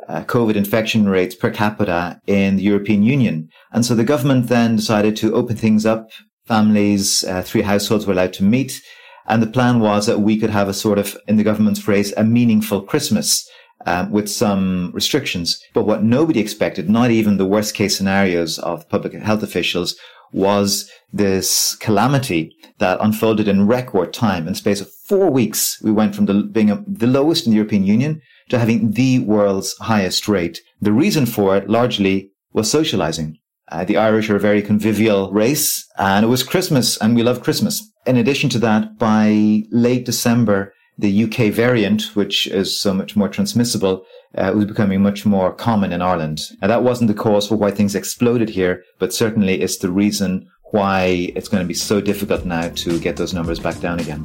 uh, 0.07 0.23
COVID 0.25 0.55
infection 0.55 1.07
rates 1.07 1.35
per 1.35 1.49
capita 1.49 2.19
in 2.27 2.57
the 2.57 2.63
European 2.63 3.03
Union. 3.03 3.49
And 3.71 3.85
so 3.85 3.95
the 3.95 4.03
government 4.03 4.47
then 4.47 4.75
decided 4.75 5.15
to 5.17 5.33
open 5.33 5.55
things 5.55 5.85
up. 5.85 6.09
Families, 6.45 7.23
uh, 7.23 7.41
three 7.41 7.61
households 7.61 8.05
were 8.05 8.13
allowed 8.13 8.33
to 8.33 8.43
meet. 8.43 8.81
And 9.27 9.41
the 9.41 9.47
plan 9.47 9.79
was 9.79 10.05
that 10.05 10.19
we 10.19 10.37
could 10.37 10.49
have 10.49 10.67
a 10.67 10.73
sort 10.73 10.99
of, 10.99 11.17
in 11.27 11.37
the 11.37 11.43
government's 11.43 11.79
phrase, 11.79 12.13
a 12.17 12.23
meaningful 12.23 12.81
Christmas 12.81 13.49
um, 13.85 14.11
with 14.11 14.29
some 14.29 14.91
restrictions. 14.93 15.61
But 15.73 15.85
what 15.85 16.03
nobody 16.03 16.39
expected, 16.39 16.89
not 16.89 17.11
even 17.11 17.37
the 17.37 17.45
worst 17.45 17.73
case 17.75 17.97
scenarios 17.97 18.59
of 18.59 18.87
public 18.89 19.13
health 19.13 19.43
officials, 19.43 19.95
was 20.31 20.89
this 21.11 21.75
calamity 21.75 22.55
that 22.79 22.97
unfolded 22.99 23.47
in 23.47 23.67
record 23.67 24.13
time. 24.13 24.47
In 24.47 24.55
space 24.55 24.81
of 24.81 24.91
four 24.91 25.29
weeks, 25.29 25.79
we 25.81 25.91
went 25.91 26.15
from 26.15 26.25
the, 26.25 26.33
being 26.43 26.71
a, 26.71 26.83
the 26.87 27.07
lowest 27.07 27.45
in 27.45 27.51
the 27.51 27.57
European 27.57 27.85
Union 27.85 28.21
to 28.49 28.59
having 28.59 28.91
the 28.91 29.19
world's 29.19 29.77
highest 29.77 30.27
rate. 30.27 30.59
The 30.81 30.91
reason 30.91 31.25
for 31.25 31.55
it 31.55 31.69
largely 31.69 32.31
was 32.51 32.69
socializing. 32.69 33.37
Uh, 33.71 33.85
the 33.85 33.97
Irish 33.97 34.29
are 34.29 34.35
a 34.35 34.39
very 34.41 34.61
convivial 34.61 35.31
race 35.31 35.87
and 35.97 36.25
it 36.25 36.29
was 36.29 36.43
Christmas 36.43 36.97
and 36.97 37.15
we 37.15 37.23
love 37.23 37.43
Christmas. 37.43 37.81
In 38.05 38.17
addition 38.17 38.49
to 38.51 38.59
that, 38.59 38.97
by 38.97 39.63
late 39.71 40.05
December, 40.05 40.73
the 40.97 41.23
UK 41.23 41.51
variant, 41.51 42.15
which 42.15 42.47
is 42.47 42.79
so 42.79 42.93
much 42.93 43.15
more 43.15 43.29
transmissible, 43.29 44.05
uh, 44.35 44.51
was 44.55 44.65
becoming 44.65 45.01
much 45.01 45.25
more 45.25 45.51
common 45.51 45.91
in 45.91 46.01
Ireland. 46.01 46.41
And 46.61 46.69
that 46.71 46.83
wasn't 46.83 47.07
the 47.07 47.13
cause 47.13 47.47
for 47.47 47.55
why 47.55 47.71
things 47.71 47.95
exploded 47.95 48.49
here, 48.49 48.83
but 48.99 49.13
certainly 49.13 49.61
it's 49.61 49.77
the 49.77 49.91
reason 49.91 50.49
why 50.65 51.31
it's 51.35 51.47
going 51.47 51.61
to 51.61 51.67
be 51.67 51.73
so 51.73 52.01
difficult 52.01 52.45
now 52.45 52.69
to 52.69 52.99
get 52.99 53.15
those 53.15 53.33
numbers 53.33 53.59
back 53.59 53.79
down 53.79 53.99
again. 53.99 54.23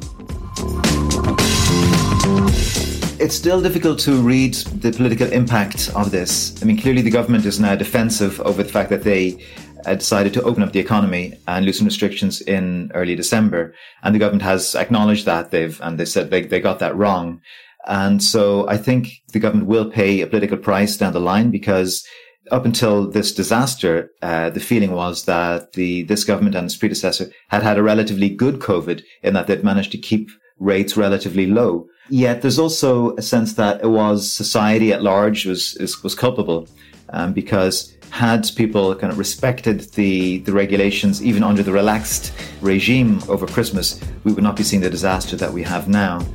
It's 3.19 3.35
still 3.35 3.61
difficult 3.61 3.99
to 3.99 4.21
read 4.21 4.53
the 4.53 4.91
political 4.91 5.27
impact 5.27 5.91
of 5.93 6.09
this. 6.09 6.59
I 6.63 6.65
mean, 6.65 6.79
clearly 6.79 7.01
the 7.01 7.11
government 7.11 7.45
is 7.45 7.59
now 7.59 7.75
defensive 7.75 8.39
over 8.41 8.63
the 8.63 8.69
fact 8.69 8.89
that 8.91 9.03
they 9.03 9.45
uh, 9.85 9.95
decided 9.95 10.33
to 10.33 10.43
open 10.43 10.63
up 10.63 10.73
the 10.73 10.79
economy 10.79 11.33
and 11.47 11.65
loosen 11.65 11.85
restrictions 11.85 12.41
in 12.41 12.91
early 12.93 13.15
December. 13.15 13.73
And 14.03 14.13
the 14.13 14.19
government 14.19 14.43
has 14.43 14.75
acknowledged 14.75 15.25
that 15.25 15.51
they've, 15.51 15.79
and 15.81 15.99
they 15.99 16.05
said 16.05 16.29
they, 16.29 16.43
they 16.43 16.59
got 16.59 16.79
that 16.79 16.95
wrong. 16.95 17.41
And 17.87 18.21
so 18.21 18.67
I 18.67 18.77
think 18.77 19.09
the 19.31 19.39
government 19.39 19.67
will 19.67 19.89
pay 19.89 20.21
a 20.21 20.27
political 20.27 20.57
price 20.57 20.97
down 20.97 21.13
the 21.13 21.19
line 21.19 21.49
because 21.49 22.05
up 22.51 22.65
until 22.65 23.09
this 23.09 23.33
disaster, 23.33 24.11
uh, 24.21 24.49
the 24.49 24.59
feeling 24.59 24.91
was 24.91 25.25
that 25.25 25.73
the 25.73 26.03
this 26.03 26.23
government 26.23 26.55
and 26.55 26.65
its 26.65 26.77
predecessor 26.77 27.31
had 27.49 27.63
had 27.63 27.77
a 27.77 27.83
relatively 27.83 28.29
good 28.29 28.59
COVID 28.59 29.03
in 29.23 29.33
that 29.33 29.47
they'd 29.47 29.63
managed 29.63 29.91
to 29.91 29.97
keep 29.97 30.29
rates 30.59 30.97
relatively 30.97 31.45
low. 31.45 31.87
Yet 32.09 32.41
there's 32.41 32.59
also 32.59 33.15
a 33.15 33.21
sense 33.21 33.53
that 33.53 33.81
it 33.83 33.87
was 33.87 34.31
society 34.31 34.91
at 34.91 35.03
large 35.03 35.45
was 35.45 35.77
was 36.03 36.15
culpable 36.15 36.67
um, 37.09 37.33
because 37.33 37.95
had 38.09 38.49
people 38.55 38.95
kind 38.95 39.11
of 39.11 39.19
respected 39.19 39.81
the, 39.91 40.39
the 40.39 40.51
regulations, 40.51 41.23
even 41.23 41.43
under 41.43 41.63
the 41.63 41.71
relaxed 41.71 42.33
regime 42.61 43.21
over 43.27 43.45
Christmas, 43.47 44.01
we 44.23 44.33
would 44.33 44.43
not 44.43 44.55
be 44.55 44.63
seeing 44.63 44.81
the 44.81 44.89
disaster 44.89 45.35
that 45.35 45.51
we 45.51 45.63
have 45.63 45.87
now. 45.87 46.25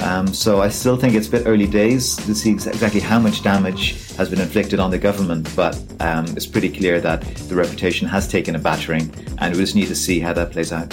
Um, 0.00 0.26
so 0.26 0.60
I 0.60 0.68
still 0.68 0.96
think 0.96 1.14
it's 1.14 1.28
a 1.28 1.30
bit 1.30 1.46
early 1.46 1.66
days 1.66 2.16
to 2.16 2.34
see 2.34 2.50
exactly 2.50 3.00
how 3.00 3.18
much 3.18 3.42
damage 3.42 4.12
has 4.16 4.28
been 4.28 4.40
inflicted 4.40 4.80
on 4.80 4.90
the 4.90 4.98
government, 4.98 5.48
but 5.54 5.80
um, 6.00 6.24
it's 6.36 6.46
pretty 6.46 6.68
clear 6.68 7.00
that 7.00 7.22
the 7.22 7.54
reputation 7.54 8.08
has 8.08 8.26
taken 8.26 8.56
a 8.56 8.58
battering, 8.58 9.12
and 9.38 9.54
we 9.54 9.60
just 9.60 9.76
need 9.76 9.86
to 9.86 9.96
see 9.96 10.20
how 10.20 10.32
that 10.32 10.50
plays 10.50 10.72
out. 10.72 10.92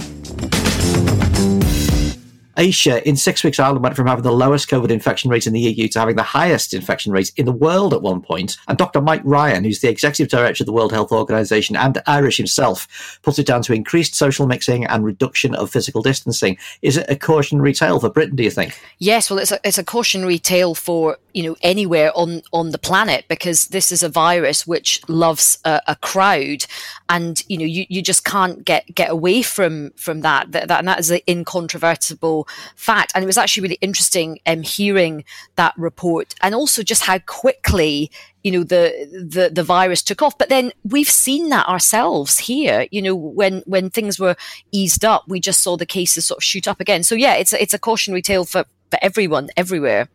Ayesha, 2.57 3.07
in 3.07 3.15
six 3.15 3.43
weeks, 3.43 3.59
Ireland 3.59 3.83
went 3.83 3.95
from 3.95 4.07
having 4.07 4.23
the 4.23 4.31
lowest 4.31 4.69
COVID 4.69 4.89
infection 4.89 5.29
rate 5.29 5.47
in 5.47 5.53
the 5.53 5.59
EU 5.59 5.87
to 5.89 5.99
having 5.99 6.15
the 6.15 6.23
highest 6.23 6.73
infection 6.73 7.11
rate 7.11 7.31
in 7.37 7.45
the 7.45 7.51
world 7.51 7.93
at 7.93 8.01
one 8.01 8.21
point. 8.21 8.57
And 8.67 8.77
Dr. 8.77 9.01
Mike 9.01 9.21
Ryan, 9.23 9.63
who's 9.63 9.79
the 9.79 9.89
executive 9.89 10.29
director 10.29 10.63
of 10.63 10.65
the 10.65 10.73
World 10.73 10.91
Health 10.91 11.11
Organization 11.11 11.75
and 11.75 12.01
Irish 12.07 12.37
himself, 12.37 13.19
puts 13.23 13.39
it 13.39 13.45
down 13.45 13.61
to 13.63 13.73
increased 13.73 14.15
social 14.15 14.47
mixing 14.47 14.85
and 14.85 15.05
reduction 15.05 15.55
of 15.55 15.71
physical 15.71 16.01
distancing. 16.01 16.57
Is 16.81 16.97
it 16.97 17.05
a 17.09 17.15
cautionary 17.15 17.73
tale 17.73 17.99
for 17.99 18.09
Britain, 18.09 18.35
do 18.35 18.43
you 18.43 18.51
think? 18.51 18.79
Yes, 18.99 19.29
well, 19.29 19.39
it's 19.39 19.51
a, 19.51 19.59
it's 19.63 19.77
a 19.77 19.83
cautionary 19.83 20.39
tale 20.39 20.75
for 20.75 21.17
you 21.33 21.43
know 21.43 21.55
anywhere 21.61 22.11
on 22.15 22.41
on 22.51 22.71
the 22.71 22.77
planet 22.77 23.25
because 23.27 23.67
this 23.67 23.91
is 23.91 24.03
a 24.03 24.09
virus 24.09 24.67
which 24.67 25.01
loves 25.07 25.57
a, 25.65 25.81
a 25.87 25.95
crowd 25.95 26.65
and 27.09 27.43
you 27.47 27.57
know 27.57 27.65
you, 27.65 27.85
you 27.89 28.01
just 28.01 28.25
can't 28.25 28.65
get 28.65 28.93
get 28.93 29.09
away 29.09 29.41
from 29.41 29.91
from 29.91 30.21
that 30.21 30.51
that, 30.51 30.67
that 30.67 30.79
and 30.79 30.87
that 30.87 30.99
is 30.99 31.11
an 31.11 31.21
incontrovertible 31.27 32.40
fact. 32.75 33.11
And 33.13 33.23
it 33.23 33.27
was 33.27 33.37
actually 33.37 33.63
really 33.63 33.77
interesting 33.81 34.39
um, 34.45 34.61
hearing 34.61 35.23
that 35.55 35.73
report 35.77 36.35
and 36.41 36.55
also 36.55 36.83
just 36.83 37.03
how 37.03 37.19
quickly 37.19 38.11
you 38.43 38.51
know 38.51 38.63
the 38.63 38.91
the 39.11 39.49
the 39.49 39.63
virus 39.63 40.01
took 40.01 40.21
off. 40.21 40.37
But 40.37 40.49
then 40.49 40.71
we've 40.83 41.09
seen 41.09 41.49
that 41.49 41.67
ourselves 41.67 42.39
here 42.39 42.87
you 42.91 43.01
know 43.01 43.15
when 43.15 43.61
when 43.65 43.89
things 43.89 44.19
were 44.19 44.35
eased 44.71 45.05
up 45.05 45.27
we 45.27 45.39
just 45.39 45.61
saw 45.61 45.77
the 45.77 45.85
cases 45.85 46.25
sort 46.25 46.39
of 46.39 46.43
shoot 46.43 46.67
up 46.67 46.79
again. 46.79 47.03
So 47.03 47.15
yeah 47.15 47.35
it's 47.35 47.53
a, 47.53 47.61
it's 47.61 47.73
a 47.73 47.79
cautionary 47.79 48.21
tale 48.21 48.45
for 48.45 48.65
for 48.89 48.99
everyone 49.01 49.49
everywhere 49.55 50.09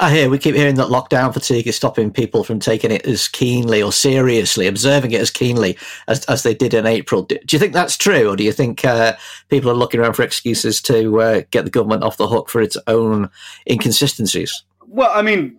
I 0.00 0.14
hear 0.14 0.30
we 0.30 0.38
keep 0.38 0.54
hearing 0.54 0.76
that 0.76 0.88
lockdown 0.88 1.34
fatigue 1.34 1.66
is 1.66 1.74
stopping 1.74 2.12
people 2.12 2.44
from 2.44 2.60
taking 2.60 2.92
it 2.92 3.04
as 3.04 3.26
keenly 3.26 3.82
or 3.82 3.92
seriously, 3.92 4.68
observing 4.68 5.10
it 5.10 5.20
as 5.20 5.30
keenly 5.30 5.76
as, 6.06 6.24
as 6.26 6.44
they 6.44 6.54
did 6.54 6.72
in 6.72 6.86
April. 6.86 7.22
Do, 7.22 7.36
do 7.44 7.56
you 7.56 7.58
think 7.58 7.72
that's 7.72 7.96
true, 7.96 8.30
or 8.30 8.36
do 8.36 8.44
you 8.44 8.52
think 8.52 8.84
uh, 8.84 9.14
people 9.48 9.68
are 9.70 9.74
looking 9.74 9.98
around 9.98 10.14
for 10.14 10.22
excuses 10.22 10.80
to 10.82 11.20
uh, 11.20 11.42
get 11.50 11.64
the 11.64 11.70
government 11.70 12.04
off 12.04 12.16
the 12.16 12.28
hook 12.28 12.48
for 12.48 12.62
its 12.62 12.76
own 12.86 13.28
inconsistencies? 13.68 14.62
Well, 14.86 15.10
I 15.12 15.22
mean, 15.22 15.58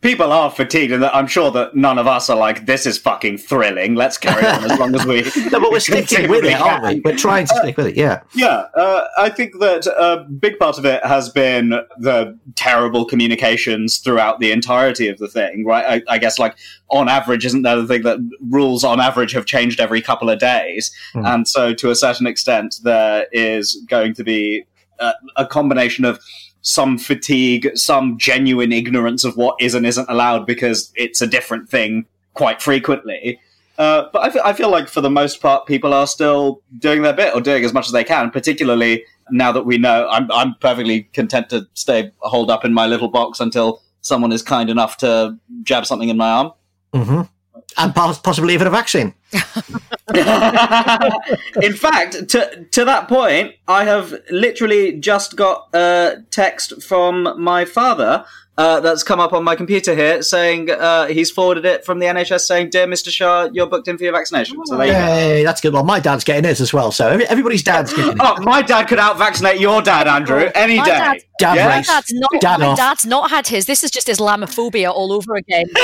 people 0.00 0.32
are 0.32 0.50
fatigued, 0.50 0.92
and 0.92 1.04
I'm 1.04 1.26
sure 1.26 1.50
that 1.50 1.74
none 1.74 1.98
of 1.98 2.06
us 2.06 2.28
are 2.30 2.36
like, 2.36 2.66
"This 2.66 2.86
is 2.86 2.98
fucking 2.98 3.38
thrilling. 3.38 3.94
Let's 3.94 4.18
carry 4.18 4.46
on 4.46 4.70
as 4.70 4.78
long 4.78 4.94
as 4.94 5.04
we." 5.06 5.22
no, 5.50 5.60
but 5.60 5.70
we're 5.70 5.80
sticking 5.80 6.28
with 6.28 6.44
it, 6.44 6.60
aren't 6.60 6.84
we? 6.84 7.00
We're 7.04 7.16
trying 7.16 7.46
to 7.46 7.54
stick 7.54 7.76
with 7.76 7.86
it. 7.86 7.96
Yeah, 7.96 8.22
yeah. 8.34 8.66
Uh, 8.74 9.06
I 9.18 9.30
think 9.30 9.58
that 9.60 9.86
a 9.86 10.24
big 10.24 10.58
part 10.58 10.78
of 10.78 10.84
it 10.84 11.04
has 11.04 11.28
been 11.28 11.70
the 11.98 12.38
terrible 12.54 13.04
communications 13.04 13.98
throughout 13.98 14.40
the 14.40 14.52
entirety 14.52 15.08
of 15.08 15.18
the 15.18 15.28
thing, 15.28 15.64
right? 15.64 16.02
I, 16.08 16.14
I 16.14 16.18
guess, 16.18 16.38
like 16.38 16.56
on 16.90 17.08
average, 17.08 17.44
isn't 17.46 17.62
that 17.62 17.76
the 17.76 17.86
thing 17.86 18.02
that 18.02 18.18
rules 18.48 18.84
on 18.84 19.00
average 19.00 19.32
have 19.32 19.46
changed 19.46 19.80
every 19.80 20.02
couple 20.02 20.30
of 20.30 20.38
days, 20.38 20.90
mm. 21.14 21.26
and 21.26 21.46
so 21.46 21.74
to 21.74 21.90
a 21.90 21.94
certain 21.94 22.26
extent, 22.26 22.76
there 22.82 23.26
is 23.32 23.76
going 23.88 24.14
to 24.14 24.24
be 24.24 24.64
a, 25.00 25.12
a 25.36 25.46
combination 25.46 26.04
of 26.04 26.20
some 26.62 26.98
fatigue, 26.98 27.70
some 27.74 28.18
genuine 28.18 28.72
ignorance 28.72 29.24
of 29.24 29.36
what 29.36 29.56
is 29.60 29.74
and 29.74 29.86
isn't 29.86 30.08
allowed 30.08 30.46
because 30.46 30.92
it's 30.94 31.22
a 31.22 31.26
different 31.26 31.68
thing 31.68 32.06
quite 32.34 32.60
frequently. 32.60 33.40
Uh, 33.78 34.08
but 34.12 34.22
I 34.22 34.30
feel, 34.30 34.52
feel 34.52 34.70
like 34.70 34.88
for 34.88 35.00
the 35.00 35.10
most 35.10 35.40
part, 35.40 35.66
people 35.66 35.94
are 35.94 36.06
still 36.06 36.62
doing 36.78 37.00
their 37.00 37.14
bit 37.14 37.34
or 37.34 37.40
doing 37.40 37.64
as 37.64 37.72
much 37.72 37.86
as 37.86 37.92
they 37.92 38.04
can, 38.04 38.30
particularly 38.30 39.04
now 39.30 39.52
that 39.52 39.62
we 39.62 39.78
know 39.78 40.06
I'm, 40.10 40.30
I'm 40.32 40.54
perfectly 40.56 41.04
content 41.14 41.48
to 41.50 41.66
stay 41.74 42.12
holed 42.18 42.50
up 42.50 42.64
in 42.64 42.74
my 42.74 42.86
little 42.86 43.08
box 43.08 43.40
until 43.40 43.80
someone 44.02 44.32
is 44.32 44.42
kind 44.42 44.68
enough 44.68 44.98
to 44.98 45.38
jab 45.62 45.86
something 45.86 46.10
in 46.10 46.16
my 46.16 46.30
arm. 46.30 46.52
Mm-hmm. 46.92 47.22
And 47.76 47.94
possibly 47.94 48.54
even 48.54 48.66
a 48.66 48.70
vaccine. 48.70 49.14
In 51.62 51.72
fact, 51.72 52.28
to 52.30 52.64
to 52.72 52.84
that 52.84 53.06
point, 53.08 53.54
I 53.68 53.84
have 53.84 54.14
literally 54.30 54.98
just 54.98 55.36
got 55.36 55.68
a 55.72 56.16
text 56.30 56.82
from 56.82 57.40
my 57.40 57.64
father 57.64 58.24
uh, 58.58 58.80
that's 58.80 59.02
come 59.02 59.20
up 59.20 59.32
on 59.32 59.42
my 59.42 59.56
computer 59.56 59.94
here 59.94 60.22
saying 60.22 60.70
uh, 60.70 61.06
he's 61.06 61.30
forwarded 61.30 61.64
it 61.64 61.84
from 61.84 61.98
the 61.98 62.06
NHS 62.06 62.40
saying, 62.40 62.70
"Dear 62.70 62.86
Mr. 62.86 63.10
Shah, 63.10 63.48
you're 63.52 63.66
booked 63.66 63.88
in 63.88 63.96
for 63.96 64.04
your 64.04 64.12
vaccination." 64.12 64.58
So 64.66 64.76
there 64.76 64.92
hey, 64.92 65.44
that's 65.44 65.60
good. 65.60 65.72
Well, 65.72 65.84
my 65.84 66.00
dad's 66.00 66.24
getting 66.24 66.44
his 66.44 66.60
as 66.60 66.72
well, 66.72 66.92
so 66.92 67.08
everybody's 67.08 67.62
dad's 67.62 67.92
getting 67.92 68.12
it. 68.12 68.18
Oh, 68.22 68.40
my 68.42 68.60
dad 68.60 68.84
could 68.84 68.98
out 68.98 69.16
vaccinate 69.16 69.60
your 69.60 69.80
dad, 69.80 70.06
Andrew, 70.06 70.44
oh, 70.44 70.52
any 70.54 70.76
my 70.76 70.84
day. 70.84 70.90
Dad, 70.90 71.16
dad 71.38 71.54
yeah? 71.54 71.68
my 71.68 71.82
dad's 71.82 72.12
not. 72.12 72.30
Dad 72.40 72.60
my 72.60 72.74
dad's 72.74 73.06
not 73.06 73.30
had 73.30 73.46
his. 73.46 73.64
This 73.64 73.82
is 73.82 73.90
just 73.90 74.08
Islamophobia 74.08 74.90
all 74.90 75.12
over 75.12 75.36
again. 75.36 75.66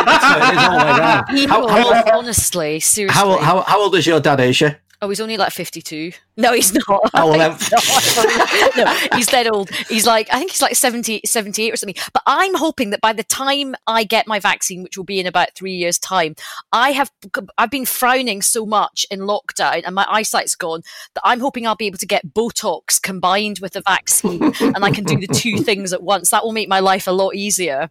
People, 1.29 1.69
how, 1.69 2.19
honestly, 2.19 2.81
seriously. 2.81 3.15
How, 3.15 3.39
how, 3.39 3.63
how 3.63 3.81
old 3.81 3.95
is 3.95 4.07
your 4.07 4.21
dad, 4.21 4.41
Ayesha? 4.41 4.79
Oh, 5.03 5.09
he's 5.09 5.21
only 5.21 5.37
like 5.37 5.53
52. 5.53 6.13
No, 6.39 6.53
he's 6.53 6.73
not. 6.73 7.11
Oh, 7.15 7.31
well, 7.37 7.53
he's 7.55 8.77
no, 8.77 8.95
he's 9.15 9.27
dead 9.27 9.47
old. 9.47 9.71
He's 9.89 10.07
like, 10.07 10.29
I 10.33 10.39
think 10.39 10.51
he's 10.51 10.63
like 10.63 10.75
70, 10.75 11.23
78 11.25 11.73
or 11.73 11.77
something. 11.77 12.03
But 12.13 12.23
I'm 12.27 12.55
hoping 12.55 12.91
that 12.91 13.01
by 13.01 13.13
the 13.13 13.25
time 13.25 13.75
I 13.87 14.05
get 14.05 14.27
my 14.27 14.39
vaccine, 14.39 14.83
which 14.83 14.97
will 14.97 15.05
be 15.05 15.21
in 15.21 15.27
about 15.27 15.55
three 15.55 15.75
years' 15.75 15.99
time, 15.99 16.35
I 16.73 16.93
have, 16.93 17.11
I've 17.59 17.71
been 17.71 17.85
frowning 17.85 18.43
so 18.43 18.65
much 18.65 19.07
in 19.11 19.21
lockdown 19.21 19.83
and 19.85 19.95
my 19.95 20.07
eyesight's 20.09 20.55
gone 20.55 20.83
that 21.15 21.23
I'm 21.25 21.41
hoping 21.41 21.67
I'll 21.67 21.77
be 21.77 21.87
able 21.87 21.99
to 21.99 22.07
get 22.07 22.35
Botox 22.35 23.01
combined 23.01 23.59
with 23.61 23.73
the 23.73 23.83
vaccine 23.83 24.53
and 24.61 24.85
I 24.85 24.91
can 24.91 25.05
do 25.05 25.19
the 25.19 25.27
two 25.27 25.59
things 25.63 25.93
at 25.93 26.03
once. 26.03 26.31
That 26.31 26.45
will 26.45 26.53
make 26.53 26.69
my 26.69 26.81
life 26.81 27.07
a 27.07 27.13
lot 27.13 27.35
easier. 27.35 27.91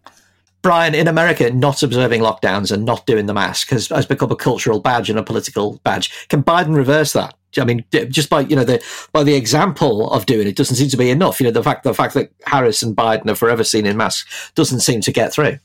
Brian, 0.65 0.95
in 0.95 1.07
America, 1.07 1.51
not 1.51 1.83
observing 1.83 2.21
lockdowns 2.21 2.71
and 2.71 2.85
not 2.85 3.05
doing 3.05 3.27
the 3.27 3.35
mask 3.35 3.69
has, 3.69 3.89
has 3.89 4.07
become 4.07 4.31
a 4.31 4.35
cultural 4.35 4.79
badge 4.79 5.11
and 5.11 5.19
a 5.19 5.21
political 5.21 5.79
badge. 5.83 6.27
Can 6.27 6.41
Biden 6.41 6.75
reverse 6.75 7.13
that? 7.13 7.35
I 7.59 7.65
mean, 7.65 7.85
just 7.91 8.31
by 8.31 8.39
you 8.39 8.55
know 8.55 8.63
the 8.63 8.83
by 9.13 9.21
the 9.21 9.35
example 9.35 10.09
of 10.09 10.25
doing 10.25 10.47
it 10.47 10.55
doesn't 10.55 10.77
seem 10.77 10.89
to 10.89 10.97
be 10.97 11.11
enough. 11.11 11.39
You 11.39 11.43
know, 11.43 11.51
the 11.51 11.61
fact 11.61 11.83
the 11.83 11.93
fact 11.93 12.15
that 12.15 12.31
Harris 12.47 12.81
and 12.81 12.97
Biden 12.97 13.29
are 13.29 13.35
forever 13.35 13.63
seen 13.63 13.85
in 13.85 13.95
masks 13.95 14.51
doesn't 14.55 14.79
seem 14.79 15.01
to 15.01 15.11
get 15.11 15.31
through. 15.31 15.59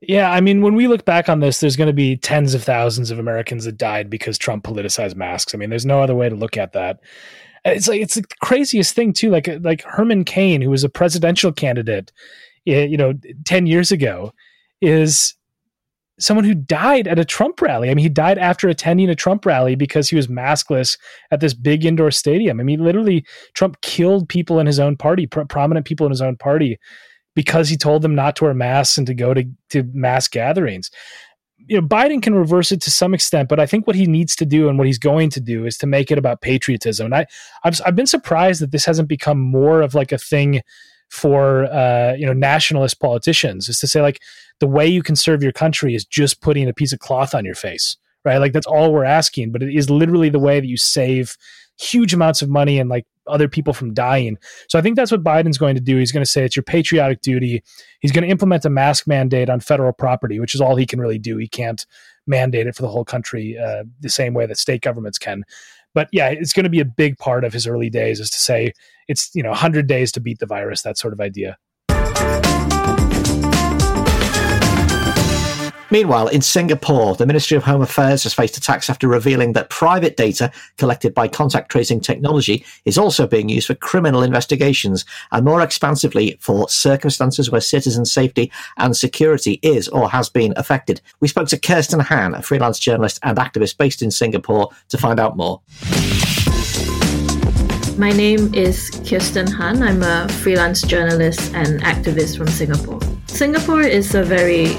Yeah, 0.00 0.32
I 0.32 0.40
mean, 0.40 0.60
when 0.60 0.74
we 0.74 0.88
look 0.88 1.04
back 1.04 1.28
on 1.28 1.38
this, 1.38 1.60
there's 1.60 1.76
going 1.76 1.86
to 1.86 1.92
be 1.92 2.16
tens 2.16 2.54
of 2.54 2.64
thousands 2.64 3.12
of 3.12 3.20
Americans 3.20 3.64
that 3.64 3.78
died 3.78 4.10
because 4.10 4.38
Trump 4.38 4.64
politicized 4.64 5.14
masks. 5.14 5.54
I 5.54 5.58
mean, 5.58 5.70
there's 5.70 5.86
no 5.86 6.02
other 6.02 6.16
way 6.16 6.28
to 6.28 6.34
look 6.34 6.56
at 6.56 6.72
that. 6.72 6.98
It's 7.64 7.86
like 7.86 8.00
it's 8.00 8.16
the 8.16 8.24
craziest 8.42 8.92
thing 8.96 9.12
too. 9.12 9.30
Like 9.30 9.48
like 9.60 9.82
Herman 9.82 10.24
Cain, 10.24 10.62
who 10.62 10.70
was 10.70 10.82
a 10.82 10.88
presidential 10.88 11.52
candidate 11.52 12.10
Eh, 12.68 12.84
you 12.84 12.96
know 12.96 13.14
10 13.46 13.66
years 13.66 13.90
ago 13.90 14.32
is 14.80 15.34
someone 16.18 16.44
who 16.44 16.54
died 16.54 17.08
at 17.08 17.18
a 17.18 17.24
Trump 17.24 17.60
rally. 17.62 17.90
I 17.90 17.94
mean, 17.94 18.02
he 18.02 18.08
died 18.08 18.38
after 18.38 18.68
attending 18.68 19.08
a 19.08 19.14
Trump 19.14 19.46
rally 19.46 19.74
because 19.74 20.08
he 20.08 20.16
was 20.16 20.26
maskless 20.26 20.98
at 21.30 21.40
this 21.40 21.54
big 21.54 21.84
indoor 21.84 22.10
stadium. 22.10 22.60
I 22.60 22.64
mean, 22.64 22.82
literally, 22.82 23.24
Trump 23.54 23.80
killed 23.80 24.28
people 24.28 24.58
in 24.58 24.66
his 24.66 24.80
own 24.80 24.96
party, 24.96 25.26
prominent 25.26 25.86
people 25.86 26.06
in 26.06 26.10
his 26.10 26.20
own 26.20 26.36
party, 26.36 26.78
because 27.34 27.68
he 27.68 27.76
told 27.76 28.02
them 28.02 28.14
not 28.14 28.36
to 28.36 28.44
wear 28.44 28.54
masks 28.54 28.98
and 28.98 29.06
to 29.06 29.14
go 29.14 29.32
to, 29.32 29.44
to 29.70 29.84
mass 29.92 30.26
gatherings. 30.26 30.90
You 31.56 31.80
know, 31.80 31.86
Biden 31.86 32.20
can 32.20 32.34
reverse 32.34 32.72
it 32.72 32.82
to 32.82 32.90
some 32.90 33.14
extent, 33.14 33.48
but 33.48 33.60
I 33.60 33.66
think 33.66 33.86
what 33.86 33.96
he 33.96 34.06
needs 34.06 34.34
to 34.36 34.46
do 34.46 34.68
and 34.68 34.76
what 34.76 34.86
he's 34.88 34.98
going 34.98 35.30
to 35.30 35.40
do 35.40 35.66
is 35.66 35.78
to 35.78 35.86
make 35.86 36.10
it 36.10 36.18
about 36.18 36.40
patriotism. 36.40 37.06
And 37.06 37.14
I, 37.14 37.26
I've, 37.62 37.80
I've 37.86 37.96
been 37.96 38.06
surprised 38.06 38.60
that 38.60 38.72
this 38.72 38.84
hasn't 38.84 39.08
become 39.08 39.38
more 39.38 39.82
of 39.82 39.94
like 39.94 40.10
a 40.10 40.18
thing 40.18 40.62
for 41.08 41.64
uh, 41.66 42.14
you 42.14 42.26
know 42.26 42.32
nationalist 42.32 43.00
politicians 43.00 43.68
is 43.68 43.78
to 43.78 43.86
say 43.86 44.02
like 44.02 44.20
the 44.60 44.66
way 44.66 44.86
you 44.86 45.02
can 45.02 45.16
serve 45.16 45.42
your 45.42 45.52
country 45.52 45.94
is 45.94 46.04
just 46.04 46.40
putting 46.40 46.68
a 46.68 46.72
piece 46.72 46.92
of 46.92 46.98
cloth 46.98 47.34
on 47.34 47.44
your 47.44 47.54
face 47.54 47.96
right? 48.24 48.38
Like 48.38 48.52
that's 48.52 48.66
all 48.66 48.92
we're 48.92 49.04
asking 49.04 49.52
but 49.52 49.62
it 49.62 49.74
is 49.74 49.90
literally 49.90 50.28
the 50.28 50.38
way 50.38 50.60
that 50.60 50.66
you 50.66 50.76
save 50.76 51.36
huge 51.80 52.12
amounts 52.12 52.42
of 52.42 52.48
money 52.48 52.78
and 52.78 52.90
like 52.90 53.06
other 53.26 53.48
people 53.48 53.72
from 53.72 53.94
dying. 53.94 54.36
So 54.68 54.78
i 54.78 54.82
think 54.82 54.96
that's 54.96 55.12
what 55.12 55.22
biden's 55.22 55.58
going 55.58 55.74
to 55.74 55.80
do. 55.80 55.96
He's 55.96 56.12
going 56.12 56.24
to 56.24 56.30
say 56.30 56.44
it's 56.44 56.56
your 56.56 56.62
patriotic 56.62 57.20
duty. 57.20 57.62
He's 58.00 58.12
going 58.12 58.24
to 58.24 58.30
implement 58.30 58.64
a 58.64 58.70
mask 58.70 59.06
mandate 59.06 59.48
on 59.48 59.60
federal 59.60 59.92
property 59.92 60.40
which 60.40 60.54
is 60.54 60.60
all 60.60 60.76
he 60.76 60.86
can 60.86 61.00
really 61.00 61.18
do. 61.18 61.36
He 61.36 61.48
can't 61.48 61.86
mandate 62.26 62.66
it 62.66 62.74
for 62.74 62.82
the 62.82 62.88
whole 62.88 63.04
country 63.04 63.56
uh, 63.58 63.84
the 64.00 64.10
same 64.10 64.34
way 64.34 64.46
that 64.46 64.58
state 64.58 64.82
governments 64.82 65.18
can 65.18 65.44
but 65.94 66.08
yeah, 66.12 66.28
it's 66.28 66.52
going 66.52 66.64
to 66.64 66.70
be 66.70 66.80
a 66.80 66.84
big 66.84 67.18
part 67.18 67.44
of 67.44 67.52
his 67.52 67.66
early 67.66 67.90
days 67.90 68.20
is 68.20 68.30
to 68.30 68.38
say 68.38 68.72
it's, 69.08 69.30
you 69.34 69.42
know, 69.42 69.50
100 69.50 69.86
days 69.86 70.12
to 70.12 70.20
beat 70.20 70.38
the 70.38 70.46
virus, 70.46 70.82
that 70.82 70.98
sort 70.98 71.12
of 71.12 71.20
idea. 71.20 71.56
Meanwhile, 75.90 76.28
in 76.28 76.42
Singapore, 76.42 77.14
the 77.14 77.24
Ministry 77.24 77.56
of 77.56 77.64
Home 77.64 77.80
Affairs 77.80 78.24
has 78.24 78.34
faced 78.34 78.58
attacks 78.58 78.90
after 78.90 79.08
revealing 79.08 79.54
that 79.54 79.70
private 79.70 80.18
data 80.18 80.52
collected 80.76 81.14
by 81.14 81.28
contact 81.28 81.70
tracing 81.70 82.00
technology 82.00 82.64
is 82.84 82.98
also 82.98 83.26
being 83.26 83.48
used 83.48 83.66
for 83.68 83.74
criminal 83.74 84.22
investigations 84.22 85.06
and 85.32 85.46
more 85.46 85.62
expansively 85.62 86.36
for 86.40 86.68
circumstances 86.68 87.50
where 87.50 87.62
citizen 87.62 88.04
safety 88.04 88.52
and 88.76 88.96
security 88.96 89.58
is 89.62 89.88
or 89.88 90.10
has 90.10 90.28
been 90.28 90.52
affected. 90.56 91.00
We 91.20 91.28
spoke 91.28 91.48
to 91.48 91.58
Kirsten 91.58 92.00
Han, 92.00 92.34
a 92.34 92.42
freelance 92.42 92.78
journalist 92.78 93.18
and 93.22 93.38
activist 93.38 93.78
based 93.78 94.02
in 94.02 94.10
Singapore, 94.10 94.68
to 94.90 94.98
find 94.98 95.18
out 95.18 95.38
more. 95.38 95.62
My 97.96 98.12
name 98.12 98.54
is 98.54 98.90
Kirsten 99.08 99.46
Han. 99.52 99.82
I'm 99.82 100.02
a 100.02 100.28
freelance 100.28 100.82
journalist 100.82 101.52
and 101.54 101.80
activist 101.80 102.36
from 102.36 102.48
Singapore. 102.48 103.00
Singapore 103.26 103.82
is 103.82 104.14
a 104.14 104.22
very 104.22 104.76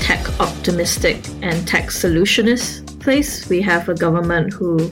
tech 0.00 0.40
optimistic 0.40 1.16
and 1.42 1.66
tech 1.66 1.86
solutionist 1.86 3.00
place. 3.00 3.48
We 3.48 3.60
have 3.62 3.88
a 3.88 3.94
government 3.94 4.52
who 4.52 4.90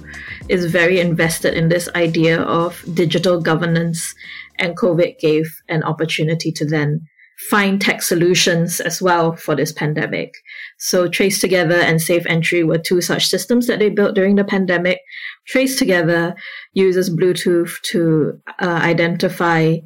is 0.49 0.67
very 0.67 1.01
invested 1.01 1.55
in 1.55 1.69
this 1.69 1.89
idea 1.95 2.43
of 2.43 2.85
digital 2.95 3.41
governance, 3.41 4.15
and 4.59 4.77
COVID 4.77 5.19
gave 5.19 5.47
an 5.69 5.83
opportunity 5.83 6.53
to 6.53 6.65
then 6.65 7.07
find 7.51 7.81
tech 7.81 8.03
solutions 8.03 8.81
as 8.81 9.03
well 9.03 9.35
for 9.35 9.57
this 9.57 9.73
pandemic. 9.73 10.33
So 10.79 11.09
Trace 11.09 11.41
Together 11.41 11.77
and 11.77 12.01
Safe 12.01 12.25
Entry 12.27 12.63
were 12.63 12.79
two 12.79 13.01
such 13.01 13.27
systems 13.27 13.67
that 13.67 13.81
they 13.81 13.91
built 13.91 14.15
during 14.15 14.37
the 14.37 14.45
pandemic. 14.45 15.01
Trace 15.47 15.79
Together 15.79 16.35
uses 16.73 17.11
Bluetooth 17.11 17.81
to 17.91 18.41
uh, 18.61 18.81
identify 18.83 19.77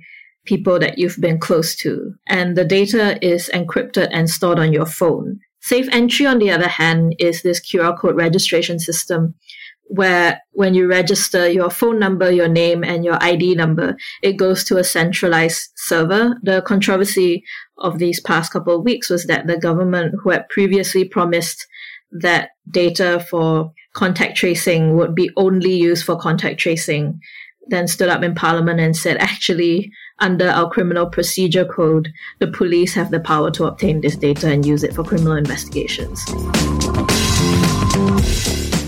people 0.48 0.78
that 0.78 0.98
you've 0.98 1.20
been 1.20 1.38
close 1.38 1.76
to. 1.76 2.14
And 2.26 2.56
the 2.56 2.64
data 2.64 3.18
is 3.24 3.50
encrypted 3.52 4.08
and 4.10 4.30
stored 4.30 4.58
on 4.58 4.72
your 4.72 4.86
phone. 4.86 5.40
Safe 5.60 5.88
Entry, 5.92 6.24
on 6.24 6.38
the 6.38 6.50
other 6.50 6.68
hand, 6.68 7.14
is 7.18 7.42
this 7.42 7.60
QR 7.60 7.98
code 7.98 8.16
registration 8.16 8.78
system 8.78 9.34
where 9.90 10.40
when 10.52 10.74
you 10.74 10.86
register 10.86 11.48
your 11.48 11.70
phone 11.70 11.98
number, 11.98 12.30
your 12.30 12.48
name, 12.48 12.84
and 12.84 13.04
your 13.04 13.22
ID 13.22 13.54
number, 13.54 13.96
it 14.22 14.34
goes 14.34 14.62
to 14.64 14.76
a 14.76 14.84
centralized 14.84 15.70
server. 15.76 16.38
The 16.42 16.62
controversy 16.62 17.42
of 17.78 17.98
these 17.98 18.20
past 18.20 18.52
couple 18.52 18.76
of 18.76 18.84
weeks 18.84 19.10
was 19.10 19.24
that 19.26 19.46
the 19.46 19.58
government, 19.58 20.14
who 20.22 20.30
had 20.30 20.48
previously 20.48 21.04
promised 21.04 21.66
that 22.10 22.50
data 22.70 23.24
for 23.30 23.72
contact 23.94 24.36
tracing 24.36 24.96
would 24.96 25.14
be 25.14 25.30
only 25.36 25.74
used 25.74 26.04
for 26.04 26.18
contact 26.18 26.60
tracing, 26.60 27.20
then 27.68 27.88
stood 27.88 28.08
up 28.08 28.22
in 28.22 28.34
parliament 28.34 28.80
and 28.80 28.96
said, 28.96 29.16
actually, 29.18 29.92
under 30.18 30.48
our 30.48 30.68
criminal 30.70 31.06
procedure 31.06 31.64
code, 31.64 32.12
the 32.38 32.46
police 32.48 32.94
have 32.94 33.10
the 33.10 33.20
power 33.20 33.50
to 33.52 33.66
obtain 33.66 34.00
this 34.00 34.16
data 34.16 34.50
and 34.50 34.66
use 34.66 34.82
it 34.82 34.94
for 34.94 35.04
criminal 35.04 35.34
investigations. 35.34 36.24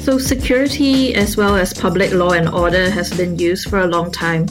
So, 0.04 0.18
security 0.18 1.14
as 1.14 1.36
well 1.36 1.56
as 1.56 1.74
public 1.74 2.12
law 2.12 2.30
and 2.30 2.48
order 2.48 2.90
has 2.90 3.14
been 3.16 3.38
used 3.38 3.68
for 3.68 3.78
a 3.78 3.86
long 3.86 4.10
time 4.10 4.46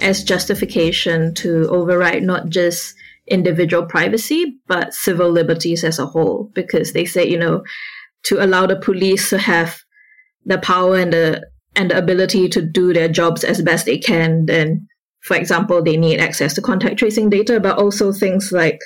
as 0.00 0.22
justification 0.22 1.34
to 1.34 1.68
override 1.68 2.22
not 2.22 2.48
just 2.48 2.94
individual 3.26 3.86
privacy, 3.86 4.58
but 4.66 4.92
civil 4.94 5.30
liberties 5.30 5.84
as 5.84 5.98
a 5.98 6.06
whole, 6.06 6.50
because 6.54 6.92
they 6.92 7.04
say, 7.04 7.26
you 7.26 7.38
know, 7.38 7.62
to 8.24 8.44
allow 8.44 8.66
the 8.66 8.76
police 8.76 9.30
to 9.30 9.38
have 9.38 9.80
the 10.44 10.58
power 10.58 10.96
and 10.96 11.12
the 11.12 11.46
and 11.74 11.90
the 11.90 11.98
ability 11.98 12.48
to 12.48 12.62
do 12.62 12.92
their 12.92 13.08
jobs 13.08 13.44
as 13.44 13.62
best 13.62 13.86
they 13.86 13.98
can, 13.98 14.46
then 14.46 14.86
for 15.20 15.36
example, 15.36 15.82
they 15.82 15.96
need 15.96 16.20
access 16.20 16.54
to 16.54 16.62
contact 16.62 16.98
tracing 16.98 17.28
data, 17.30 17.60
but 17.60 17.78
also 17.78 18.12
things 18.12 18.52
like 18.52 18.78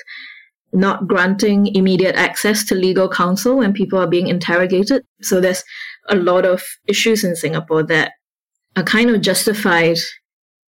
not 0.73 1.07
granting 1.07 1.67
immediate 1.75 2.15
access 2.15 2.65
to 2.65 2.75
legal 2.75 3.07
counsel 3.07 3.57
when 3.57 3.73
people 3.73 3.99
are 3.99 4.07
being 4.07 4.27
interrogated. 4.27 5.03
So 5.21 5.39
there's 5.39 5.63
a 6.09 6.15
lot 6.15 6.45
of 6.45 6.63
issues 6.87 7.23
in 7.23 7.35
Singapore 7.35 7.83
that 7.83 8.13
are 8.75 8.83
kind 8.83 9.09
of 9.09 9.21
justified 9.21 9.97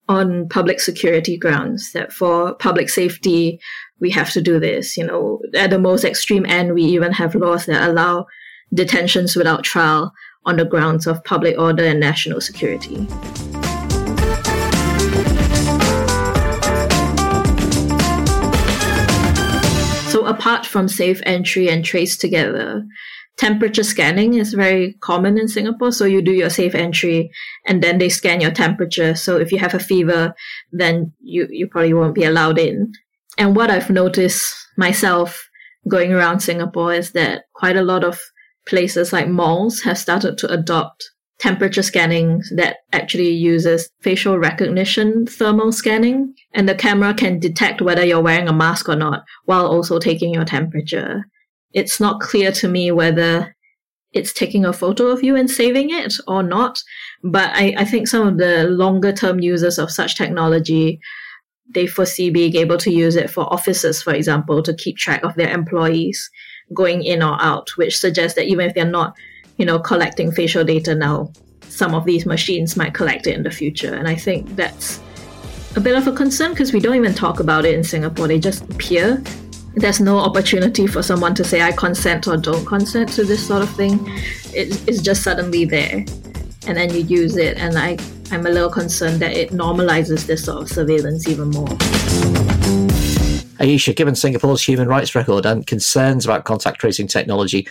on 0.08 0.48
public 0.50 0.80
security 0.80 1.38
grounds 1.38 1.92
that 1.94 2.14
for 2.14 2.54
public 2.56 2.90
safety, 2.90 3.60
we 4.00 4.12
have 4.12 4.30
to 4.32 4.42
do 4.42 4.60
this. 4.60 4.96
You 4.96 5.08
know, 5.08 5.40
at 5.56 5.72
the 5.72 5.80
most 5.80 6.06
extreme 6.06 6.46
end, 6.46 6.76
we 6.76 6.84
even 6.84 7.12
have 7.12 7.34
laws 7.34 7.66
that 7.66 7.90
allow 7.90 8.28
detentions 8.74 9.36
without 9.36 9.64
trial 9.64 10.12
on 10.46 10.58
the 10.58 10.66
grounds 10.66 11.08
of 11.08 11.24
public 11.24 11.58
order 11.58 11.84
and 11.84 12.00
national 12.00 12.42
security. 12.42 13.08
So 20.10 20.26
apart 20.26 20.66
from 20.66 20.88
safe 20.88 21.22
entry 21.26 21.70
and 21.70 21.84
trace 21.84 22.16
together, 22.16 22.86
temperature 23.38 23.84
scanning 23.84 24.36
is 24.36 24.54
very 24.54 24.94
common 25.02 25.38
in 25.38 25.48
Singapore. 25.48 25.92
So 25.92 26.06
you 26.06 26.22
do 26.22 26.32
your 26.32 26.50
safe 26.50 26.74
entry 26.74 27.30
and 27.66 27.84
then 27.84 27.98
they 27.98 28.10
scan 28.10 28.40
your 28.40 28.52
temperature. 28.52 29.16
So 29.16 29.38
if 29.38 29.52
you 29.52 29.58
have 29.60 29.74
a 29.74 29.80
fever, 29.80 30.34
then 30.72 31.12
you, 31.22 31.48
you 31.50 31.68
probably 31.68 31.94
won't 31.94 32.16
be 32.16 32.24
allowed 32.24 32.60
in. 32.60 32.94
And 33.38 33.56
what 33.56 33.70
I've 33.70 33.90
noticed 33.90 34.56
myself 34.78 35.50
going 35.90 36.14
around 36.14 36.40
Singapore 36.40 36.94
is 36.94 37.12
that 37.12 37.46
quite 37.54 37.76
a 37.76 37.84
lot 37.84 38.04
of 38.04 38.20
places 38.68 39.14
like 39.14 39.28
malls 39.28 39.82
have 39.82 39.98
started 39.98 40.38
to 40.40 40.52
adopt 40.52 41.12
temperature 41.40 41.84
scanning 41.84 42.42
that 42.56 42.78
actually 42.94 43.30
uses 43.30 43.90
facial 44.02 44.38
recognition 44.38 45.26
thermal 45.28 45.72
scanning. 45.72 46.34
And 46.54 46.68
the 46.68 46.76
camera 46.76 47.14
can 47.14 47.40
detect 47.40 47.82
whether 47.82 48.06
you're 48.06 48.22
wearing 48.22 48.48
a 48.48 48.54
mask 48.54 48.88
or 48.88 48.96
not 48.96 49.24
while 49.46 49.68
also 49.68 50.00
taking 50.00 50.34
your 50.34 50.46
temperature. 50.46 51.26
It's 51.74 52.00
not 52.00 52.22
clear 52.22 52.52
to 52.54 52.68
me 52.68 52.92
whether 52.92 53.56
it's 54.14 54.32
taking 54.32 54.66
a 54.66 54.72
photo 54.72 55.08
of 55.08 55.24
you 55.24 55.36
and 55.36 55.52
saving 55.52 55.90
it 55.90 56.14
or 56.26 56.42
not. 56.42 56.82
But 57.22 57.50
I, 57.54 57.76
I 57.78 57.86
think 57.86 58.08
some 58.08 58.26
of 58.26 58.38
the 58.38 58.64
longer 58.64 59.12
term 59.12 59.42
users 59.42 59.78
of 59.78 59.92
such 59.92 60.16
technology, 60.16 61.00
they 61.74 61.86
foresee 61.86 62.30
being 62.30 62.56
able 62.56 62.78
to 62.78 62.92
use 62.92 63.18
it 63.18 63.30
for 63.30 63.52
offices, 63.54 64.02
for 64.02 64.14
example, 64.14 64.64
to 64.64 64.74
keep 64.74 64.96
track 64.96 65.24
of 65.24 65.36
their 65.36 65.50
employees 65.50 66.30
going 66.74 67.04
in 67.04 67.22
or 67.22 67.38
out, 67.42 67.70
which 67.78 67.98
suggests 67.98 68.36
that 68.36 68.46
even 68.46 68.68
if 68.68 68.74
they're 68.74 68.86
not 68.86 69.16
you 69.58 69.66
know, 69.66 69.80
collecting 69.80 70.32
facial 70.32 70.64
data 70.64 70.96
now, 70.96 71.32
some 71.62 71.94
of 71.94 72.06
these 72.06 72.26
machines 72.26 72.76
might 72.76 72.94
collect 72.94 73.28
it 73.28 73.36
in 73.36 73.44
the 73.44 73.52
future. 73.52 73.94
And 73.94 74.08
I 74.08 74.16
think 74.16 74.56
that's 74.56 75.02
a 75.76 75.80
bit 75.80 75.96
of 75.96 76.08
a 76.08 76.12
concern 76.12 76.52
because 76.52 76.74
we 76.74 76.80
don't 76.80 76.96
even 76.96 77.14
talk 77.14 77.40
about 77.40 77.66
it 77.66 77.74
in 77.74 77.84
Singapore. 77.84 78.28
They 78.28 78.40
just 78.40 78.64
appear. 78.64 79.22
There's 79.76 80.00
no 80.00 80.18
opportunity 80.20 80.88
for 80.88 81.02
someone 81.04 81.36
to 81.36 81.44
say, 81.44 81.62
I 81.62 81.74
consent 81.74 82.28
or 82.28 82.38
don't 82.38 82.66
consent 82.66 83.10
to 83.14 83.26
this 83.26 83.46
sort 83.46 83.62
of 83.62 83.70
thing. 83.72 84.00
It, 84.54 84.88
it's 84.88 85.02
just 85.02 85.24
suddenly 85.24 85.66
there. 85.66 86.06
And 86.68 86.78
then 86.78 86.94
you 86.94 87.02
use 87.02 87.36
it. 87.36 87.58
And 87.58 87.78
I, 87.78 87.98
I'm 88.32 88.46
a 88.46 88.50
little 88.50 88.70
concerned 88.70 89.20
that 89.22 89.36
it 89.36 89.52
normalizes 89.52 90.26
this 90.26 90.46
sort 90.46 90.62
of 90.62 90.70
surveillance 90.70 91.28
even 91.28 91.50
more. 91.50 92.45
Ayesha, 93.60 93.94
given 93.94 94.16
Singapore's 94.16 94.64
human 94.64 94.88
rights 94.88 95.16
record 95.16 95.46
and 95.46 95.66
concerns 95.66 96.26
about 96.26 96.46
contact 96.46 96.80
tracing 96.80 97.08
technology, 97.08 97.68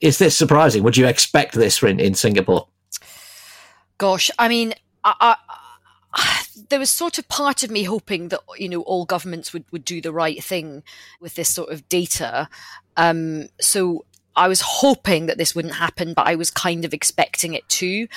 is 0.00 0.18
this 0.18 0.36
surprising? 0.36 0.82
Would 0.82 0.96
you 0.96 1.06
expect 1.06 1.54
this 1.54 1.82
in, 1.82 2.00
in 2.00 2.14
Singapore? 2.14 2.68
Gosh, 3.98 4.30
I 4.38 4.48
mean, 4.48 4.74
I, 5.02 5.36
I, 6.12 6.44
there 6.68 6.78
was 6.78 6.90
sort 6.90 7.18
of 7.18 7.28
part 7.28 7.62
of 7.62 7.70
me 7.70 7.84
hoping 7.84 8.28
that 8.28 8.40
you 8.58 8.68
know 8.68 8.82
all 8.82 9.04
governments 9.04 9.52
would, 9.52 9.64
would 9.70 9.84
do 9.84 10.00
the 10.00 10.12
right 10.12 10.42
thing 10.42 10.82
with 11.20 11.34
this 11.34 11.48
sort 11.48 11.70
of 11.70 11.88
data. 11.88 12.48
Um, 12.96 13.48
so 13.60 14.04
I 14.36 14.48
was 14.48 14.60
hoping 14.60 15.26
that 15.26 15.38
this 15.38 15.54
wouldn't 15.54 15.74
happen, 15.74 16.14
but 16.14 16.26
I 16.26 16.34
was 16.34 16.50
kind 16.50 16.84
of 16.84 16.92
expecting 16.92 17.54
it 17.54 17.68
to. 17.70 18.08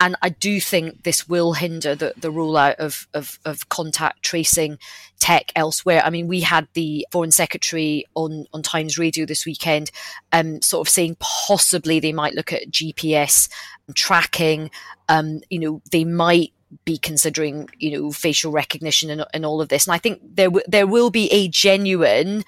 And 0.00 0.16
I 0.22 0.30
do 0.30 0.60
think 0.60 1.02
this 1.02 1.28
will 1.28 1.52
hinder 1.54 1.94
the, 1.94 2.14
the 2.16 2.32
rollout 2.32 2.76
of, 2.76 3.06
of, 3.14 3.38
of 3.44 3.68
contact 3.68 4.22
tracing 4.22 4.78
tech 5.18 5.52
elsewhere. 5.54 6.02
I 6.04 6.10
mean, 6.10 6.28
we 6.28 6.40
had 6.40 6.68
the 6.74 7.06
Foreign 7.12 7.30
Secretary 7.30 8.04
on, 8.14 8.46
on 8.52 8.62
Times 8.62 8.98
Radio 8.98 9.26
this 9.26 9.44
weekend, 9.44 9.90
um, 10.32 10.62
sort 10.62 10.86
of 10.86 10.92
saying 10.92 11.16
possibly 11.20 12.00
they 12.00 12.12
might 12.12 12.34
look 12.34 12.52
at 12.52 12.70
GPS 12.70 13.48
tracking. 13.94 14.70
Um, 15.08 15.40
you 15.50 15.58
know, 15.58 15.82
they 15.92 16.04
might 16.04 16.52
be 16.84 16.98
considering, 16.98 17.68
you 17.78 17.90
know, 17.98 18.10
facial 18.10 18.50
recognition 18.50 19.10
and, 19.10 19.24
and 19.32 19.46
all 19.46 19.60
of 19.60 19.68
this. 19.68 19.86
And 19.86 19.94
I 19.94 19.98
think 19.98 20.20
there 20.22 20.48
w- 20.48 20.64
there 20.66 20.86
will 20.86 21.10
be 21.10 21.30
a 21.32 21.48
genuine 21.48 22.44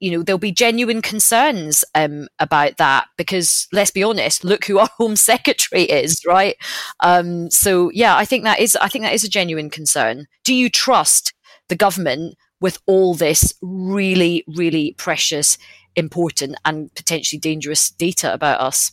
you 0.00 0.10
know 0.10 0.22
there'll 0.22 0.38
be 0.38 0.52
genuine 0.52 1.02
concerns 1.02 1.84
um, 1.94 2.28
about 2.38 2.76
that 2.78 3.06
because 3.16 3.68
let's 3.72 3.90
be 3.90 4.02
honest 4.02 4.44
look 4.44 4.64
who 4.64 4.78
our 4.80 4.90
home 4.96 5.16
secretary 5.16 5.82
is 5.82 6.24
right? 6.26 6.56
Um, 7.00 7.50
so 7.50 7.90
yeah 7.90 8.16
i 8.16 8.24
think 8.24 8.44
that 8.44 8.60
is 8.60 8.76
i 8.76 8.88
think 8.88 9.04
that 9.04 9.14
is 9.14 9.24
a 9.24 9.28
genuine 9.28 9.70
concern. 9.70 10.26
Do 10.44 10.54
you 10.54 10.68
trust 10.68 11.32
the 11.68 11.76
government 11.76 12.36
with 12.60 12.78
all 12.86 13.14
this 13.14 13.54
really 13.62 14.44
really 14.48 14.94
precious 14.98 15.56
important 15.96 16.56
and 16.64 16.94
potentially 16.94 17.38
dangerous 17.38 17.90
data 17.90 18.32
about 18.32 18.60
us 18.60 18.92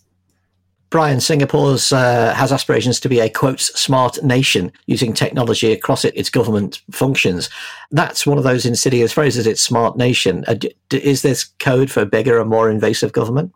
Brian, 0.89 1.19
Singapore's 1.19 1.91
uh, 1.91 2.33
has 2.33 2.53
aspirations 2.53 2.99
to 3.01 3.09
be 3.09 3.19
a 3.19 3.29
quote 3.29 3.59
smart 3.59 4.23
nation 4.23 4.71
using 4.85 5.13
technology 5.13 5.73
across 5.73 6.05
it, 6.05 6.15
its 6.15 6.29
government 6.29 6.81
functions. 6.91 7.49
That's 7.91 8.25
one 8.25 8.37
of 8.37 8.45
those 8.45 8.65
insidious 8.65 9.11
phrases. 9.11 9.45
It's 9.45 9.61
smart 9.61 9.97
nation. 9.97 10.45
Uh, 10.47 10.55
is 10.91 11.23
this 11.23 11.43
code 11.59 11.91
for 11.91 12.05
bigger 12.05 12.39
and 12.39 12.49
more 12.49 12.69
invasive 12.69 13.11
government? 13.11 13.53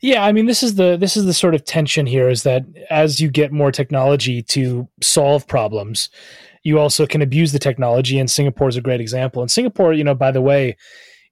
Yeah, 0.00 0.24
I 0.24 0.32
mean 0.32 0.46
this 0.46 0.62
is 0.62 0.74
the 0.74 0.96
this 0.96 1.16
is 1.16 1.26
the 1.26 1.34
sort 1.34 1.54
of 1.54 1.64
tension 1.64 2.06
here 2.06 2.28
is 2.28 2.42
that 2.42 2.64
as 2.90 3.20
you 3.20 3.30
get 3.30 3.52
more 3.52 3.70
technology 3.70 4.42
to 4.42 4.88
solve 5.00 5.46
problems, 5.46 6.08
you 6.64 6.78
also 6.78 7.06
can 7.06 7.22
abuse 7.22 7.52
the 7.52 7.58
technology 7.58 8.18
and 8.18 8.30
Singapore 8.30 8.68
is 8.68 8.76
a 8.76 8.80
great 8.80 9.00
example. 9.00 9.42
And 9.42 9.50
Singapore, 9.50 9.92
you 9.92 10.02
know, 10.02 10.14
by 10.14 10.32
the 10.32 10.40
way, 10.40 10.76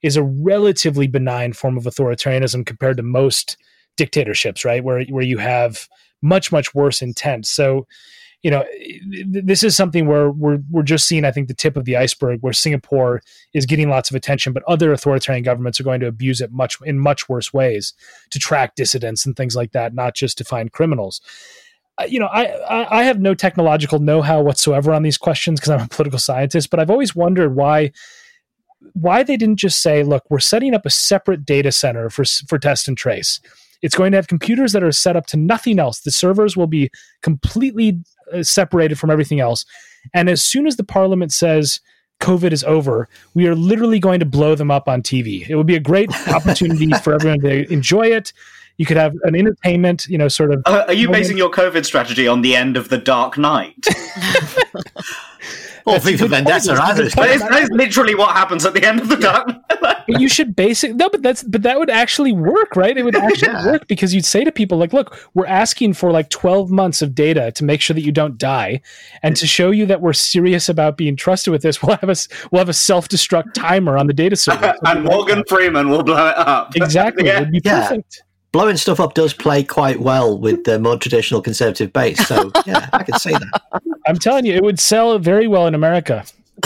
is 0.03 0.17
a 0.17 0.23
relatively 0.23 1.07
benign 1.07 1.53
form 1.53 1.77
of 1.77 1.85
authoritarianism 1.85 2.65
compared 2.65 2.99
to 2.99 3.03
most 3.03 3.57
dictatorships, 4.01 4.65
right? 4.65 4.83
Where 4.83 5.05
where 5.05 5.23
you 5.23 5.37
have 5.37 5.87
much 6.23 6.51
much 6.51 6.75
worse 6.75 7.03
intent. 7.03 7.47
So, 7.47 7.87
you 8.43 8.51
know, 8.51 8.65
this 9.27 9.63
is 9.63 9.77
something 9.77 10.07
where 10.07 10.31
we're 10.31 10.61
we're 10.71 10.83
just 10.83 11.07
seeing, 11.07 11.27
I 11.27 11.31
think, 11.31 11.49
the 11.49 11.55
tip 11.55 11.77
of 11.77 11.85
the 11.85 11.97
iceberg, 11.97 12.41
where 12.41 12.55
Singapore 12.55 13.21
is 13.53 13.67
getting 13.67 13.91
lots 13.91 14.09
of 14.09 14.17
attention, 14.17 14.55
but 14.55 14.63
other 14.67 14.91
authoritarian 14.91 15.45
governments 15.45 15.79
are 15.79 15.85
going 15.85 16.01
to 16.01 16.07
abuse 16.07 16.41
it 16.41 16.51
much 16.51 16.79
in 16.83 16.99
much 16.99 17.29
worse 17.29 17.53
ways 17.53 17.93
to 18.31 18.39
track 18.39 18.75
dissidents 18.75 19.27
and 19.27 19.37
things 19.37 19.55
like 19.55 19.73
that, 19.73 19.95
not 19.95 20.15
just 20.15 20.39
to 20.39 20.45
find 20.45 20.73
criminals. 20.73 21.21
You 22.09 22.21
know, 22.21 22.29
I 22.29 23.01
I 23.01 23.05
have 23.05 23.21
no 23.21 23.35
technological 23.35 23.99
know-how 23.99 24.41
whatsoever 24.41 24.95
on 24.95 25.03
these 25.03 25.19
questions 25.19 25.61
because 25.61 25.71
I'm 25.71 25.85
a 25.85 25.89
political 25.89 26.19
scientist, 26.19 26.71
but 26.71 26.81
I've 26.81 26.91
always 26.91 27.15
wondered 27.15 27.55
why 27.55 27.93
why 28.95 29.23
they 29.23 29.37
didn't 29.37 29.59
just 29.59 29.83
say, 29.83 30.03
look, 30.03 30.25
we're 30.31 30.41
setting 30.41 30.73
up 30.73 30.87
a 30.87 30.91
separate 30.91 31.45
data 31.45 31.71
center 31.71 32.09
for 32.09 32.25
for 32.49 32.59
test 32.59 32.89
and 32.89 32.97
trace 32.97 33.39
it's 33.83 33.95
going 33.95 34.13
to 34.13 34.17
have 34.17 34.29
computers 34.29 34.73
that 34.73 34.83
are 34.83 34.93
set 34.93 35.17
up 35.17 35.27
to 35.27 35.37
nothing 35.37 35.79
else. 35.79 36.01
The 36.01 36.11
servers 36.11 36.57
will 36.57 36.67
be 36.67 36.91
completely 37.23 37.99
uh, 38.33 38.43
separated 38.43 38.99
from 38.99 39.11
everything 39.11 39.41
else. 39.41 39.65
And 40.15 40.29
as 40.29 40.43
soon 40.43 40.67
as 40.67 40.77
the 40.77 40.85
parliament 40.85 41.33
says 41.33 41.81
COVID 42.21 42.53
is 42.53 42.65
over, 42.65 43.09
we 43.35 43.47
are 43.47 43.55
literally 43.55 43.99
going 43.99 44.21
to 44.21 44.27
blow 44.27 44.55
them 44.55 44.71
up 44.71 44.89
on 44.89 45.03
TV. 45.03 45.49
It 45.49 45.57
would 45.57 45.67
be 45.67 45.77
a 45.77 45.81
great 45.81 46.11
opportunity 46.29 46.91
for 47.03 47.15
everyone 47.15 47.41
to 47.41 47.71
enjoy 47.73 48.09
it. 48.09 48.33
You 48.77 48.87
could 48.87 48.97
have 48.97 49.15
an 49.25 49.35
entertainment, 49.35 50.07
you 50.07 50.17
know, 50.17 50.29
sort 50.29 50.55
of. 50.55 50.63
Uh, 50.65 50.85
are 50.87 50.95
you 50.95 51.09
moment. 51.09 51.25
basing 51.25 51.37
your 51.37 51.51
COVID 51.51 51.85
strategy 51.85 52.27
on 52.27 52.41
the 52.41 52.57
end 52.57 52.79
of 52.79 52.89
the 52.89 52.97
Dark 52.97 53.37
Knight? 53.37 53.85
Or 55.87 55.99
V 55.99 56.17
for 56.17 56.27
Vendetta 56.27 56.73
either. 56.83 57.09
That 57.09 57.63
is 57.63 57.71
literally 57.71 58.15
what 58.15 58.37
happens 58.37 58.65
at 58.65 58.75
the 58.75 58.85
end 58.85 59.01
of 59.01 59.09
the 59.09 59.17
Dark 59.17 59.51
you 60.19 60.29
should 60.29 60.57
basic 60.57 60.95
no, 60.95 61.09
but 61.09 61.23
that's 61.23 61.43
but 61.43 61.63
that 61.63 61.79
would 61.79 61.91
actually 61.91 62.33
work, 62.33 62.77
right? 62.77 62.97
It 62.97 63.05
would 63.05 63.15
actually 63.17 63.53
yeah. 63.53 63.67
work 63.67 63.87
because 63.89 64.15
you'd 64.15 64.25
say 64.25 64.45
to 64.45 64.53
people 64.53 64.79
like, 64.79 64.93
"Look, 64.93 65.31
we're 65.35 65.47
asking 65.47 65.95
for 65.95 66.11
like 66.11 66.31
12 66.31 66.71
months 66.71 67.03
of 67.03 67.15
data 67.15 67.53
to 67.53 67.65
make 67.65 67.81
sure 67.81 67.95
that 67.95 68.03
you 68.03 68.13
don't 68.13 68.39
die, 68.39 68.81
and 69.23 69.37
to 69.37 69.47
show 69.47 69.71
you 69.71 69.87
that 69.87 70.01
we're 70.01 70.13
serious 70.13 70.69
about 70.69 70.97
being 70.97 71.17
trusted 71.17 71.53
with 71.53 71.63
this, 71.63 71.83
we'll 71.83 71.97
have 71.97 72.11
a 72.11 72.17
we'll 72.51 72.61
have 72.61 72.69
a 72.69 72.75
self 72.75 73.09
destruct 73.09 73.55
timer 73.55 73.97
on 73.97 74.07
the 74.07 74.15
data 74.15 74.37
server, 74.37 74.75
and 74.85 75.05
Morgan 75.05 75.45
Freeman 75.49 75.89
will 75.89 76.03
blow 76.03 76.29
it 76.29 76.39
up. 76.39 76.75
Exactly, 76.77 77.27
yeah. 77.27 77.39
it 77.39 77.41
would 77.41 77.53
be 77.53 77.61
perfect 77.61 78.23
blowing 78.53 78.77
stuff 78.77 79.01
up 79.01 79.15
does 79.15 79.33
play 79.33 79.63
quite 79.63 80.01
well 80.01 80.39
with 80.39 80.65
the 80.65 80.79
more 80.79 80.97
traditional 80.97 81.41
conservative 81.41 81.93
base. 81.93 82.27
So 82.27 82.51
yeah, 82.67 82.89
I 82.93 83.03
can 83.03 83.19
see 83.19 83.33
that. 83.33 83.61
I'm 84.07 84.17
telling 84.17 84.47
you, 84.47 84.55
it 84.55 84.63
would 84.63 84.81
sell 84.81 85.19
very 85.19 85.47
well 85.47 85.67
in 85.67 85.75
America. 85.75 86.25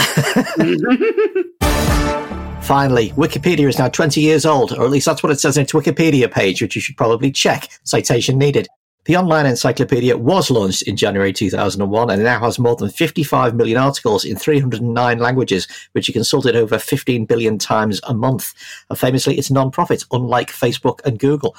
Finally, 2.61 3.11
Wikipedia 3.11 3.67
is 3.69 3.77
now 3.77 3.87
20 3.87 4.19
years 4.21 4.45
old, 4.45 4.71
or 4.71 4.83
at 4.83 4.89
least 4.89 5.05
that's 5.05 5.21
what 5.21 5.31
it 5.31 5.39
says 5.39 5.55
in 5.55 5.63
its 5.63 5.73
Wikipedia 5.73 6.31
page, 6.31 6.61
which 6.61 6.75
you 6.75 6.81
should 6.81 6.97
probably 6.97 7.31
check. 7.31 7.69
Citation 7.83 8.39
needed. 8.39 8.67
The 9.05 9.15
online 9.17 9.45
encyclopedia 9.45 10.17
was 10.17 10.49
launched 10.49 10.81
in 10.81 10.97
January 10.97 11.31
2001 11.31 12.09
and 12.09 12.23
now 12.23 12.39
has 12.39 12.57
more 12.57 12.75
than 12.75 12.89
55 12.89 13.55
million 13.55 13.77
articles 13.77 14.25
in 14.25 14.35
309 14.35 15.19
languages, 15.19 15.67
which 15.91 16.09
are 16.09 16.13
consulted 16.13 16.55
over 16.55 16.79
15 16.79 17.25
billion 17.25 17.59
times 17.59 18.01
a 18.07 18.15
month. 18.15 18.55
And 18.89 18.97
famously, 18.97 19.37
it's 19.37 19.51
non-profit, 19.51 20.05
unlike 20.11 20.49
Facebook 20.49 21.05
and 21.05 21.19
Google. 21.19 21.55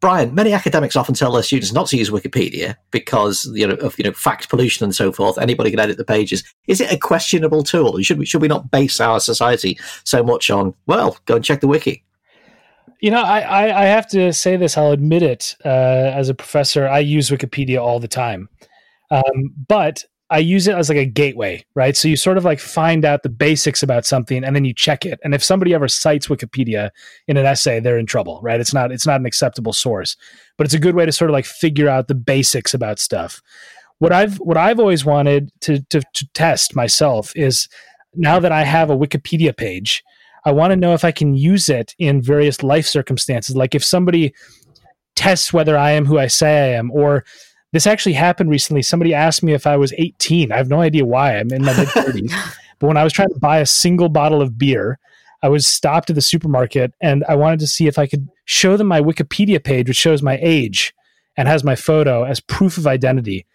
Brian, 0.00 0.34
many 0.34 0.54
academics 0.54 0.96
often 0.96 1.14
tell 1.14 1.32
their 1.32 1.42
students 1.42 1.74
not 1.74 1.88
to 1.88 1.98
use 1.98 2.08
Wikipedia 2.08 2.76
because 2.90 3.50
you 3.52 3.66
know 3.66 3.74
of 3.74 3.98
you 3.98 4.04
know 4.04 4.12
fact 4.12 4.48
pollution 4.48 4.84
and 4.84 4.94
so 4.94 5.12
forth. 5.12 5.36
Anybody 5.38 5.70
can 5.70 5.80
edit 5.80 5.98
the 5.98 6.04
pages. 6.04 6.44
Is 6.68 6.80
it 6.80 6.92
a 6.92 6.96
questionable 6.96 7.64
tool? 7.64 8.00
Should 8.00 8.18
we 8.18 8.24
should 8.24 8.40
we 8.40 8.48
not 8.48 8.70
base 8.70 9.00
our 9.00 9.18
society 9.18 9.76
so 10.04 10.22
much 10.22 10.50
on 10.50 10.72
well, 10.86 11.18
go 11.26 11.34
and 11.34 11.44
check 11.44 11.60
the 11.60 11.68
wiki? 11.68 12.04
You 13.00 13.10
know, 13.10 13.22
I, 13.22 13.40
I, 13.40 13.82
I 13.82 13.84
have 13.84 14.08
to 14.08 14.32
say 14.32 14.56
this. 14.56 14.76
I'll 14.76 14.92
admit 14.92 15.22
it. 15.22 15.56
Uh, 15.64 15.68
as 16.14 16.28
a 16.28 16.34
professor, 16.34 16.88
I 16.88 16.98
use 16.98 17.30
Wikipedia 17.30 17.80
all 17.80 18.00
the 18.00 18.08
time, 18.08 18.48
um, 19.10 19.54
but 19.68 20.04
I 20.30 20.38
use 20.38 20.66
it 20.68 20.74
as 20.74 20.90
like 20.90 20.98
a 20.98 21.06
gateway, 21.06 21.64
right? 21.74 21.96
So 21.96 22.06
you 22.06 22.16
sort 22.16 22.36
of 22.36 22.44
like 22.44 22.60
find 22.60 23.04
out 23.04 23.22
the 23.22 23.30
basics 23.30 23.82
about 23.82 24.04
something 24.04 24.44
and 24.44 24.54
then 24.54 24.64
you 24.64 24.74
check 24.74 25.06
it. 25.06 25.18
And 25.24 25.34
if 25.34 25.42
somebody 25.42 25.72
ever 25.72 25.88
cites 25.88 26.26
Wikipedia 26.26 26.90
in 27.28 27.38
an 27.38 27.46
essay, 27.46 27.80
they're 27.80 27.98
in 27.98 28.04
trouble, 28.04 28.38
right? 28.42 28.60
It's 28.60 28.74
not 28.74 28.92
it's 28.92 29.06
not 29.06 29.20
an 29.20 29.26
acceptable 29.26 29.72
source. 29.72 30.16
But 30.58 30.66
it's 30.66 30.74
a 30.74 30.78
good 30.78 30.94
way 30.94 31.06
to 31.06 31.12
sort 31.12 31.30
of 31.30 31.32
like 31.32 31.46
figure 31.46 31.88
out 31.88 32.08
the 32.08 32.14
basics 32.14 32.74
about 32.74 32.98
stuff. 32.98 33.40
What 34.00 34.12
I've 34.12 34.36
what 34.36 34.58
I've 34.58 34.78
always 34.78 35.04
wanted 35.04 35.50
to 35.62 35.80
to, 35.84 36.02
to 36.12 36.28
test 36.34 36.76
myself 36.76 37.32
is 37.34 37.68
now 38.14 38.38
that 38.38 38.52
I 38.52 38.64
have 38.64 38.90
a 38.90 38.96
Wikipedia 38.96 39.56
page, 39.56 40.04
I 40.44 40.52
want 40.52 40.70
to 40.70 40.76
know 40.76 40.94
if 40.94 41.04
I 41.04 41.12
can 41.12 41.34
use 41.34 41.68
it 41.68 41.94
in 41.98 42.22
various 42.22 42.62
life 42.62 42.86
circumstances. 42.86 43.56
Like 43.56 43.74
if 43.74 43.84
somebody 43.84 44.34
tests 45.16 45.52
whether 45.52 45.76
I 45.76 45.90
am 45.90 46.06
who 46.06 46.18
I 46.18 46.28
say 46.28 46.72
I 46.72 46.78
am, 46.78 46.90
or 46.92 47.24
this 47.72 47.86
actually 47.86 48.14
happened 48.14 48.50
recently. 48.50 48.82
Somebody 48.82 49.12
asked 49.12 49.42
me 49.42 49.52
if 49.52 49.66
I 49.66 49.76
was 49.76 49.92
18. 49.98 50.52
I 50.52 50.56
have 50.56 50.68
no 50.68 50.80
idea 50.80 51.04
why. 51.04 51.36
I'm 51.36 51.52
in 51.52 51.64
my 51.64 51.76
mid 51.76 51.88
30s. 51.88 52.32
but 52.78 52.86
when 52.86 52.96
I 52.96 53.04
was 53.04 53.12
trying 53.12 53.28
to 53.28 53.38
buy 53.38 53.58
a 53.58 53.66
single 53.66 54.08
bottle 54.08 54.40
of 54.40 54.56
beer, 54.56 54.98
I 55.42 55.48
was 55.48 55.66
stopped 55.66 56.10
at 56.10 56.16
the 56.16 56.22
supermarket 56.22 56.94
and 57.00 57.24
I 57.28 57.36
wanted 57.36 57.60
to 57.60 57.66
see 57.66 57.86
if 57.86 57.98
I 57.98 58.06
could 58.06 58.28
show 58.44 58.76
them 58.76 58.86
my 58.86 59.00
Wikipedia 59.00 59.62
page, 59.62 59.88
which 59.88 59.96
shows 59.96 60.22
my 60.22 60.38
age 60.40 60.94
and 61.36 61.46
has 61.46 61.62
my 61.62 61.76
photo 61.76 62.24
as 62.24 62.40
proof 62.40 62.78
of 62.78 62.86
identity. 62.86 63.46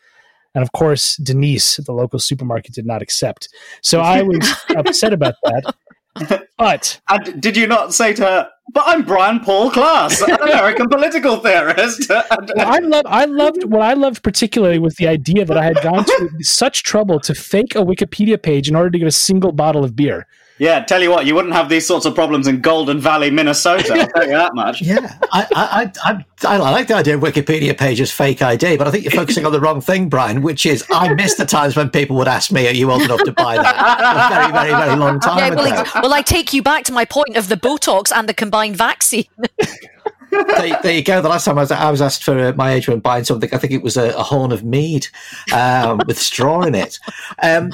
And 0.56 0.62
of 0.62 0.72
course, 0.72 1.18
Denise 1.18 1.80
at 1.80 1.86
the 1.86 1.94
local 1.94 2.20
supermarket 2.20 2.74
did 2.74 2.86
not 2.86 3.02
accept. 3.02 3.50
So 3.82 4.00
I 4.02 4.22
was 4.22 4.48
upset 4.78 5.12
about 5.12 5.36
that. 5.44 5.76
But 6.58 7.02
and 7.10 7.42
did 7.42 7.58
you 7.58 7.68
not 7.68 7.94
say 7.94 8.14
to 8.14 8.24
her, 8.24 8.50
"But 8.72 8.84
I'm 8.86 9.04
Brian 9.04 9.40
Paul 9.40 9.72
Klaas, 9.72 10.22
an 10.22 10.32
American 10.42 10.88
political 10.88 11.38
theorist"? 11.38 12.08
well, 12.10 12.24
I 12.58 12.80
love, 12.84 13.04
I 13.06 13.26
loved 13.26 13.64
what 13.66 13.82
I 13.82 13.94
loved 13.94 14.24
particularly 14.24 14.80
was 14.80 14.96
the 14.96 15.08
idea 15.08 15.44
that 15.46 15.58
I 15.58 15.64
had 15.64 15.82
gone 15.82 16.06
to 16.06 16.30
such 16.42 16.84
trouble 16.84 17.20
to 17.22 17.34
fake 17.34 17.76
a 17.76 17.80
Wikipedia 17.80 18.42
page 18.42 18.70
in 18.70 18.76
order 18.76 18.92
to 18.92 19.00
get 19.00 19.08
a 19.08 19.12
single 19.12 19.52
bottle 19.52 19.84
of 19.84 19.96
beer. 19.96 20.28
Yeah, 20.64 20.80
tell 20.80 21.02
you 21.02 21.12
what, 21.12 21.26
you 21.26 21.36
wouldn't 21.36 21.54
have 21.54 21.68
these 21.68 21.86
sorts 21.86 22.06
of 22.06 22.16
problems 22.16 22.48
in 22.48 22.62
Golden 22.62 22.98
Valley, 22.98 23.30
Minnesota. 23.30 23.96
I'll 23.96 24.08
tell 24.08 24.26
you 24.26 24.32
that 24.32 24.56
much. 24.56 24.82
Yeah, 24.94 25.18
I, 25.32 25.46
I, 25.56 25.92
I, 26.04 26.26
I, 26.48 26.58
like 26.58 26.88
the 26.88 26.96
idea 26.96 27.16
of 27.16 27.22
Wikipedia 27.22 27.78
pages 27.78 28.12
fake 28.12 28.42
ID, 28.42 28.78
but 28.78 28.88
I 28.88 28.92
think 28.92 29.04
you're 29.04 29.12
focusing 29.12 29.46
on 29.46 29.52
the 29.52 29.60
wrong 29.60 29.82
thing, 29.82 30.08
Brian. 30.08 30.42
Which 30.42 30.66
is, 30.66 30.86
I 30.90 31.14
miss 31.16 31.36
the 31.36 31.46
times 31.46 31.76
when 31.76 31.90
people 31.90 32.16
would 32.18 32.30
ask 32.30 32.50
me, 32.52 32.66
"Are 32.68 32.72
you 32.72 32.92
old 32.92 33.02
enough 33.02 33.24
to 33.24 33.34
buy 33.34 33.58
that?" 33.58 33.76
A 33.76 34.30
very, 34.30 34.52
very, 34.52 34.86
very 34.86 34.96
long 34.98 35.20
time 35.20 35.38
Yeah, 35.40 35.48
ago. 35.48 35.64
well, 35.64 35.86
I, 35.96 36.02
well, 36.02 36.14
I 36.14 36.22
take 36.22 36.54
you 36.54 36.62
back 36.64 36.86
to 36.86 36.94
my 36.94 37.04
point 37.04 37.36
of 37.36 37.50
the 37.50 37.58
Botox 37.58 38.12
and 38.16 38.30
the 38.30 38.34
combined 38.34 38.78
vaccine. 38.78 39.26
there, 40.32 40.80
there 40.82 40.94
you 40.94 41.04
go. 41.04 41.22
The 41.22 41.30
last 41.30 41.46
time 41.46 41.58
I 41.58 41.62
was, 41.62 41.72
I 41.72 41.92
was 41.92 42.02
asked 42.02 42.24
for 42.24 42.38
uh, 42.38 42.54
my 42.56 42.72
age 42.72 42.88
when 42.88 43.00
buying 43.00 43.24
something, 43.24 43.50
I 43.54 43.58
think 43.58 43.74
it 43.74 43.84
was 43.84 43.98
a, 43.98 44.16
a 44.16 44.24
horn 44.24 44.52
of 44.52 44.64
mead 44.64 45.08
um, 45.54 46.02
with 46.08 46.20
straw 46.20 46.62
in 46.62 46.76
it. 46.76 47.00
Um, 47.42 47.72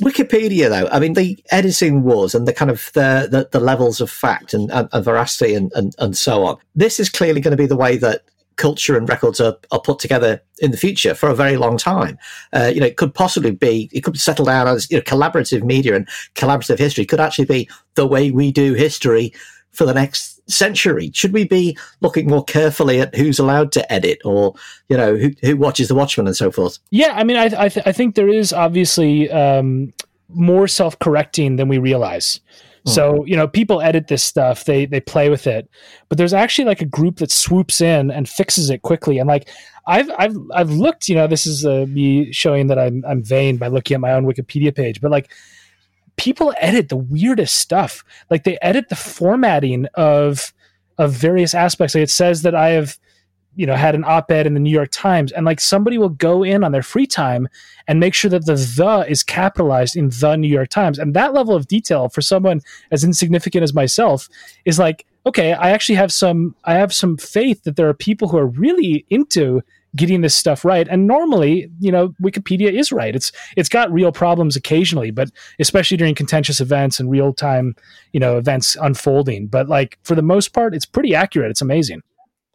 Wikipedia, 0.00 0.68
though, 0.68 0.88
I 0.90 1.00
mean, 1.00 1.14
the 1.14 1.38
editing 1.50 2.02
wars 2.02 2.34
and 2.34 2.46
the 2.46 2.52
kind 2.52 2.70
of 2.70 2.90
the 2.94 3.28
the, 3.30 3.48
the 3.50 3.60
levels 3.60 4.00
of 4.00 4.10
fact 4.10 4.54
and, 4.54 4.70
and, 4.70 4.88
and 4.92 5.04
veracity 5.04 5.54
and, 5.54 5.72
and, 5.74 5.94
and 5.98 6.16
so 6.16 6.44
on. 6.44 6.56
This 6.74 7.00
is 7.00 7.08
clearly 7.08 7.40
going 7.40 7.56
to 7.56 7.62
be 7.62 7.66
the 7.66 7.76
way 7.76 7.96
that 7.98 8.22
culture 8.56 8.96
and 8.96 9.08
records 9.08 9.40
are, 9.40 9.56
are 9.70 9.80
put 9.80 9.98
together 9.98 10.42
in 10.60 10.70
the 10.70 10.76
future 10.76 11.14
for 11.14 11.28
a 11.28 11.34
very 11.34 11.56
long 11.56 11.76
time. 11.76 12.18
Uh, 12.52 12.70
you 12.74 12.80
know, 12.80 12.86
it 12.86 12.96
could 12.96 13.14
possibly 13.14 13.50
be, 13.50 13.88
it 13.92 14.00
could 14.00 14.18
settle 14.18 14.46
down 14.46 14.66
as, 14.66 14.90
you 14.90 14.96
know, 14.96 15.02
collaborative 15.02 15.62
media 15.62 15.94
and 15.94 16.08
collaborative 16.34 16.78
history 16.78 17.04
could 17.04 17.20
actually 17.20 17.44
be 17.44 17.68
the 17.94 18.06
way 18.06 18.30
we 18.30 18.50
do 18.50 18.72
history 18.72 19.32
for 19.76 19.84
the 19.84 19.94
next 19.94 20.40
century. 20.50 21.10
Should 21.14 21.32
we 21.32 21.44
be 21.44 21.76
looking 22.00 22.28
more 22.28 22.44
carefully 22.44 23.00
at 23.00 23.14
who's 23.14 23.38
allowed 23.38 23.72
to 23.72 23.92
edit 23.92 24.20
or, 24.24 24.54
you 24.88 24.96
know, 24.96 25.16
who, 25.16 25.30
who 25.42 25.56
watches 25.56 25.88
the 25.88 25.94
Watchmen 25.94 26.26
and 26.26 26.36
so 26.36 26.50
forth? 26.50 26.78
Yeah, 26.90 27.12
I 27.14 27.24
mean, 27.24 27.36
I 27.36 27.44
I, 27.58 27.68
th- 27.68 27.86
I 27.86 27.92
think 27.92 28.14
there 28.14 28.28
is 28.28 28.52
obviously 28.52 29.30
um, 29.30 29.92
more 30.28 30.66
self 30.66 30.98
correcting 30.98 31.56
than 31.56 31.68
we 31.68 31.78
realize. 31.78 32.40
So 32.88 33.24
you 33.24 33.34
know, 33.34 33.48
people 33.48 33.80
edit 33.80 34.06
this 34.06 34.22
stuff, 34.22 34.64
they 34.64 34.86
they 34.86 35.00
play 35.00 35.28
with 35.28 35.48
it, 35.48 35.68
but 36.08 36.18
there's 36.18 36.32
actually 36.32 36.66
like 36.66 36.80
a 36.80 36.86
group 36.86 37.16
that 37.16 37.32
swoops 37.32 37.80
in 37.80 38.12
and 38.12 38.28
fixes 38.28 38.70
it 38.70 38.82
quickly. 38.82 39.18
And 39.18 39.26
like 39.26 39.48
I've 39.88 40.08
I've 40.16 40.36
I've 40.54 40.70
looked, 40.70 41.08
you 41.08 41.16
know, 41.16 41.26
this 41.26 41.46
is 41.46 41.66
uh, 41.66 41.86
me 41.88 42.32
showing 42.32 42.68
that 42.68 42.78
I'm 42.78 43.04
I'm 43.04 43.24
vain 43.24 43.56
by 43.56 43.66
looking 43.66 43.96
at 43.96 44.00
my 44.00 44.12
own 44.12 44.24
Wikipedia 44.24 44.72
page, 44.72 45.00
but 45.00 45.10
like 45.10 45.32
people 46.16 46.54
edit 46.58 46.88
the 46.88 46.96
weirdest 46.96 47.56
stuff. 47.56 48.04
Like 48.30 48.44
they 48.44 48.58
edit 48.62 48.88
the 48.88 48.96
formatting 48.96 49.86
of 49.94 50.52
of 50.98 51.12
various 51.12 51.54
aspects. 51.54 51.94
Like 51.94 52.02
it 52.02 52.10
says 52.10 52.42
that 52.42 52.54
I 52.54 52.70
have 52.70 52.98
you 53.56 53.66
know 53.66 53.74
had 53.74 53.94
an 53.94 54.04
op-ed 54.04 54.46
in 54.46 54.54
the 54.54 54.60
New 54.60 54.70
York 54.70 54.90
Times 54.92 55.32
and 55.32 55.46
like 55.46 55.60
somebody 55.60 55.98
will 55.98 56.10
go 56.10 56.42
in 56.42 56.62
on 56.62 56.72
their 56.72 56.82
free 56.82 57.06
time 57.06 57.48
and 57.88 57.98
make 57.98 58.14
sure 58.14 58.30
that 58.30 58.44
the 58.44 58.54
the 58.54 59.06
is 59.08 59.22
capitalized 59.22 59.96
in 59.96 60.10
the 60.10 60.36
New 60.36 60.48
York 60.48 60.68
Times 60.68 60.98
and 60.98 61.14
that 61.14 61.32
level 61.32 61.54
of 61.54 61.66
detail 61.66 62.08
for 62.08 62.20
someone 62.20 62.60
as 62.90 63.02
insignificant 63.02 63.64
as 63.64 63.74
myself 63.74 64.28
is 64.64 64.78
like 64.78 65.06
okay 65.24 65.54
I 65.54 65.70
actually 65.70 65.96
have 65.96 66.12
some 66.12 66.54
I 66.64 66.74
have 66.74 66.92
some 66.92 67.16
faith 67.16 67.64
that 67.64 67.76
there 67.76 67.88
are 67.88 67.94
people 67.94 68.28
who 68.28 68.36
are 68.36 68.46
really 68.46 69.06
into 69.08 69.62
getting 69.96 70.20
this 70.20 70.34
stuff 70.34 70.64
right 70.64 70.86
and 70.88 71.06
normally 71.06 71.70
you 71.80 71.90
know 71.90 72.10
wikipedia 72.22 72.72
is 72.72 72.92
right 72.92 73.16
it's 73.16 73.32
it's 73.56 73.68
got 73.68 73.90
real 73.90 74.12
problems 74.12 74.56
occasionally 74.56 75.10
but 75.10 75.30
especially 75.58 75.96
during 75.96 76.14
contentious 76.14 76.60
events 76.60 77.00
and 77.00 77.10
real 77.10 77.32
time 77.32 77.74
you 78.12 78.20
know 78.20 78.36
events 78.36 78.76
unfolding 78.76 79.46
but 79.46 79.68
like 79.68 79.98
for 80.02 80.14
the 80.14 80.22
most 80.22 80.52
part 80.52 80.74
it's 80.74 80.86
pretty 80.86 81.14
accurate 81.14 81.50
it's 81.50 81.62
amazing 81.62 82.02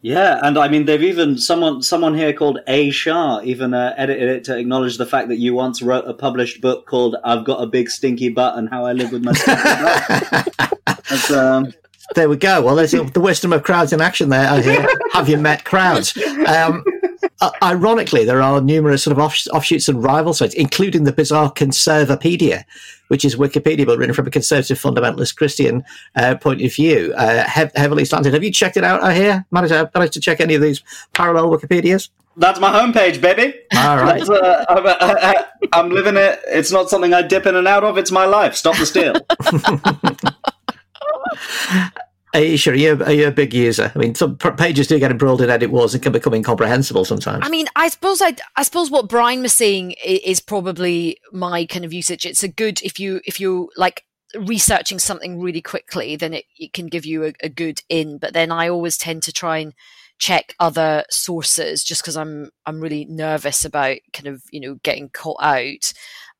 Yeah, 0.04 0.40
and 0.42 0.58
I 0.58 0.68
mean, 0.68 0.86
they've 0.86 1.04
even 1.04 1.38
someone 1.38 1.84
someone 1.84 2.16
here 2.18 2.34
called 2.34 2.58
A 2.66 2.90
Shah 2.90 3.40
even 3.44 3.76
uh, 3.76 3.94
edited 3.98 4.30
it 4.30 4.44
to 4.46 4.58
acknowledge 4.58 4.98
the 4.98 5.06
fact 5.06 5.28
that 5.28 5.38
you 5.38 5.54
once 5.54 5.80
wrote 5.84 6.06
a 6.08 6.14
published 6.16 6.60
book 6.60 6.88
called 6.88 7.18
"I've 7.24 7.46
Got 7.46 7.62
a 7.62 7.68
Big 7.68 7.88
Stinky 7.88 8.30
Butt 8.30 8.58
and 8.58 8.68
How 8.68 8.84
I 8.84 8.94
Live 8.94 9.12
with 9.12 9.24
My 9.24 9.34
Stinky 9.34 9.62
Butt." 9.62 10.78
That's, 11.08 11.30
um, 11.30 11.72
There 12.16 12.30
we 12.30 12.36
go. 12.36 12.64
Well, 12.64 12.76
there's 12.76 12.92
the 12.92 13.22
wisdom 13.22 13.54
of 13.54 13.62
crowds 13.62 13.94
in 13.94 14.02
action 14.02 14.30
there. 14.30 14.50
I 14.50 14.62
hear. 14.62 14.88
Have 15.14 15.30
you 15.30 15.38
met 15.38 15.66
crowds? 15.66 16.18
Um, 16.48 16.84
uh, 17.42 17.52
ironically, 17.64 18.24
there 18.24 18.42
are 18.42 18.62
numerous 18.62 19.04
sort 19.04 19.12
of 19.18 19.20
off- 19.20 19.48
offshoots 19.52 19.90
and 19.90 20.04
rival 20.04 20.34
sites, 20.34 20.54
including 20.54 21.04
the 21.04 21.12
bizarre 21.12 21.52
Conservapedia, 21.52 22.64
which 23.10 23.26
is 23.26 23.36
Wikipedia, 23.36 23.86
but 23.86 23.98
written 23.98 24.14
from 24.16 24.28
a 24.28 24.32
conservative 24.32 24.80
fundamentalist 24.80 25.36
Christian 25.36 25.84
uh, 26.16 26.36
point 26.36 26.62
of 26.62 26.74
view, 26.74 27.14
uh, 27.18 27.44
hev- 27.44 27.72
heavily 27.76 28.06
slanted. 28.06 28.34
Have 28.34 28.44
you 28.44 28.52
checked 28.52 28.78
it 28.78 28.84
out? 28.84 29.04
I 29.04 29.14
hear. 29.14 29.46
Managed 29.52 29.74
to, 29.74 29.90
managed 29.94 30.14
to 30.14 30.22
check 30.22 30.40
any 30.40 30.56
of 30.56 30.62
these 30.62 30.82
parallel 31.14 31.50
Wikipedias? 31.50 32.10
that's 32.38 32.62
my 32.62 32.72
homepage, 32.72 33.20
baby. 33.22 33.54
All 33.76 33.98
right. 33.98 34.22
Uh, 34.28 34.66
I'm, 34.70 34.86
uh, 34.86 35.44
I'm 35.74 35.90
living 35.90 36.16
it. 36.16 36.40
It's 36.48 36.72
not 36.72 36.90
something 36.90 37.14
I 37.14 37.22
dip 37.22 37.46
in 37.46 37.56
and 37.56 37.68
out 37.68 37.84
of. 37.84 37.98
It's 37.98 38.12
my 38.12 38.26
life. 38.26 38.56
Stop 38.56 38.78
the 38.78 38.86
steal. 38.86 39.14
Sure? 42.34 42.74
Are 42.74 42.78
you, 42.78 43.04
are 43.04 43.12
you 43.12 43.28
a 43.28 43.32
big 43.32 43.54
user? 43.54 43.92
I 43.94 43.98
mean, 43.98 44.16
some 44.16 44.38
pages 44.38 44.88
do 44.88 44.98
get 45.00 45.12
embroiled 45.12 45.42
in 45.42 45.50
edit 45.50 45.70
wars 45.70 45.94
and 45.94 46.02
can 46.02 46.14
become 46.14 46.34
incomprehensible 46.34 47.04
sometimes. 47.04 47.46
I 47.46 47.50
mean, 47.50 47.68
I 47.76 47.90
suppose 47.90 48.22
I, 48.22 48.36
I 48.56 48.64
suppose 48.64 48.90
what 48.90 49.10
Brian 49.10 49.42
was 49.42 49.54
saying 49.54 49.96
is, 50.04 50.20
is 50.20 50.40
probably 50.40 51.18
my 51.34 51.66
kind 51.66 51.84
of 51.84 51.92
usage. 51.92 52.26
It's 52.26 52.44
a 52.44 52.48
good 52.48 52.82
if 52.84 53.00
you 53.00 53.22
if 53.26 53.40
you 53.40 53.70
like 53.76 54.06
researching 54.36 55.00
something 55.00 55.42
really 55.42 55.62
quickly, 55.62 56.16
then 56.16 56.34
it, 56.34 56.46
it 56.58 56.74
can 56.74 56.88
give 56.88 57.06
you 57.06 57.26
a, 57.26 57.34
a 57.44 57.50
good 57.50 57.82
in. 57.90 58.18
But 58.18 58.34
then 58.34 58.52
I 58.52 58.70
always 58.70 58.98
tend 58.98 59.24
to 59.24 59.34
try 59.34 59.58
and 59.58 59.74
check 60.18 60.56
other 60.60 61.04
sources 61.10 61.84
just 61.84 62.02
because 62.02 62.16
I'm 62.16 62.50
I'm 62.66 62.80
really 62.80 63.06
nervous 63.06 63.66
about 63.66 63.98
kind 64.14 64.28
of 64.28 64.44
you 64.52 64.62
know 64.62 64.76
getting 64.84 65.10
caught 65.10 65.42
out. 65.42 65.92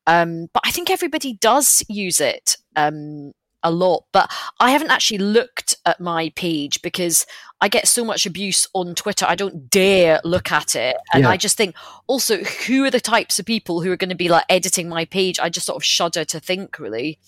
Um, 0.06 0.48
but 0.52 0.62
I 0.64 0.70
think 0.70 0.90
everybody 0.90 1.34
does 1.34 1.84
use 1.88 2.20
it. 2.20 2.56
Um, 2.76 3.32
a 3.62 3.70
lot, 3.70 4.04
but 4.12 4.30
I 4.60 4.70
haven't 4.70 4.90
actually 4.90 5.18
looked 5.18 5.76
at 5.86 6.00
my 6.00 6.30
page 6.36 6.82
because 6.82 7.26
I 7.60 7.68
get 7.68 7.86
so 7.86 8.04
much 8.04 8.26
abuse 8.26 8.66
on 8.72 8.94
Twitter. 8.94 9.24
I 9.28 9.34
don't 9.34 9.70
dare 9.70 10.20
look 10.24 10.50
at 10.50 10.74
it. 10.74 10.96
And 11.12 11.22
Yeah. 11.22 11.30
I 11.30 11.36
just 11.36 11.56
think 11.56 11.76
also, 12.06 12.42
who 12.42 12.84
are 12.84 12.90
the 12.90 13.00
types 13.00 13.38
of 13.38 13.46
people 13.46 13.80
who 13.80 13.92
are 13.92 13.96
going 13.96 14.10
to 14.10 14.16
be 14.16 14.28
like 14.28 14.44
editing 14.48 14.88
my 14.88 15.04
page? 15.04 15.38
I 15.38 15.48
just 15.48 15.66
sort 15.66 15.76
of 15.76 15.84
shudder 15.84 16.24
to 16.24 16.40
think, 16.40 16.78
really. 16.78 17.18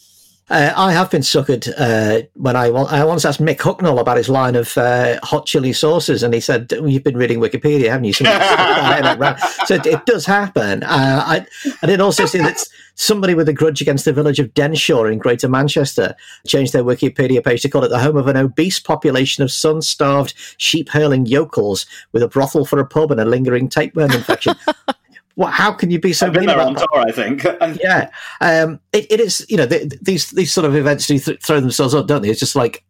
Uh, 0.50 0.72
I 0.76 0.92
have 0.92 1.10
been 1.10 1.22
suckered 1.22 1.72
uh, 1.78 2.26
when 2.34 2.54
I, 2.54 2.66
I 2.66 3.02
once 3.04 3.24
asked 3.24 3.40
Mick 3.40 3.56
Hucknall 3.58 3.98
about 3.98 4.18
his 4.18 4.28
line 4.28 4.56
of 4.56 4.76
uh, 4.76 5.18
hot 5.22 5.46
chili 5.46 5.72
sauces, 5.72 6.22
and 6.22 6.34
he 6.34 6.40
said, 6.40 6.70
"You've 6.70 7.02
been 7.02 7.16
reading 7.16 7.40
Wikipedia, 7.40 7.88
haven't 7.88 8.04
you?" 8.04 8.12
so 8.12 8.24
it, 9.74 10.04
does 10.04 10.26
happen. 10.26 10.82
Uh, 10.82 11.24
I, 11.26 11.46
I 11.82 11.86
did 11.86 12.00
also 12.02 12.26
see 12.26 12.38
that 12.40 12.62
somebody 12.94 13.34
with 13.34 13.48
a 13.48 13.54
grudge 13.54 13.80
against 13.80 14.04
the 14.04 14.12
village 14.12 14.38
of 14.38 14.52
Denshaw 14.52 15.10
in 15.10 15.18
Greater 15.18 15.48
Manchester 15.48 16.14
changed 16.46 16.74
their 16.74 16.84
Wikipedia 16.84 17.42
page 17.42 17.62
to 17.62 17.70
call 17.70 17.82
it 17.82 17.88
the 17.88 17.98
home 17.98 18.18
of 18.18 18.28
an 18.28 18.36
obese 18.36 18.78
population 18.78 19.42
of 19.42 19.50
sun-starved, 19.50 20.34
sheep-hurling 20.58 21.24
yokels 21.24 21.86
with 22.12 22.22
a 22.22 22.28
brothel 22.28 22.66
for 22.66 22.78
a 22.80 22.86
pub 22.86 23.10
and 23.10 23.20
a 23.20 23.24
lingering 23.24 23.66
tapeworm 23.68 24.12
infection. 24.12 24.54
Well, 25.36 25.50
how 25.50 25.72
can 25.72 25.90
you 25.90 25.98
be 25.98 26.12
so 26.12 26.26
I've 26.26 26.32
been 26.32 26.46
there 26.46 26.60
on 26.60 26.76
tour? 26.76 26.86
I 26.94 27.10
think. 27.10 27.42
yeah, 27.82 28.10
um, 28.40 28.78
it, 28.92 29.10
it 29.10 29.20
is. 29.20 29.44
You 29.48 29.56
know, 29.56 29.66
the, 29.66 29.98
these 30.00 30.30
these 30.30 30.52
sort 30.52 30.64
of 30.64 30.76
events 30.76 31.08
do 31.08 31.18
th- 31.18 31.42
throw 31.42 31.60
themselves 31.60 31.92
up, 31.92 32.06
don't 32.06 32.22
they? 32.22 32.30
It's 32.30 32.38
just 32.38 32.54
like 32.54 32.84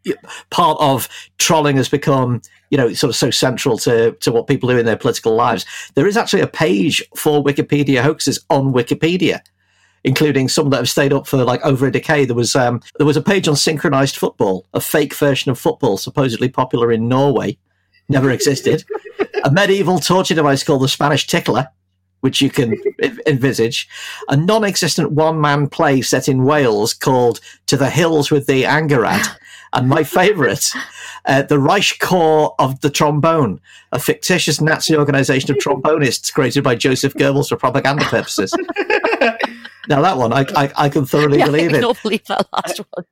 part 0.51 0.77
of 0.79 1.09
trolling 1.39 1.77
has 1.77 1.89
become, 1.89 2.43
you 2.69 2.77
know, 2.77 2.93
sort 2.93 3.09
of 3.09 3.17
so 3.17 3.31
central 3.31 3.79
to 3.79 4.13
to 4.13 4.31
what 4.31 4.47
people 4.47 4.69
do 4.69 4.77
in 4.77 4.85
their 4.85 4.97
political 4.97 5.35
lives. 5.35 5.65
There 5.95 6.07
is 6.07 6.19
actually 6.19 6.43
a 6.43 6.47
page 6.47 7.03
for 7.17 7.43
Wikipedia 7.43 8.03
hoaxes 8.03 8.45
on 8.51 8.75
Wikipedia, 8.75 9.41
including 10.05 10.49
some 10.49 10.69
that 10.69 10.77
have 10.77 10.91
stayed 10.91 11.15
up 11.15 11.27
for 11.27 11.43
like 11.45 11.65
over 11.65 11.87
a 11.87 11.93
decade. 11.93 12.29
There 12.29 12.37
was 12.37 12.55
um, 12.55 12.83
there 12.99 13.07
was 13.07 13.17
a 13.17 13.23
page 13.23 13.49
on 13.49 13.57
synchronized 13.57 14.17
football, 14.17 14.67
a 14.75 14.83
fake 14.83 15.15
version 15.15 15.51
of 15.51 15.59
football 15.59 15.97
supposedly 15.97 16.51
popular 16.51 16.93
in 16.93 17.09
Norway, 17.09 17.57
never 18.11 18.31
existed. 18.31 18.85
a 19.45 19.51
medieval 19.51 19.99
torture 19.99 20.35
device 20.35 20.63
called 20.63 20.83
the 20.83 20.89
Spanish 20.89 21.27
Tickler 21.27 21.69
which 22.25 22.41
you 22.41 22.49
can 22.49 22.75
envisage, 23.27 23.87
a 24.31 24.37
non 24.37 24.65
existent 24.65 25.13
one 25.13 25.39
man 25.39 25.69
play 25.69 26.01
set 26.01 26.27
in 26.27 26.45
Wales 26.45 26.95
called 26.95 27.39
To 27.67 27.77
the 27.77 27.91
Hills 27.91 28.31
with 28.31 28.47
the 28.47 28.65
Angerat. 28.65 29.37
And 29.75 29.89
my 29.89 30.05
favourite, 30.05 30.71
uh, 31.25 31.43
the 31.43 31.59
Reich 31.59 31.99
Corps 31.99 32.55
of 32.61 32.81
the 32.81 32.91
Trombone, 32.91 33.61
a 33.91 33.99
fictitious 33.99 34.61
Nazi 34.61 34.97
organisation 34.97 35.51
of 35.51 35.57
trombonists 35.57 36.33
created 36.33 36.63
by 36.63 36.77
Joseph 36.77 37.13
Goebbels 37.15 37.49
for 37.49 37.57
propaganda 37.57 38.05
purposes. 38.05 38.55
now 39.89 40.01
that 40.01 40.17
one, 40.17 40.33
I, 40.33 40.47
I, 40.55 40.73
I 40.77 40.89
can 40.89 41.05
thoroughly 41.05 41.39
yeah, 41.39 41.47
believe 41.47 41.75
I 41.75 41.79
it. 41.79 41.85
I 41.85 41.93
believe 42.05 42.25
that 42.27 42.47
last 42.53 42.79
one. 42.79 43.05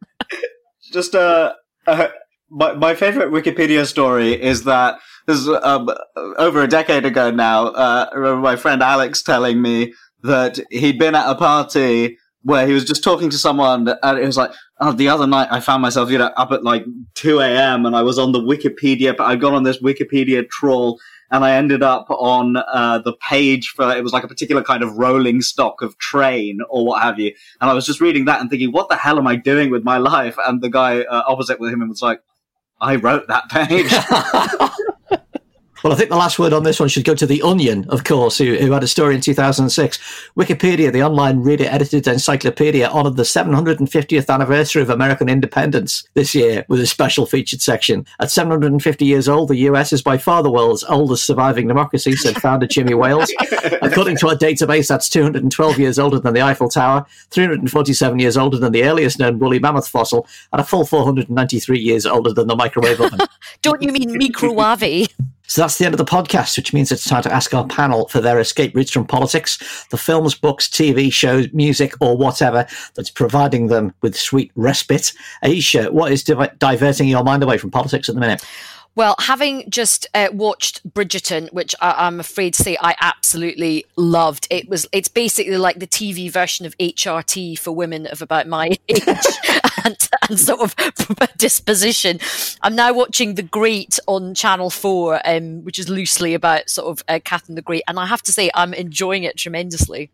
Just 0.92 1.16
uh, 1.16 1.54
uh, 1.88 2.08
my 2.48 2.74
my 2.74 2.94
favourite 2.94 3.30
Wikipedia 3.30 3.84
story 3.84 4.40
is 4.40 4.62
that 4.62 5.00
this 5.26 5.38
is 5.38 5.48
um, 5.48 5.90
over 6.16 6.62
a 6.62 6.68
decade 6.68 7.04
ago 7.04 7.30
now. 7.30 7.66
Uh, 7.66 8.08
I 8.10 8.14
remember 8.14 8.40
my 8.40 8.56
friend 8.56 8.82
Alex 8.82 9.22
telling 9.22 9.60
me 9.60 9.94
that 10.22 10.60
he'd 10.70 10.98
been 10.98 11.14
at 11.14 11.28
a 11.28 11.34
party 11.34 12.18
where 12.44 12.66
he 12.66 12.72
was 12.72 12.84
just 12.84 13.04
talking 13.04 13.30
to 13.30 13.38
someone, 13.38 13.88
and 14.02 14.18
it 14.18 14.26
was 14.26 14.36
like, 14.36 14.52
oh, 14.80 14.92
the 14.92 15.08
other 15.08 15.26
night 15.26 15.48
I 15.50 15.60
found 15.60 15.80
myself, 15.80 16.10
you 16.10 16.18
know, 16.18 16.32
up 16.36 16.50
at 16.50 16.64
like 16.64 16.84
2 17.14 17.38
a.m. 17.40 17.86
and 17.86 17.94
I 17.94 18.02
was 18.02 18.18
on 18.18 18.32
the 18.32 18.40
Wikipedia, 18.40 19.16
but 19.16 19.24
I 19.24 19.36
got 19.36 19.54
on 19.54 19.62
this 19.62 19.80
Wikipedia 19.80 20.48
trawl 20.48 20.98
and 21.30 21.44
I 21.44 21.52
ended 21.52 21.82
up 21.82 22.08
on 22.10 22.56
uh, 22.56 22.98
the 22.98 23.14
page 23.14 23.68
for 23.70 23.90
it 23.96 24.02
was 24.02 24.12
like 24.12 24.24
a 24.24 24.28
particular 24.28 24.62
kind 24.62 24.82
of 24.82 24.98
rolling 24.98 25.40
stock 25.40 25.80
of 25.80 25.96
train 25.98 26.58
or 26.68 26.84
what 26.84 27.02
have 27.02 27.18
you. 27.18 27.32
And 27.60 27.70
I 27.70 27.74
was 27.74 27.86
just 27.86 28.02
reading 28.02 28.26
that 28.26 28.40
and 28.40 28.50
thinking, 28.50 28.70
what 28.70 28.90
the 28.90 28.96
hell 28.96 29.18
am 29.18 29.26
I 29.26 29.36
doing 29.36 29.70
with 29.70 29.82
my 29.82 29.96
life? 29.96 30.36
And 30.46 30.60
the 30.60 30.68
guy 30.68 31.00
uh, 31.00 31.22
opposite 31.26 31.58
with 31.58 31.72
him 31.72 31.88
was 31.88 32.02
like, 32.02 32.20
I 32.80 32.96
wrote 32.96 33.28
that 33.28 33.48
page. 33.48 33.90
Well, 35.83 35.93
I 35.93 35.97
think 35.97 36.11
the 36.11 36.16
last 36.16 36.39
word 36.39 36.53
on 36.53 36.62
this 36.62 36.78
one 36.78 36.89
should 36.89 37.05
go 37.05 37.16
to 37.16 37.26
The 37.26 37.43
Onion, 37.43 37.87
of 37.89 38.05
course, 38.05 38.39
who, 38.39 38.55
who 38.55 38.70
had 38.70 38.85
a 38.85 38.89
story 38.89 39.16
in 39.16 39.20
2006. 39.20 39.99
Wikipedia, 40.37 40.93
the 40.93 41.03
online 41.03 41.41
reader 41.41 41.64
edited 41.64 42.07
encyclopedia, 42.07 42.89
honored 42.89 43.16
the 43.16 43.24
750th 43.24 44.33
anniversary 44.33 44.83
of 44.83 44.91
American 44.91 45.28
independence 45.28 46.07
this 46.14 46.37
year 46.37 46.64
with 46.68 46.80
a 46.80 46.87
special 46.87 47.26
featured 47.26 47.61
section. 47.61 48.07
At 48.20 48.30
750 48.30 49.05
years 49.05 49.28
old, 49.28 49.49
the 49.49 49.57
US 49.57 49.93
is 49.93 50.03
by 50.03 50.18
far 50.18 50.45
the 50.45 50.53
world's 50.53 50.85
oldest 50.85 51.26
surviving 51.26 51.66
democracy, 51.66 52.14
said 52.14 52.41
founder 52.41 52.68
Jimmy 52.68 52.95
Wales. 52.95 53.33
According 53.83 54.18
to 54.18 54.28
our 54.28 54.37
database, 54.37 54.87
that's 54.87 55.09
212 55.09 55.80
years 55.80 55.99
older 55.99 56.20
than 56.20 56.33
the 56.33 56.43
Eiffel 56.43 56.68
Tower, 56.68 57.05
347 57.30 58.20
years 58.20 58.37
older 58.37 58.57
than 58.57 58.70
the 58.70 58.85
earliest 58.85 59.18
known 59.18 59.41
woolly 59.41 59.59
mammoth 59.59 59.89
fossil, 59.89 60.28
and 60.53 60.61
a 60.61 60.64
full 60.64 60.87
493 60.87 61.80
years 61.80 62.07
older 62.07 62.33
than 62.33 62.47
the 62.47 62.55
microwave 62.55 63.01
oven. 63.01 63.18
Don't 63.62 63.83
you 63.83 63.91
mean 63.91 64.16
microwave? 64.16 65.09
So 65.47 65.61
that's 65.61 65.76
the 65.76 65.84
end 65.84 65.95
of 65.95 65.99
the 65.99 66.05
podcast, 66.05 66.57
which 66.57 66.72
means 66.72 66.90
it's 66.90 67.05
time 67.05 67.22
to 67.24 67.32
ask 67.32 67.53
our 67.53 67.66
panel 67.66 68.09
for 68.09 68.20
their 68.20 68.40
escape 68.40 68.74
routes 68.74 68.90
from 68.90 69.07
politics, 69.07 69.86
the 69.90 69.99
films, 69.99 70.34
books, 70.34 70.68
TV 70.68 71.12
shows, 71.12 71.53
music, 71.53 71.95
or 72.01 72.16
whatever 72.16 72.66
that's 72.95 73.11
providing 73.11 73.66
them 73.66 73.93
with 74.03 74.16
sweet 74.16 74.51
respite. 74.55 75.12
Ayesha, 75.43 75.93
what 75.93 76.12
is 76.12 76.24
div- 76.24 76.59
diverting 76.59 77.09
your 77.09 77.24
mind 77.24 77.43
away 77.43 77.59
from 77.59 77.70
politics 77.70 78.09
at 78.09 78.14
the 78.14 78.20
minute? 78.20 78.43
Well, 78.95 79.14
having 79.18 79.70
just 79.70 80.07
uh, 80.12 80.28
watched 80.32 80.86
Bridgerton, 80.88 81.51
which 81.53 81.74
I, 81.80 82.07
am 82.07 82.20
afraid 82.20 82.53
to 82.55 82.62
say 82.62 82.76
I 82.78 82.95
absolutely 83.01 83.86
loved, 83.97 84.47
it 84.51 84.68
was 84.68 84.86
it's 84.93 85.09
basically 85.09 85.57
like 85.57 85.78
the 85.78 85.86
TV 85.86 86.30
version 86.30 86.66
of 86.66 86.76
HRT 86.76 87.59
for 87.59 87.72
women 87.72 88.07
of 88.07 88.20
about 88.20 88.47
my 88.47 88.66
age 88.88 89.03
and, 89.84 90.09
and, 90.28 90.38
sort 90.38 90.61
of 90.61 90.76
disposition. 91.38 92.20
I'm 92.61 92.76
now 92.76 92.93
watching 92.93 93.34
The 93.34 93.43
Great 93.43 93.99
on 94.07 94.34
Channel 94.34 94.68
Four, 94.68 95.26
um, 95.26 95.64
which 95.64 95.78
is 95.78 95.88
loosely 95.88 96.34
about 96.34 96.68
sort 96.68 96.88
of 96.88 97.05
uh, 97.09 97.18
Catherine 97.24 97.55
the 97.55 97.62
Great, 97.62 97.84
and 97.88 97.99
I 97.99 98.05
have 98.05 98.22
to 98.22 98.32
say 98.32 98.51
I'm 98.55 98.74
enjoying 98.74 99.24
it 99.24 99.38
tremendously. 99.38 100.11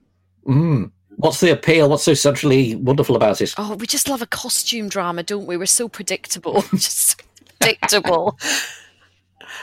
Mm. 0.47 0.93
What's 1.17 1.41
the 1.41 1.51
appeal? 1.51 1.89
What's 1.89 2.05
so 2.05 2.15
centrally 2.15 2.77
wonderful 2.77 3.17
about 3.17 3.41
it? 3.41 3.53
Oh, 3.59 3.75
we 3.75 3.89
just 3.89 4.09
love 4.09 4.23
a 4.23 4.27
costume 4.27 4.89
drama, 4.89 5.25
don't 5.25 5.47
we? 5.47 5.57
We're 5.57 5.67
so 5.67 5.89
predictable. 5.89 6.63
just 6.75 7.21
predictable. 7.61 8.39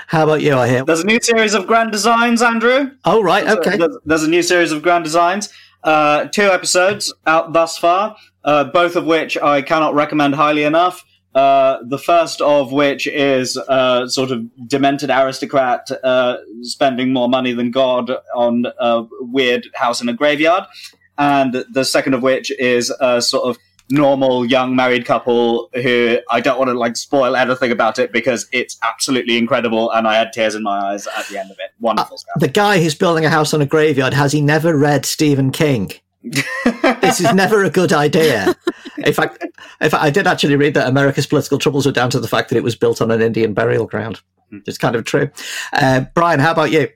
How 0.07 0.23
about 0.23 0.41
you? 0.41 0.55
I 0.55 0.67
hear 0.67 0.85
there's 0.85 1.01
a 1.01 1.05
new 1.05 1.19
series 1.21 1.53
of 1.53 1.67
Grand 1.67 1.91
Designs, 1.91 2.41
Andrew. 2.41 2.91
Oh 3.05 3.21
right, 3.21 3.47
okay. 3.47 3.77
There's 3.77 3.95
a, 3.95 3.99
there's 4.05 4.23
a 4.23 4.29
new 4.29 4.43
series 4.43 4.71
of 4.71 4.83
Grand 4.83 5.03
Designs. 5.03 5.49
Uh, 5.83 6.25
two 6.25 6.43
episodes 6.43 7.13
out 7.27 7.53
thus 7.53 7.77
far, 7.77 8.15
uh, 8.43 8.63
both 8.65 8.95
of 8.95 9.05
which 9.05 9.37
I 9.37 9.61
cannot 9.61 9.93
recommend 9.93 10.35
highly 10.35 10.63
enough. 10.63 11.03
Uh, 11.35 11.79
the 11.83 11.97
first 11.97 12.39
of 12.39 12.71
which 12.71 13.07
is 13.07 13.57
uh, 13.57 14.07
sort 14.07 14.31
of 14.31 14.45
demented 14.67 15.09
aristocrat 15.09 15.91
uh, 16.03 16.37
spending 16.61 17.11
more 17.11 17.27
money 17.27 17.51
than 17.51 17.71
God 17.71 18.09
on 18.33 18.65
a 18.79 19.05
weird 19.19 19.67
house 19.73 20.01
in 20.01 20.07
a 20.07 20.13
graveyard, 20.13 20.63
and 21.17 21.65
the 21.71 21.83
second 21.83 22.13
of 22.13 22.23
which 22.23 22.51
is 22.57 22.89
a 22.99 23.21
sort 23.21 23.49
of 23.49 23.57
normal 23.89 24.45
young 24.45 24.75
married 24.75 25.05
couple 25.05 25.69
who 25.73 26.17
I 26.31 26.41
don't 26.41 26.57
want 26.57 26.69
to 26.69 26.73
like 26.73 26.97
spoil 26.97 27.36
anything 27.36 27.71
about 27.71 27.99
it 27.99 28.11
because 28.11 28.47
it's 28.51 28.77
absolutely 28.83 29.38
incredible 29.38 29.91
and 29.91 30.07
I 30.07 30.15
had 30.15 30.33
tears 30.33 30.55
in 30.55 30.63
my 30.63 30.77
eyes 30.93 31.07
at 31.07 31.27
the 31.27 31.39
end 31.39 31.51
of 31.51 31.57
it. 31.59 31.71
Wonderful 31.79 32.15
uh, 32.15 32.17
stuff. 32.17 32.39
The 32.39 32.47
guy 32.47 32.81
who's 32.81 32.95
building 32.95 33.25
a 33.25 33.29
house 33.29 33.53
on 33.53 33.61
a 33.61 33.65
graveyard 33.65 34.13
has 34.13 34.31
he 34.31 34.41
never 34.41 34.75
read 34.75 35.05
Stephen 35.05 35.51
King? 35.51 35.91
this 36.23 37.19
is 37.19 37.33
never 37.33 37.63
a 37.63 37.69
good 37.69 37.93
idea. 37.93 38.55
In 38.97 39.13
fact, 39.13 39.43
in 39.79 39.89
fact, 39.89 40.03
I 40.03 40.09
did 40.09 40.25
actually 40.25 40.55
read 40.55 40.73
that 40.73 40.88
America's 40.88 41.27
political 41.27 41.59
troubles 41.59 41.86
were 41.86 41.91
down 41.91 42.09
to 42.11 42.19
the 42.19 42.27
fact 42.27 42.49
that 42.49 42.57
it 42.57 42.63
was 42.63 42.75
built 42.75 43.01
on 43.01 43.11
an 43.11 43.21
Indian 43.21 43.53
burial 43.53 43.86
ground. 43.86 44.21
Hmm. 44.49 44.59
It's 44.65 44.79
kind 44.79 44.95
of 44.95 45.05
true. 45.05 45.29
Uh, 45.73 46.05
Brian, 46.15 46.39
how 46.39 46.51
about 46.51 46.71
you? 46.71 46.89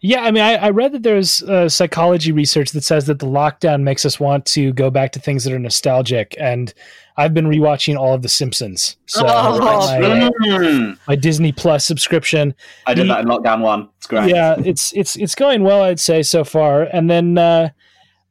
Yeah, 0.00 0.22
I 0.22 0.30
mean, 0.30 0.42
I, 0.42 0.54
I 0.54 0.70
read 0.70 0.92
that 0.92 1.02
there's 1.02 1.42
uh, 1.42 1.68
psychology 1.68 2.32
research 2.32 2.72
that 2.72 2.84
says 2.84 3.06
that 3.06 3.18
the 3.18 3.26
lockdown 3.26 3.82
makes 3.82 4.04
us 4.04 4.20
want 4.20 4.44
to 4.46 4.72
go 4.72 4.90
back 4.90 5.12
to 5.12 5.20
things 5.20 5.44
that 5.44 5.52
are 5.52 5.58
nostalgic, 5.58 6.34
and 6.38 6.72
I've 7.16 7.32
been 7.32 7.46
rewatching 7.46 7.96
all 7.96 8.14
of 8.14 8.22
The 8.22 8.28
Simpsons. 8.28 8.96
So 9.06 9.24
oh, 9.26 9.58
my, 9.58 9.98
mm. 9.98 10.98
my, 11.08 11.16
Disney 11.16 11.52
Plus 11.52 11.84
subscription. 11.84 12.54
I 12.86 12.94
did 12.94 13.04
the, 13.04 13.14
that 13.14 13.20
in 13.20 13.26
lockdown 13.26 13.60
one. 13.62 13.88
It's 13.96 14.06
great. 14.06 14.28
Yeah, 14.28 14.56
it's 14.58 14.92
it's 14.94 15.16
it's 15.16 15.34
going 15.34 15.62
well, 15.62 15.82
I'd 15.82 16.00
say 16.00 16.22
so 16.22 16.44
far. 16.44 16.82
And 16.82 17.08
then 17.08 17.38
uh, 17.38 17.70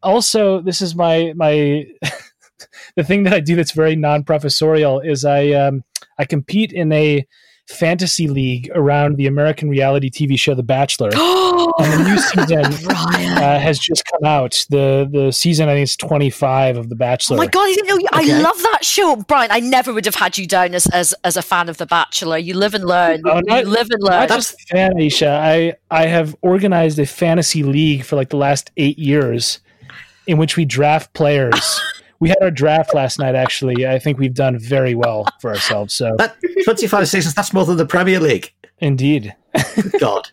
also, 0.03 0.61
this 0.61 0.81
is 0.81 0.95
my 0.95 1.33
my 1.35 1.87
the 2.95 3.03
thing 3.03 3.23
that 3.23 3.33
I 3.33 3.39
do 3.39 3.55
that's 3.55 3.71
very 3.71 3.95
non-professorial 3.95 4.99
is 5.01 5.25
I 5.25 5.49
um, 5.49 5.83
I 6.19 6.25
compete 6.25 6.71
in 6.71 6.91
a 6.91 7.25
fantasy 7.67 8.27
league 8.27 8.69
around 8.75 9.17
the 9.17 9.27
American 9.27 9.69
reality 9.69 10.09
TV 10.09 10.37
show 10.39 10.53
The 10.53 10.63
Bachelor. 10.63 11.09
and 11.79 11.93
the 11.93 12.09
new 12.09 12.17
season 12.17 12.89
uh, 12.89 13.59
has 13.59 13.79
just 13.79 14.03
come 14.05 14.23
out. 14.23 14.65
The 14.69 15.09
the 15.11 15.31
season 15.31 15.69
I 15.69 15.73
think 15.73 15.83
is 15.83 15.97
twenty 15.97 16.29
five 16.29 16.77
of 16.77 16.89
The 16.89 16.95
Bachelor. 16.95 17.35
Oh 17.35 17.39
my 17.39 17.47
god! 17.47 17.69
I 18.11 18.23
okay. 18.23 18.41
love 18.41 18.57
that 18.61 18.79
show, 18.83 19.15
Brian. 19.15 19.51
I 19.51 19.59
never 19.59 19.93
would 19.93 20.05
have 20.05 20.15
had 20.15 20.37
you 20.37 20.47
down 20.47 20.75
as 20.75 20.87
as, 20.87 21.13
as 21.23 21.37
a 21.37 21.41
fan 21.41 21.69
of 21.69 21.77
The 21.77 21.85
Bachelor. 21.85 22.37
You 22.37 22.53
live 22.55 22.73
and 22.73 22.85
learn. 22.85 23.21
Oh, 23.25 23.41
not, 23.45 23.65
you 23.65 23.69
live 23.69 23.87
and 23.89 24.03
learn. 24.03 24.27
Not 24.27 24.29
just 24.29 24.61
fan, 24.69 24.97
Ayesha. 24.97 25.29
I 25.29 25.75
I 25.91 26.07
have 26.07 26.35
organized 26.41 26.99
a 26.99 27.05
fantasy 27.05 27.63
league 27.63 28.03
for 28.03 28.15
like 28.15 28.29
the 28.29 28.37
last 28.37 28.71
eight 28.77 28.99
years, 28.99 29.59
in 30.27 30.37
which 30.37 30.57
we 30.57 30.65
draft 30.65 31.13
players. 31.13 31.81
we 32.19 32.29
had 32.29 32.37
our 32.41 32.51
draft 32.51 32.93
last 32.93 33.19
night. 33.19 33.35
Actually, 33.35 33.87
I 33.87 33.99
think 33.99 34.17
we've 34.17 34.33
done 34.33 34.57
very 34.57 34.95
well 34.95 35.27
for 35.41 35.51
ourselves. 35.51 35.93
So 35.93 36.15
that 36.17 36.37
twenty-five 36.63 37.07
seasons—that's 37.07 37.53
more 37.53 37.65
than 37.65 37.77
the 37.77 37.85
Premier 37.85 38.19
League. 38.19 38.53
Indeed. 38.79 39.35
God. 39.99 40.29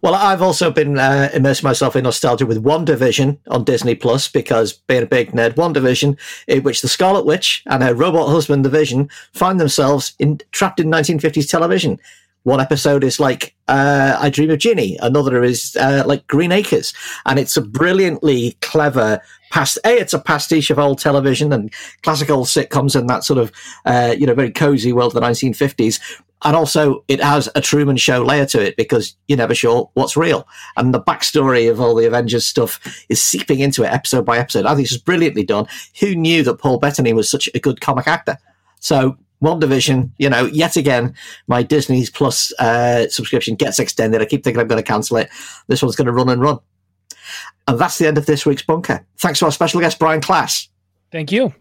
Well, 0.00 0.14
I've 0.14 0.42
also 0.42 0.70
been 0.70 0.98
uh, 0.98 1.28
immersing 1.34 1.66
myself 1.66 1.96
in 1.96 2.04
nostalgia 2.04 2.46
with 2.46 2.62
WandaVision 2.62 3.38
on 3.48 3.64
Disney 3.64 3.94
Plus 3.94 4.28
because 4.28 4.72
being 4.72 5.02
a 5.02 5.06
big 5.06 5.32
nerd, 5.32 5.54
WandaVision, 5.54 6.16
in 6.46 6.62
which 6.62 6.82
the 6.82 6.88
Scarlet 6.88 7.26
Witch 7.26 7.62
and 7.66 7.82
her 7.82 7.94
robot 7.94 8.28
husband, 8.28 8.64
the 8.64 8.70
Vision, 8.70 9.10
find 9.32 9.58
themselves 9.58 10.14
in, 10.18 10.40
trapped 10.52 10.78
in 10.80 10.86
1950s 10.86 11.50
television. 11.50 11.98
One 12.44 12.60
episode 12.60 13.02
is 13.04 13.18
like 13.18 13.54
uh, 13.66 14.16
I 14.18 14.30
Dream 14.30 14.50
of 14.50 14.58
Jeannie, 14.58 14.96
another 15.02 15.42
is 15.42 15.76
uh, 15.78 16.04
like 16.06 16.26
Green 16.28 16.52
Acres, 16.52 16.94
and 17.26 17.38
it's 17.38 17.56
a 17.56 17.60
brilliantly 17.60 18.56
clever 18.62 19.20
past. 19.50 19.78
A, 19.84 19.98
it's 19.98 20.14
a 20.14 20.18
pastiche 20.18 20.70
of 20.70 20.78
old 20.78 20.98
television 20.98 21.52
and 21.52 21.72
classical 22.02 22.44
sitcoms 22.44 22.94
and 22.98 23.08
that 23.08 23.24
sort 23.24 23.38
of 23.38 23.52
uh, 23.84 24.14
you 24.18 24.26
know 24.26 24.34
very 24.34 24.50
cozy 24.50 24.92
world 24.92 25.14
of 25.14 25.22
the 25.22 25.26
1950s. 25.28 26.00
And 26.44 26.54
also, 26.54 27.04
it 27.08 27.20
has 27.20 27.48
a 27.56 27.60
Truman 27.60 27.96
Show 27.96 28.22
layer 28.22 28.46
to 28.46 28.64
it 28.64 28.76
because 28.76 29.16
you're 29.26 29.38
never 29.38 29.56
sure 29.56 29.90
what's 29.94 30.16
real. 30.16 30.46
And 30.76 30.94
the 30.94 31.02
backstory 31.02 31.68
of 31.68 31.80
all 31.80 31.96
the 31.96 32.06
Avengers 32.06 32.46
stuff 32.46 32.80
is 33.08 33.20
seeping 33.20 33.58
into 33.58 33.82
it 33.82 33.92
episode 33.92 34.24
by 34.24 34.38
episode. 34.38 34.64
I 34.64 34.76
think 34.76 34.86
it's 34.86 34.96
brilliantly 34.96 35.42
done. 35.42 35.66
Who 35.98 36.14
knew 36.14 36.44
that 36.44 36.60
Paul 36.60 36.78
Bettany 36.78 37.12
was 37.12 37.28
such 37.28 37.48
a 37.54 37.58
good 37.58 37.80
comic 37.80 38.06
actor? 38.06 38.38
So 38.78 39.18
WandaVision, 39.42 40.10
you 40.18 40.30
know, 40.30 40.46
yet 40.46 40.76
again, 40.76 41.14
my 41.48 41.62
Disney's 41.62 42.10
Plus 42.10 42.52
uh, 42.60 43.08
subscription 43.08 43.56
gets 43.56 43.78
extended. 43.78 44.20
I 44.20 44.24
keep 44.24 44.44
thinking 44.44 44.60
I'm 44.60 44.68
going 44.68 44.82
to 44.82 44.86
cancel 44.86 45.16
it. 45.16 45.30
This 45.66 45.82
one's 45.82 45.96
going 45.96 46.06
to 46.06 46.12
run 46.12 46.28
and 46.28 46.40
run. 46.40 46.58
And 47.66 47.78
that's 47.78 47.98
the 47.98 48.06
end 48.06 48.18
of 48.18 48.26
this 48.26 48.46
week's 48.46 48.62
bunker. 48.62 49.06
Thanks 49.18 49.38
to 49.40 49.46
our 49.46 49.52
special 49.52 49.80
guest, 49.80 49.98
Brian 49.98 50.20
Klaas. 50.20 50.68
Thank 51.12 51.32
you. 51.32 51.52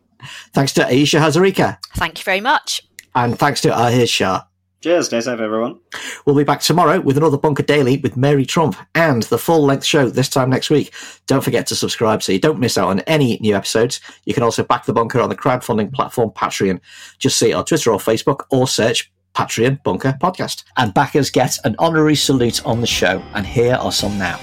Thanks 0.54 0.74
to 0.74 0.86
Ayesha 0.86 1.18
Hazarika. 1.18 1.78
Thank 1.96 2.20
you 2.20 2.24
very 2.24 2.42
much. 2.42 2.84
And 3.16 3.38
thanks 3.38 3.62
to 3.62 3.70
Ahir 3.70 4.08
Shah. 4.08 4.44
Cheers, 4.82 5.08
stay 5.08 5.22
safe, 5.22 5.40
everyone. 5.40 5.80
We'll 6.26 6.36
be 6.36 6.44
back 6.44 6.62
tomorrow 6.62 7.00
with 7.02 7.18
another 7.18 7.38
Bunker 7.38 7.64
Daily 7.64 7.98
with 7.98 8.16
Mary 8.16 8.46
Trump 8.46 8.76
and 8.94 9.24
the 9.24 9.40
full 9.40 9.66
length 9.66 9.84
show 9.84 10.08
this 10.08 10.30
time 10.30 10.52
next 10.52 10.70
week. 10.70 10.94
Don't 11.26 11.44
forget 11.44 11.66
to 11.68 11.76
subscribe 11.76 12.22
so 12.22 12.32
you 12.32 12.40
don't 12.40 12.60
miss 12.60 12.78
out 12.78 12.90
on 12.90 13.00
any 13.02 13.40
new 13.42 13.56
episodes. 13.56 14.00
You 14.26 14.36
can 14.36 14.44
also 14.44 14.64
back 14.64 14.86
the 14.86 14.94
bunker 14.94 15.20
on 15.20 15.30
the 15.30 15.36
crowdfunding 15.36 15.92
platform 15.94 16.30
Patreon. 16.30 16.80
Just 17.18 17.38
see 17.38 17.50
it 17.50 17.54
on 17.54 17.66
Twitter 17.66 17.92
or 17.92 17.98
Facebook 17.98 18.46
or 18.52 18.68
search 18.68 19.12
Patreon 19.34 19.82
Bunker 19.82 20.16
Podcast. 20.22 20.64
And 20.78 20.94
backers 20.94 21.32
get 21.32 21.58
an 21.64 21.76
honorary 21.80 22.16
salute 22.16 22.64
on 22.64 22.80
the 22.80 22.88
show. 22.88 23.22
And 23.34 23.48
here 23.48 23.76
are 23.76 23.92
some 23.92 24.18
now. 24.20 24.40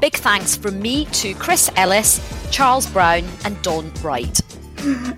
Big 0.00 0.16
thanks 0.16 0.56
from 0.56 0.80
me 0.80 1.04
to 1.06 1.34
Chris 1.34 1.70
Ellis, 1.76 2.20
Charles 2.50 2.86
Brown, 2.86 3.22
and 3.44 3.60
Don 3.60 3.92
Wright. 4.02 4.40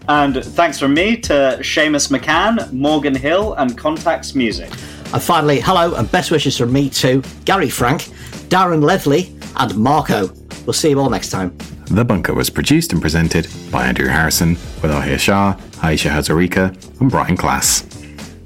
And 0.08 0.44
thanks 0.44 0.80
from 0.80 0.92
me 0.92 1.16
to 1.18 1.58
Seamus 1.60 2.10
McCann, 2.10 2.72
Morgan 2.72 3.14
Hill, 3.14 3.54
and 3.54 3.78
Contacts 3.78 4.34
Music. 4.34 4.68
And 5.12 5.22
finally, 5.22 5.60
hello 5.60 5.94
and 5.94 6.10
best 6.10 6.32
wishes 6.32 6.58
from 6.58 6.72
me 6.72 6.90
to 6.90 7.22
Gary 7.44 7.68
Frank, 7.68 8.02
Darren 8.48 8.82
Leslie, 8.82 9.32
and 9.56 9.76
Marco. 9.76 10.28
We'll 10.66 10.72
see 10.72 10.90
you 10.90 10.98
all 10.98 11.10
next 11.10 11.30
time. 11.30 11.56
The 11.86 12.04
Bunker 12.04 12.34
was 12.34 12.50
produced 12.50 12.92
and 12.92 13.00
presented 13.00 13.46
by 13.70 13.86
Andrew 13.86 14.08
Harrison 14.08 14.54
with 14.82 14.90
Ahir 14.90 15.18
Shah, 15.18 15.56
Ayesha 15.82 16.08
Hazarika, 16.08 17.00
and 17.00 17.08
Brian 17.08 17.36
Klaas. 17.36 17.82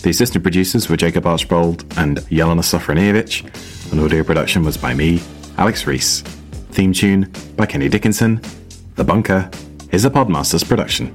The 0.02 0.10
assistant 0.10 0.44
producers 0.44 0.90
were 0.90 0.98
Jacob 0.98 1.24
Archbold 1.24 1.82
and 1.96 2.18
Jelena 2.18 2.60
Sofronijevic, 2.60 3.90
and 3.90 4.00
audio 4.00 4.22
production 4.22 4.64
was 4.64 4.76
by 4.76 4.92
me, 4.92 5.22
Alex 5.58 5.86
Rees. 5.86 6.20
Theme 6.72 6.92
tune 6.92 7.32
by 7.56 7.66
Kenny 7.66 7.88
Dickinson. 7.88 8.40
The 8.96 9.04
Bunker 9.04 9.50
is 9.90 10.04
a 10.04 10.10
Podmasters 10.10 10.66
production. 10.66 11.12